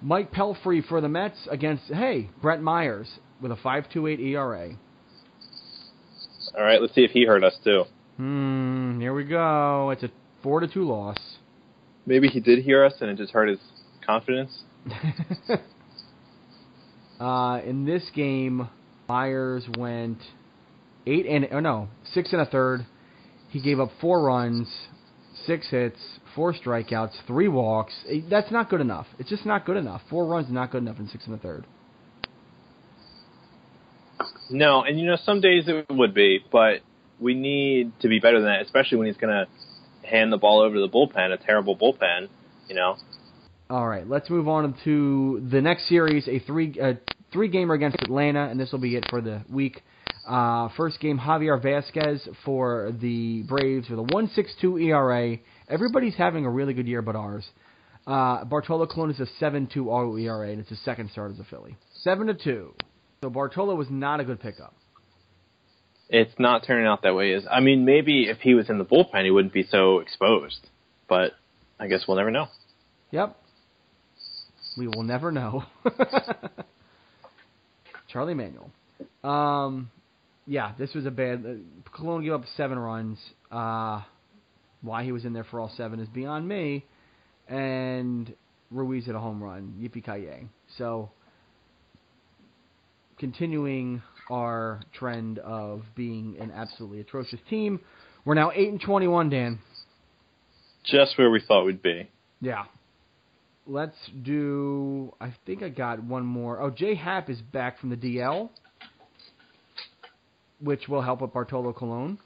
Mike 0.00 0.32
Pelfrey 0.32 0.86
for 0.86 1.00
the 1.00 1.08
Mets 1.08 1.48
against 1.50 1.84
hey 1.84 2.30
Brett 2.40 2.62
Myers 2.62 3.08
with 3.40 3.52
a 3.52 3.56
5.28 3.56 4.20
ERA. 4.20 4.70
All 6.56 6.64
right, 6.64 6.80
let's 6.80 6.94
see 6.94 7.02
if 7.02 7.10
he 7.10 7.24
heard 7.24 7.44
us 7.44 7.56
too. 7.62 7.84
Hmm. 8.18 9.00
Here 9.00 9.14
we 9.14 9.24
go. 9.24 9.90
It's 9.90 10.02
a 10.02 10.10
four 10.42 10.58
to 10.60 10.66
two 10.66 10.82
loss. 10.84 11.16
Maybe 12.04 12.26
he 12.28 12.40
did 12.40 12.64
hear 12.64 12.84
us 12.84 12.94
and 13.00 13.10
it 13.10 13.16
just 13.16 13.32
hurt 13.32 13.48
his 13.48 13.60
confidence. 14.04 14.50
uh, 17.20 17.60
in 17.64 17.84
this 17.84 18.02
game, 18.14 18.68
Myers 19.08 19.66
went 19.78 20.18
eight 21.06 21.26
and 21.26 21.46
oh 21.52 21.60
no 21.60 21.88
six 22.12 22.32
and 22.32 22.42
a 22.42 22.46
third. 22.46 22.86
He 23.50 23.60
gave 23.62 23.78
up 23.78 23.90
four 24.00 24.20
runs, 24.22 24.68
six 25.46 25.70
hits, 25.70 26.00
four 26.34 26.52
strikeouts, 26.52 27.12
three 27.26 27.48
walks. 27.48 27.92
Eh, 28.08 28.20
That's 28.28 28.50
not 28.50 28.68
good 28.68 28.80
enough. 28.80 29.06
It's 29.20 29.30
just 29.30 29.46
not 29.46 29.64
good 29.64 29.76
enough. 29.76 30.02
Four 30.10 30.26
runs 30.26 30.48
is 30.48 30.52
not 30.52 30.72
good 30.72 30.82
enough 30.82 30.98
in 30.98 31.08
six 31.08 31.24
and 31.26 31.34
a 31.36 31.38
third. 31.38 31.66
No, 34.50 34.82
and 34.82 34.98
you 34.98 35.06
know 35.06 35.16
some 35.24 35.40
days 35.40 35.64
it 35.68 35.86
would 35.90 36.14
be, 36.14 36.40
but 36.50 36.80
we 37.20 37.34
need 37.34 37.92
to 38.00 38.08
be 38.08 38.20
better 38.20 38.40
than 38.40 38.48
that, 38.48 38.62
especially 38.62 38.98
when 38.98 39.06
he's 39.06 39.16
going 39.16 39.32
to 39.32 40.08
hand 40.08 40.32
the 40.32 40.36
ball 40.36 40.60
over 40.60 40.74
to 40.74 40.80
the 40.80 40.88
bullpen, 40.88 41.32
a 41.32 41.36
terrible 41.36 41.76
bullpen. 41.76 42.28
You 42.68 42.74
know, 42.74 42.96
All 43.70 43.86
right, 43.86 44.06
let's 44.06 44.28
move 44.28 44.48
on 44.48 44.74
to 44.84 45.46
the 45.50 45.60
next 45.60 45.88
series, 45.88 46.28
a 46.28 46.38
three 46.40 46.78
uh, 46.80 46.94
three 47.32 47.48
gamer 47.48 47.74
against 47.74 47.96
Atlanta, 48.02 48.48
and 48.48 48.60
this 48.60 48.72
will 48.72 48.78
be 48.78 48.96
it 48.96 49.06
for 49.08 49.20
the 49.20 49.42
week. 49.50 49.82
Uh, 50.28 50.68
first 50.76 51.00
game, 51.00 51.18
Javier 51.18 51.62
Vazquez 51.62 52.28
for 52.44 52.92
the 53.00 53.42
Braves 53.48 53.88
with 53.88 53.98
a 53.98 54.02
1.62 54.02 54.88
ERA. 54.88 55.38
Everybody's 55.70 56.14
having 56.16 56.44
a 56.44 56.50
really 56.50 56.74
good 56.74 56.86
year, 56.86 57.00
but 57.00 57.16
ours. 57.16 57.48
Uh, 58.06 58.44
Bartolo 58.44 58.86
Colon 58.86 59.10
is 59.10 59.20
a 59.20 59.42
7.2 59.42 59.86
RO 59.86 60.16
ERA, 60.16 60.50
and 60.50 60.60
it's 60.60 60.68
his 60.68 60.80
second 60.84 61.10
start 61.10 61.30
as 61.30 61.38
a 61.38 61.44
Philly. 61.44 61.76
Seven 62.02 62.26
to 62.26 62.34
two. 62.34 62.74
So 63.22 63.30
Bartolo 63.30 63.74
was 63.74 63.88
not 63.90 64.20
a 64.20 64.24
good 64.24 64.40
pickup. 64.40 64.74
It's 66.08 66.32
not 66.38 66.64
turning 66.66 66.86
out 66.86 67.02
that 67.02 67.14
way. 67.14 67.32
Is 67.32 67.44
I 67.50 67.60
mean, 67.60 67.84
maybe 67.84 68.24
if 68.28 68.38
he 68.38 68.54
was 68.54 68.70
in 68.70 68.78
the 68.78 68.84
bullpen, 68.84 69.24
he 69.24 69.30
wouldn't 69.30 69.52
be 69.52 69.66
so 69.70 69.98
exposed. 69.98 70.68
But 71.08 71.32
I 71.78 71.86
guess 71.86 72.04
we'll 72.08 72.16
never 72.16 72.30
know. 72.30 72.46
Yep. 73.10 73.36
We 74.76 74.86
will 74.86 75.02
never 75.02 75.32
know. 75.32 75.64
Charlie 78.08 78.34
Manuel. 78.34 78.70
Um, 79.22 79.90
yeah, 80.46 80.72
this 80.78 80.94
was 80.94 81.04
a 81.04 81.10
bad. 81.10 81.44
Uh, 81.44 81.90
Colon 81.96 82.22
gave 82.22 82.32
up 82.32 82.44
seven 82.56 82.78
runs. 82.78 83.18
Uh, 83.50 84.02
why 84.80 85.04
he 85.04 85.12
was 85.12 85.24
in 85.24 85.32
there 85.32 85.44
for 85.44 85.60
all 85.60 85.70
seven 85.76 86.00
is 86.00 86.08
beyond 86.08 86.48
me. 86.48 86.84
And 87.48 88.34
Ruiz 88.70 89.06
hit 89.06 89.14
a 89.14 89.18
home 89.18 89.42
run. 89.42 89.74
Yippee 89.80 90.04
ki 90.04 90.48
So, 90.76 91.10
continuing 93.18 94.02
our 94.30 94.80
trend 94.92 95.38
of 95.40 95.82
being 95.94 96.36
an 96.40 96.50
absolutely 96.50 97.00
atrocious 97.00 97.40
team, 97.48 97.80
we're 98.24 98.34
now 98.34 98.50
eight 98.54 98.68
and 98.68 98.80
twenty-one. 98.80 99.30
Dan. 99.30 99.58
Just 100.84 101.18
where 101.18 101.30
we 101.30 101.40
thought 101.40 101.64
we'd 101.64 101.82
be. 101.82 102.08
Yeah. 102.40 102.64
Let's 103.66 103.96
do. 104.22 105.12
I 105.20 105.34
think 105.44 105.62
I 105.62 105.68
got 105.68 106.02
one 106.02 106.24
more. 106.24 106.60
Oh, 106.60 106.70
Jay 106.70 106.94
Happ 106.94 107.28
is 107.28 107.40
back 107.42 107.78
from 107.78 107.90
the 107.90 107.96
DL, 107.96 108.48
which 110.60 110.88
will 110.88 111.02
help 111.02 111.20
with 111.20 111.34
Bartolo 111.34 111.74
Colon. 111.74 112.18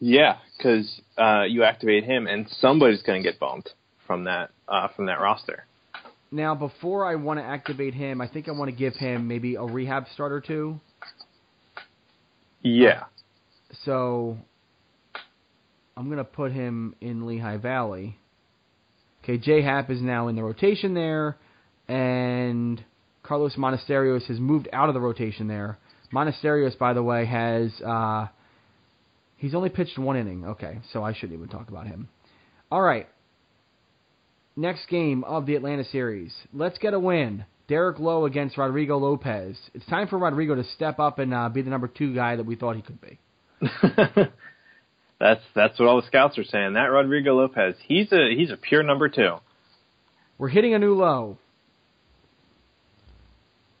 Yeah, 0.00 0.38
because 0.56 1.00
uh, 1.18 1.42
you 1.42 1.62
activate 1.62 2.04
him, 2.04 2.26
and 2.26 2.46
somebody's 2.60 3.02
going 3.02 3.22
to 3.22 3.30
get 3.30 3.38
bumped 3.38 3.74
from 4.06 4.24
that 4.24 4.50
uh, 4.68 4.88
from 4.96 5.06
that 5.06 5.20
roster. 5.20 5.66
Now, 6.34 6.56
before 6.56 7.06
I 7.06 7.14
want 7.14 7.38
to 7.38 7.44
activate 7.44 7.94
him, 7.94 8.20
I 8.20 8.26
think 8.26 8.48
I 8.48 8.50
want 8.50 8.68
to 8.68 8.76
give 8.76 8.94
him 8.94 9.28
maybe 9.28 9.54
a 9.54 9.62
rehab 9.62 10.06
start 10.14 10.32
or 10.32 10.40
two. 10.40 10.80
Yeah. 12.60 13.04
So 13.84 14.36
I'm 15.96 16.06
going 16.06 16.18
to 16.18 16.24
put 16.24 16.50
him 16.50 16.96
in 17.00 17.24
Lehigh 17.24 17.58
Valley. 17.58 18.18
Okay, 19.22 19.38
Jay 19.38 19.62
Happ 19.62 19.90
is 19.90 20.02
now 20.02 20.26
in 20.26 20.34
the 20.34 20.42
rotation 20.42 20.92
there, 20.92 21.36
and 21.86 22.84
Carlos 23.22 23.54
Monasterios 23.54 24.26
has 24.26 24.40
moved 24.40 24.68
out 24.72 24.88
of 24.88 24.94
the 24.94 25.00
rotation 25.00 25.46
there. 25.46 25.78
Monasterios, 26.12 26.76
by 26.76 26.94
the 26.94 27.02
way, 27.02 27.26
has 27.26 27.70
uh, 27.80 28.26
he's 29.36 29.54
only 29.54 29.68
pitched 29.68 29.98
one 30.00 30.16
inning. 30.16 30.44
Okay, 30.44 30.80
so 30.92 31.04
I 31.04 31.12
shouldn't 31.12 31.34
even 31.34 31.48
talk 31.48 31.68
about 31.68 31.86
him. 31.86 32.08
All 32.72 32.82
right, 32.82 33.06
next 34.56 34.88
game 34.88 35.24
of 35.24 35.46
the 35.46 35.56
Atlanta 35.56 35.84
series. 35.84 36.32
Let's 36.52 36.78
get 36.78 36.94
a 36.94 36.98
win. 36.98 37.44
Derek 37.66 37.98
Lowe 37.98 38.26
against 38.26 38.58
Rodrigo 38.58 38.98
Lopez. 38.98 39.56
It's 39.72 39.86
time 39.86 40.08
for 40.08 40.18
Rodrigo 40.18 40.54
to 40.54 40.64
step 40.64 40.98
up 40.98 41.18
and 41.18 41.32
uh, 41.32 41.48
be 41.48 41.62
the 41.62 41.70
number 41.70 41.88
two 41.88 42.14
guy 42.14 42.36
that 42.36 42.44
we 42.44 42.56
thought 42.56 42.76
he 42.76 42.82
could 42.82 43.00
be. 43.00 43.18
that's 45.18 45.40
that's 45.54 45.78
what 45.78 45.88
all 45.88 46.00
the 46.00 46.06
scouts 46.06 46.36
are 46.38 46.44
saying. 46.44 46.74
That 46.74 46.90
Rodrigo 46.90 47.34
Lopez, 47.34 47.76
he's 47.86 48.12
a 48.12 48.34
he's 48.36 48.50
a 48.50 48.56
pure 48.56 48.82
number 48.82 49.08
two. 49.08 49.36
We're 50.36 50.48
hitting 50.48 50.74
a 50.74 50.78
new 50.78 50.94
low. 50.94 51.38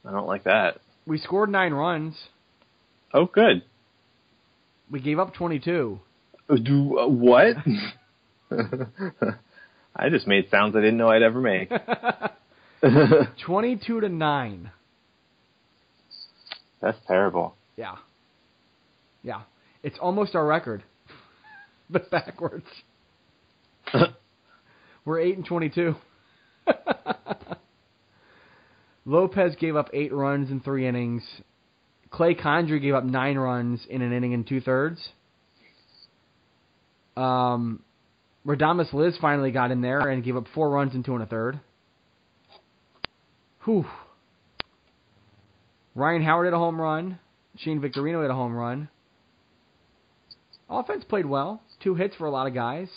I 0.06 0.12
don't 0.12 0.26
like 0.26 0.44
that. 0.44 0.80
We 1.06 1.18
scored 1.18 1.50
nine 1.50 1.72
runs. 1.72 2.14
Oh, 3.12 3.26
good. 3.26 3.62
We 4.90 5.00
gave 5.00 5.18
up 5.18 5.34
22. 5.34 6.00
Do 6.62 6.98
uh, 6.98 7.08
what? 7.08 7.56
I 9.96 10.08
just 10.08 10.26
made 10.26 10.48
sounds 10.50 10.74
I 10.76 10.80
didn't 10.80 10.96
know 10.96 11.08
I'd 11.08 11.22
ever 11.22 11.40
make. 11.40 11.70
22 13.46 14.00
to 14.00 14.08
9. 14.08 14.70
That's 16.80 16.98
terrible. 17.06 17.54
Yeah. 17.76 17.96
Yeah. 19.22 19.42
It's 19.82 19.98
almost 20.00 20.34
our 20.34 20.46
record, 20.46 20.82
but 21.90 22.10
backwards. 22.10 22.66
We're 25.04 25.20
8 25.20 25.36
and 25.36 25.46
22. 25.46 25.94
Lopez 29.06 29.54
gave 29.60 29.76
up 29.76 29.90
8 29.92 30.12
runs 30.12 30.50
in 30.50 30.60
3 30.60 30.88
innings. 30.88 31.22
Clay 32.14 32.34
Condrey 32.34 32.80
gave 32.80 32.94
up 32.94 33.02
nine 33.02 33.36
runs 33.36 33.84
in 33.90 34.00
an 34.00 34.12
inning 34.12 34.34
and 34.34 34.46
two 34.46 34.60
thirds. 34.60 35.08
Um, 37.16 37.82
Radhames 38.46 38.92
Liz 38.92 39.16
finally 39.20 39.50
got 39.50 39.70
in 39.70 39.80
there 39.80 40.08
and 40.08 40.22
gave 40.22 40.36
up 40.36 40.44
four 40.54 40.70
runs 40.70 40.94
in 40.94 41.02
two 41.02 41.14
and 41.14 41.22
a 41.22 41.26
third. 41.26 41.60
Whew. 43.64 43.86
Ryan 45.94 46.22
Howard 46.22 46.46
had 46.46 46.54
a 46.54 46.58
home 46.58 46.80
run. 46.80 47.18
Shane 47.58 47.80
Victorino 47.80 48.20
had 48.22 48.30
a 48.30 48.34
home 48.34 48.54
run. 48.54 48.88
Offense 50.68 51.04
played 51.04 51.26
well. 51.26 51.62
Two 51.82 51.94
hits 51.94 52.14
for 52.16 52.26
a 52.26 52.30
lot 52.30 52.46
of 52.46 52.54
guys. 52.54 52.88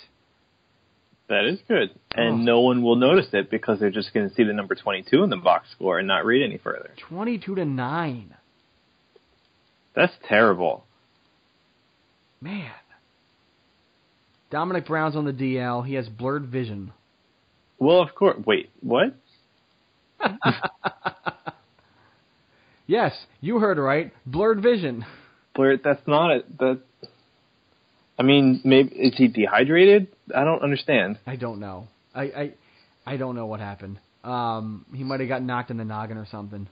That 1.30 1.46
is 1.46 1.60
good. 1.68 1.92
And 2.16 2.34
Oh. 2.42 2.44
no 2.44 2.60
one 2.62 2.82
will 2.82 2.96
notice 2.96 3.28
it 3.34 3.50
because 3.52 3.80
they're 3.80 3.92
just 3.92 4.14
going 4.14 4.28
to 4.28 4.34
see 4.36 4.44
the 4.44 4.54
number 4.54 4.76
22 4.76 5.24
in 5.24 5.30
the 5.30 5.36
box 5.38 5.70
score 5.72 6.00
and 6.00 6.08
not 6.08 6.26
read 6.26 6.44
any 6.44 6.58
further. 6.58 6.90
Twenty-two 6.98 7.56
to 7.56 7.66
nine. 7.66 8.34
That's 9.94 10.14
terrible. 10.28 10.86
Man. 12.42 12.72
Domonic 14.52 14.86
Brown's 14.86 15.16
on 15.16 15.26
the 15.26 15.34
DL. 15.34 15.86
He 15.86 15.96
has 15.96 16.08
blurred 16.08 16.48
vision. 16.48 16.94
Well, 17.80 18.02
of 18.02 18.16
course. 18.16 18.38
Wait, 18.46 18.70
what? 18.82 19.14
yes, 22.88 23.14
you 23.42 23.60
heard 23.60 23.78
right. 23.78 24.12
Blurred 24.26 24.62
vision. 24.62 25.06
Blurred. 25.54 25.82
that's 25.84 26.06
not 26.08 26.32
it. 26.32 26.58
that. 26.60 26.80
I 28.20 28.24
mean, 28.24 28.62
maybe 28.64 28.96
is 28.96 29.16
he 29.16 29.28
dehydrated? 29.28 30.08
I 30.36 30.44
don't 30.44 30.64
understand. 30.64 31.20
I 31.28 31.36
don't 31.36 31.60
know. 31.60 31.88
I 32.16 32.22
I, 32.24 32.54
I 33.06 33.18
don't 33.18 33.36
know 33.36 33.46
what 33.46 33.60
happened. 33.60 34.00
Um, 34.24 34.86
he 34.94 35.04
might 35.04 35.20
have 35.20 35.30
got 35.30 35.44
knocked 35.44 35.70
in 35.70 35.78
the 35.78 35.86
noggin 35.86 36.18
or 36.18 36.26
something. 36.30 36.68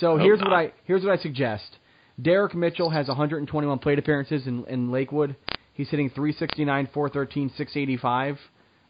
So 0.00 0.16
Hope 0.16 0.20
here's 0.20 0.40
what 0.40 0.52
I 0.52 0.72
here's 0.84 1.04
what 1.04 1.18
I 1.18 1.22
suggest. 1.22 1.78
Derek 2.20 2.54
Mitchell 2.54 2.90
has 2.90 3.08
121 3.08 3.78
plate 3.80 3.98
appearances 3.98 4.46
in, 4.46 4.64
in 4.66 4.92
Lakewood. 4.92 5.34
He's 5.74 5.88
hitting 5.90 6.08
369, 6.10 6.88
413, 6.94 7.48
685. 7.56 8.38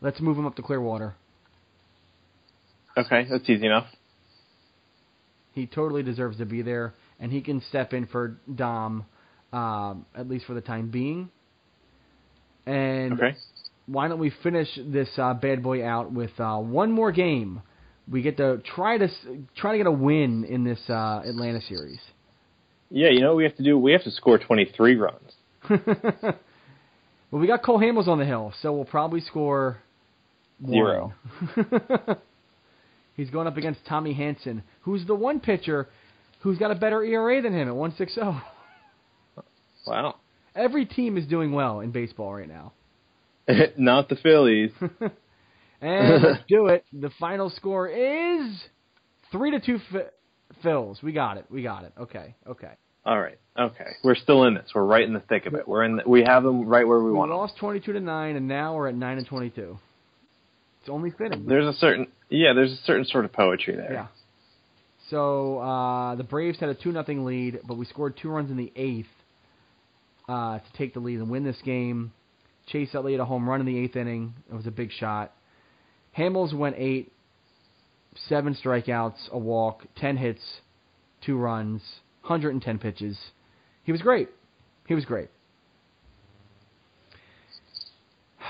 Let's 0.00 0.20
move 0.20 0.38
him 0.38 0.46
up 0.46 0.54
to 0.56 0.62
Clearwater. 0.62 1.14
Okay, 2.96 3.26
that's 3.28 3.48
easy 3.48 3.66
enough. 3.66 3.86
He 5.52 5.66
totally 5.66 6.02
deserves 6.02 6.38
to 6.38 6.46
be 6.46 6.62
there, 6.62 6.94
and 7.18 7.32
he 7.32 7.40
can 7.40 7.62
step 7.68 7.92
in 7.92 8.06
for 8.06 8.36
Dom, 8.54 9.06
um, 9.52 10.04
at 10.14 10.28
least 10.28 10.46
for 10.46 10.54
the 10.54 10.60
time 10.60 10.90
being. 10.90 11.30
And 12.66 13.14
Okay. 13.14 13.36
why 13.86 14.08
don't 14.08 14.18
we 14.18 14.30
finish 14.42 14.68
this 14.86 15.08
uh, 15.16 15.34
bad 15.34 15.62
boy 15.62 15.84
out 15.86 16.12
with 16.12 16.38
uh, 16.38 16.58
one 16.58 16.92
more 16.92 17.12
game? 17.12 17.62
We 18.10 18.20
get 18.20 18.36
to 18.36 18.58
try 18.74 18.98
to 18.98 19.08
try 19.56 19.72
to 19.72 19.78
get 19.78 19.86
a 19.86 19.92
win 19.92 20.44
in 20.44 20.64
this 20.64 20.80
uh, 20.88 21.22
Atlanta 21.24 21.62
series. 21.62 22.00
Yeah, 22.90 23.08
you 23.10 23.20
know 23.20 23.28
what 23.28 23.36
we 23.38 23.44
have 23.44 23.56
to 23.56 23.62
do? 23.62 23.78
We 23.78 23.92
have 23.92 24.02
to 24.04 24.10
score 24.10 24.38
23 24.38 24.96
runs. 24.96 25.32
well, 27.34 27.40
we 27.40 27.48
got 27.48 27.64
Cole 27.64 27.80
Hamels 27.80 28.06
on 28.06 28.20
the 28.20 28.24
hill, 28.24 28.54
so 28.62 28.72
we'll 28.72 28.84
probably 28.84 29.20
score 29.20 29.78
one. 30.60 30.72
Zero. 30.72 31.14
He's 33.16 33.28
going 33.28 33.48
up 33.48 33.56
against 33.56 33.80
Tommy 33.88 34.12
Hanson, 34.12 34.62
who's 34.82 35.04
the 35.04 35.16
one 35.16 35.40
pitcher 35.40 35.88
who's 36.42 36.58
got 36.58 36.70
a 36.70 36.76
better 36.76 37.02
ERA 37.02 37.42
than 37.42 37.52
him 37.52 37.66
at 37.66 37.74
1.60. 37.74 38.40
Wow. 39.86 40.14
Every 40.54 40.86
team 40.86 41.18
is 41.18 41.26
doing 41.26 41.52
well 41.52 41.80
in 41.80 41.90
baseball 41.90 42.32
right 42.32 42.48
now. 42.48 42.72
not 43.76 44.08
the 44.08 44.16
Phillies. 44.16 44.70
And 45.82 46.22
let's 46.22 46.44
do 46.48 46.68
it. 46.68 46.86
The 46.92 47.10
final 47.20 47.50
score 47.50 47.88
is 47.88 48.62
three 49.32 49.50
to 49.50 49.60
two. 49.60 49.78
Phils, 50.64 51.02
we 51.02 51.12
got 51.12 51.36
it. 51.36 51.44
We 51.50 51.62
got 51.62 51.84
it. 51.84 51.92
Okay. 52.00 52.34
Okay. 52.46 52.72
All 53.06 53.20
right. 53.20 53.38
Okay. 53.58 53.90
We're 54.02 54.14
still 54.14 54.44
in 54.44 54.54
this. 54.54 54.70
We're 54.74 54.84
right 54.84 55.04
in 55.04 55.12
the 55.12 55.20
thick 55.20 55.46
of 55.46 55.54
it. 55.54 55.68
We're 55.68 55.84
in. 55.84 55.96
The, 55.96 56.02
we 56.08 56.22
have 56.24 56.42
them 56.42 56.66
right 56.66 56.86
where 56.86 56.98
we 56.98 57.06
We 57.06 57.12
want 57.12 57.30
them. 57.30 57.38
lost 57.38 57.56
twenty-two 57.58 57.92
to 57.92 58.00
nine, 58.00 58.36
and 58.36 58.48
now 58.48 58.74
we're 58.74 58.88
at 58.88 58.94
nine 58.94 59.18
and 59.18 59.26
twenty-two. 59.26 59.78
It's 60.80 60.90
only 60.90 61.10
fitting. 61.10 61.46
There's 61.46 61.66
a 61.66 61.78
certain 61.78 62.08
yeah. 62.30 62.52
There's 62.54 62.72
a 62.72 62.82
certain 62.84 63.04
sort 63.04 63.24
of 63.24 63.32
poetry 63.32 63.76
there. 63.76 63.92
Yeah. 63.92 64.06
So 65.10 65.58
uh, 65.58 66.14
the 66.16 66.24
Braves 66.24 66.58
had 66.58 66.70
a 66.70 66.74
two 66.74 66.90
nothing 66.90 67.24
lead, 67.24 67.60
but 67.68 67.76
we 67.76 67.84
scored 67.84 68.16
two 68.20 68.30
runs 68.30 68.50
in 68.50 68.56
the 68.56 68.72
eighth 68.74 69.06
uh, 70.28 70.58
to 70.58 70.64
take 70.76 70.94
the 70.94 71.00
lead 71.00 71.18
and 71.18 71.30
win 71.30 71.44
this 71.44 71.58
game. 71.64 72.12
Chase 72.66 72.94
Utley 72.94 73.12
had 73.12 73.20
a 73.20 73.24
home 73.26 73.46
run 73.48 73.60
in 73.60 73.66
the 73.66 73.78
eighth 73.78 73.94
inning. 73.96 74.32
It 74.50 74.54
was 74.54 74.66
a 74.66 74.70
big 74.70 74.90
shot. 74.90 75.32
Hamels 76.16 76.54
went 76.54 76.76
eight, 76.78 77.12
seven 78.28 78.54
strikeouts, 78.64 79.30
a 79.30 79.38
walk, 79.38 79.84
ten 79.96 80.16
hits, 80.16 80.40
two 81.24 81.36
runs, 81.36 81.82
110 82.24 82.78
pitches. 82.78 83.16
He 83.84 83.92
was 83.92 84.00
great. 84.00 84.28
He 84.86 84.94
was 84.94 85.04
great. 85.04 85.28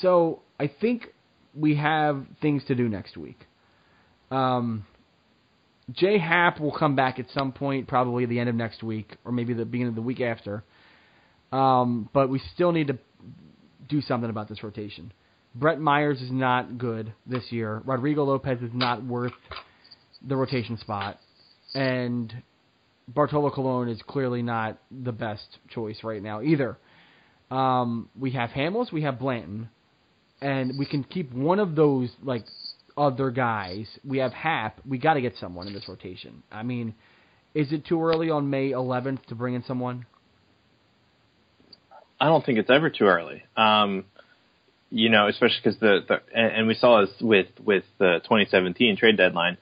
So 0.00 0.42
I 0.60 0.70
think 0.80 1.08
we 1.56 1.74
have 1.74 2.24
things 2.40 2.62
to 2.68 2.76
do 2.76 2.88
next 2.88 3.16
week. 3.16 3.40
Um, 4.30 4.86
Jay 5.90 6.18
Happ 6.18 6.60
will 6.60 6.70
come 6.70 6.94
back 6.94 7.18
at 7.18 7.26
some 7.30 7.50
point, 7.50 7.88
probably 7.88 8.26
the 8.26 8.38
end 8.38 8.48
of 8.48 8.54
next 8.54 8.84
week, 8.84 9.16
or 9.24 9.32
maybe 9.32 9.54
the 9.54 9.64
beginning 9.64 9.88
of 9.88 9.94
the 9.96 10.02
week 10.02 10.20
after. 10.20 10.62
Um, 11.50 12.08
but 12.12 12.28
we 12.28 12.40
still 12.54 12.72
need 12.72 12.88
to 12.88 12.98
do 13.88 14.00
something 14.02 14.28
about 14.28 14.48
this 14.48 14.62
rotation. 14.62 15.12
Brett 15.54 15.80
Myers 15.80 16.20
is 16.20 16.30
not 16.30 16.76
good 16.76 17.12
this 17.26 17.50
year. 17.50 17.82
Rodrigo 17.84 18.24
Lopez 18.24 18.60
is 18.60 18.70
not 18.74 19.04
worth 19.04 19.32
the 20.26 20.36
rotation 20.36 20.76
spot, 20.78 21.18
and 21.74 22.34
Bartolo 23.08 23.50
Colon 23.50 23.88
is 23.88 24.00
clearly 24.06 24.42
not 24.42 24.78
the 24.90 25.12
best 25.12 25.58
choice 25.70 25.98
right 26.04 26.22
now 26.22 26.42
either. 26.42 26.76
Um, 27.50 28.10
we 28.18 28.32
have 28.32 28.50
Hamels, 28.50 28.92
we 28.92 29.02
have 29.02 29.18
Blanton, 29.18 29.70
and 30.40 30.78
we 30.78 30.84
can 30.84 31.02
keep 31.02 31.32
one 31.32 31.58
of 31.58 31.74
those 31.74 32.10
like 32.22 32.44
other 32.96 33.30
guys. 33.30 33.86
We 34.04 34.18
have 34.18 34.32
Happ. 34.32 34.80
We 34.86 34.98
got 34.98 35.14
to 35.14 35.22
get 35.22 35.36
someone 35.40 35.66
in 35.66 35.72
this 35.72 35.88
rotation. 35.88 36.42
I 36.52 36.62
mean, 36.62 36.94
is 37.54 37.72
it 37.72 37.86
too 37.86 38.02
early 38.02 38.28
on 38.28 38.50
May 38.50 38.70
11th 38.70 39.24
to 39.26 39.34
bring 39.34 39.54
in 39.54 39.64
someone? 39.64 40.04
I 42.20 42.26
don't 42.26 42.44
think 42.44 42.58
it's 42.58 42.70
ever 42.70 42.90
too 42.90 43.04
early. 43.04 43.42
Um, 43.56 44.04
you 44.90 45.08
know, 45.08 45.28
especially 45.28 45.58
because 45.62 45.80
the, 45.80 46.00
the 46.06 46.20
and, 46.34 46.52
and 46.52 46.66
we 46.66 46.74
saw 46.74 47.00
this 47.02 47.10
with 47.20 47.46
with 47.64 47.84
the 47.98 48.20
2017 48.24 48.96
trade 48.96 49.16
deadline. 49.16 49.56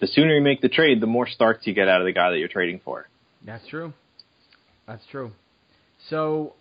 The 0.00 0.06
sooner 0.06 0.34
you 0.34 0.40
make 0.40 0.60
the 0.62 0.68
trade, 0.68 1.00
the 1.00 1.06
more 1.06 1.28
starts 1.28 1.66
you 1.66 1.74
get 1.74 1.88
out 1.88 2.00
of 2.00 2.06
the 2.06 2.12
guy 2.12 2.30
that 2.30 2.38
you're 2.38 2.48
trading 2.48 2.80
for. 2.84 3.08
That's 3.44 3.66
true. 3.68 3.92
That's 4.86 5.04
true. 5.10 5.32
So 6.08 6.54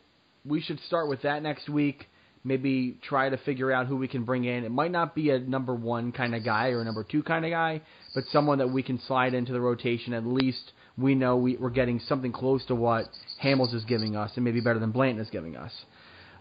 we 0.46 0.62
should 0.62 0.80
start 0.82 1.08
with 1.08 1.22
that 1.24 1.42
next 1.42 1.70
week. 1.70 2.08
Maybe 2.44 2.98
try 3.02 3.30
to 3.30 3.38
figure 3.38 3.72
out 3.72 3.88
who 3.88 3.98
we 3.98 4.08
can 4.08 4.24
bring 4.24 4.46
in. 4.46 4.64
It 4.64 4.72
might 4.72 4.92
not 4.92 5.14
be 5.14 5.30
a 5.30 5.40
number 5.40 5.76
one 5.76 6.12
kind 6.12 6.34
of 6.36 6.44
guy 6.46 6.70
or 6.70 6.82
a 6.82 6.86
number 6.86 7.04
two 7.04 7.22
kind 7.24 7.44
of 7.46 7.52
guy, 7.52 7.82
but 8.16 8.24
someone 8.32 8.60
that 8.60 8.70
we 8.70 8.82
can 8.82 9.00
slide 9.08 9.34
into 9.34 9.52
the 9.52 9.60
rotation. 9.60 10.14
At 10.14 10.26
least 10.26 10.72
we 10.98 11.16
know 11.16 11.36
we, 11.38 11.58
we're 11.58 11.70
getting 11.70 12.00
something 12.00 12.32
close 12.32 12.66
to 12.68 12.76
what 12.76 13.06
Hamels 13.44 13.74
is 13.74 13.84
giving 13.86 14.16
us, 14.16 14.32
and 14.36 14.46
maybe 14.46 14.62
better 14.62 14.80
than 14.80 14.92
Blanton 14.92 15.24
is 15.24 15.30
giving 15.30 15.58
us. 15.58 15.72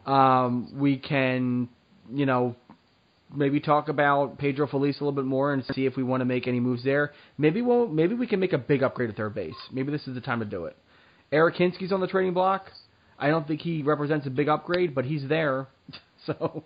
Um, 0.07 0.78
we 0.78 0.99
can, 0.99 1.68
you 2.12 2.26
know, 2.26 2.55
maybe 3.35 3.61
talk 3.61 3.89
about 3.89 4.39
Pedro 4.39 4.66
Feliz 4.66 4.97
a 5.01 5.05
little 5.05 5.12
bit 5.12 5.24
more 5.24 5.53
and 5.53 5.64
see 5.72 5.87
if 5.87 5.97
we 5.97 6.03
want 6.03 6.20
to 6.20 6.24
make 6.24 6.47
any 6.47 6.61
moves 6.61 6.85
there. 6.85 7.12
Maybe 7.37 7.62
we'll 7.62 7.89
maybe 7.89 8.14
we 8.14 8.26
can 8.26 8.41
make 8.41 8.53
a 8.53 8.59
big 8.59 8.83
upgrade 8.83 9.11
at 9.11 9.16
third 9.16 9.35
base. 9.35 9.55
Maybe 9.72 9.91
this 9.91 10.07
is 10.07 10.14
the 10.14 10.20
time 10.20 10.41
to 10.41 10.47
do 10.47 10.64
it. 10.64 10.76
Eric 11.31 11.57
Hinske's 11.57 11.93
on 11.93 12.01
the 12.01 12.07
trading 12.07 12.35
block. 12.35 12.66
I 13.18 13.29
don't 13.29 13.47
think 13.47 13.61
he 13.61 13.83
represents 13.83 14.26
a 14.26 14.31
big 14.31 14.49
upgrade, 14.49 14.95
but 14.95 15.05
he's 15.05 15.26
there. 15.29 15.66
So 16.26 16.64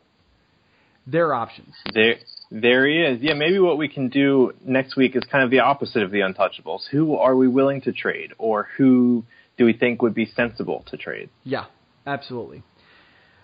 there 1.07 1.29
are 1.29 1.35
options. 1.35 1.73
There, 1.95 2.17
there 2.51 2.89
he 2.89 3.01
is. 3.01 3.19
Yeah, 3.23 3.35
maybe 3.35 3.61
what 3.61 3.79
we 3.79 3.89
can 3.89 4.09
do 4.09 4.53
next 4.65 4.97
week 4.97 5.15
is 5.15 5.23
kind 5.31 5.45
of 5.45 5.51
the 5.51 5.61
opposite 5.61 6.03
of 6.03 6.11
the 6.11 6.21
untouchables. 6.21 6.81
Who 6.91 7.17
are 7.17 7.37
we 7.37 7.47
willing 7.47 7.81
to 7.83 7.93
trade, 7.93 8.33
or 8.39 8.69
who 8.77 9.25
do 9.57 9.65
we 9.65 9.73
think 9.73 10.03
would 10.03 10.15
be 10.15 10.27
sensible 10.27 10.85
to 10.89 10.97
trade? 10.97 11.31
Yeah, 11.45 11.67
absolutely. 12.07 12.65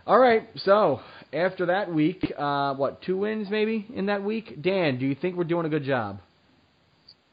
All 0.08 0.18
right, 0.18 0.48
so 0.64 1.00
after 1.34 1.66
that 1.66 1.92
week, 1.92 2.32
uh, 2.34 2.72
what 2.76 3.02
two 3.02 3.18
wins 3.18 3.50
maybe 3.50 3.86
in 3.94 4.06
that 4.06 4.24
week? 4.24 4.56
Dan, 4.58 4.98
do 4.98 5.04
you 5.04 5.14
think 5.14 5.36
we're 5.36 5.44
doing 5.44 5.66
a 5.66 5.68
good 5.68 5.84
job? 5.84 6.20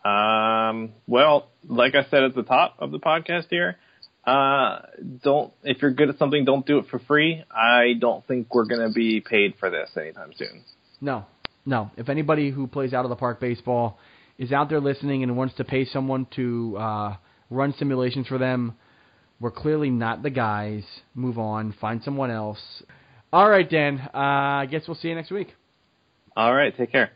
Um, 0.03 0.91
well, 1.07 1.47
like 1.65 1.95
I 1.95 2.03
said 2.09 2.23
at 2.23 2.36
the 2.36 2.43
top 2.43 2.76
of 2.80 2.91
the 2.91 2.99
podcast 2.99 3.45
here, 3.49 3.78
uh, 4.28 4.80
don't 5.23 5.53
if 5.63 5.82
you're 5.82 5.93
good 5.93 6.09
at 6.09 6.17
something, 6.19 6.43
don't 6.43 6.65
do 6.65 6.80
it 6.80 6.88
for 6.91 6.99
free. 6.99 7.45
I 7.49 7.93
don't 7.97 8.28
think 8.28 8.53
we're 8.53 8.65
going 8.65 8.86
to 8.86 8.93
be 8.93 9.21
paid 9.21 9.53
for 9.57 9.69
this 9.69 9.91
anytime 9.95 10.34
soon. 10.38 10.65
No, 10.99 11.26
no. 11.65 11.91
If 11.95 12.09
anybody 12.09 12.51
who 12.51 12.67
plays 12.67 12.93
out 12.93 13.05
of 13.05 13.09
the 13.09 13.15
park 13.15 13.39
baseball 13.39 13.99
is 14.38 14.51
out 14.51 14.67
there 14.67 14.82
listening 14.82 15.23
and 15.23 15.38
wants 15.38 15.55
to 15.55 15.63
pay 15.63 15.86
someone 15.86 16.28
to 16.36 16.76
uh, 16.78 17.15
run 17.49 17.73
simulations 17.80 18.28
for 18.28 18.38
them, 18.38 18.76
we're 19.40 19.52
clearly 19.52 19.90
not 19.90 20.24
the 20.24 20.30
guys. 20.30 20.84
Move 21.14 21.38
on, 21.38 21.74
find 21.80 22.02
someone 22.04 22.32
else. 22.32 22.84
All 23.34 23.50
right, 23.50 23.70
Dan. 23.70 24.00
Uh, 24.14 24.18
I 24.62 24.68
guess 24.70 24.84
we'll 24.88 24.96
see 24.96 25.10
you 25.10 25.16
next 25.16 25.32
week. 25.32 25.54
All 26.38 26.54
right, 26.54 26.76
take 26.76 26.92
care. 26.92 27.12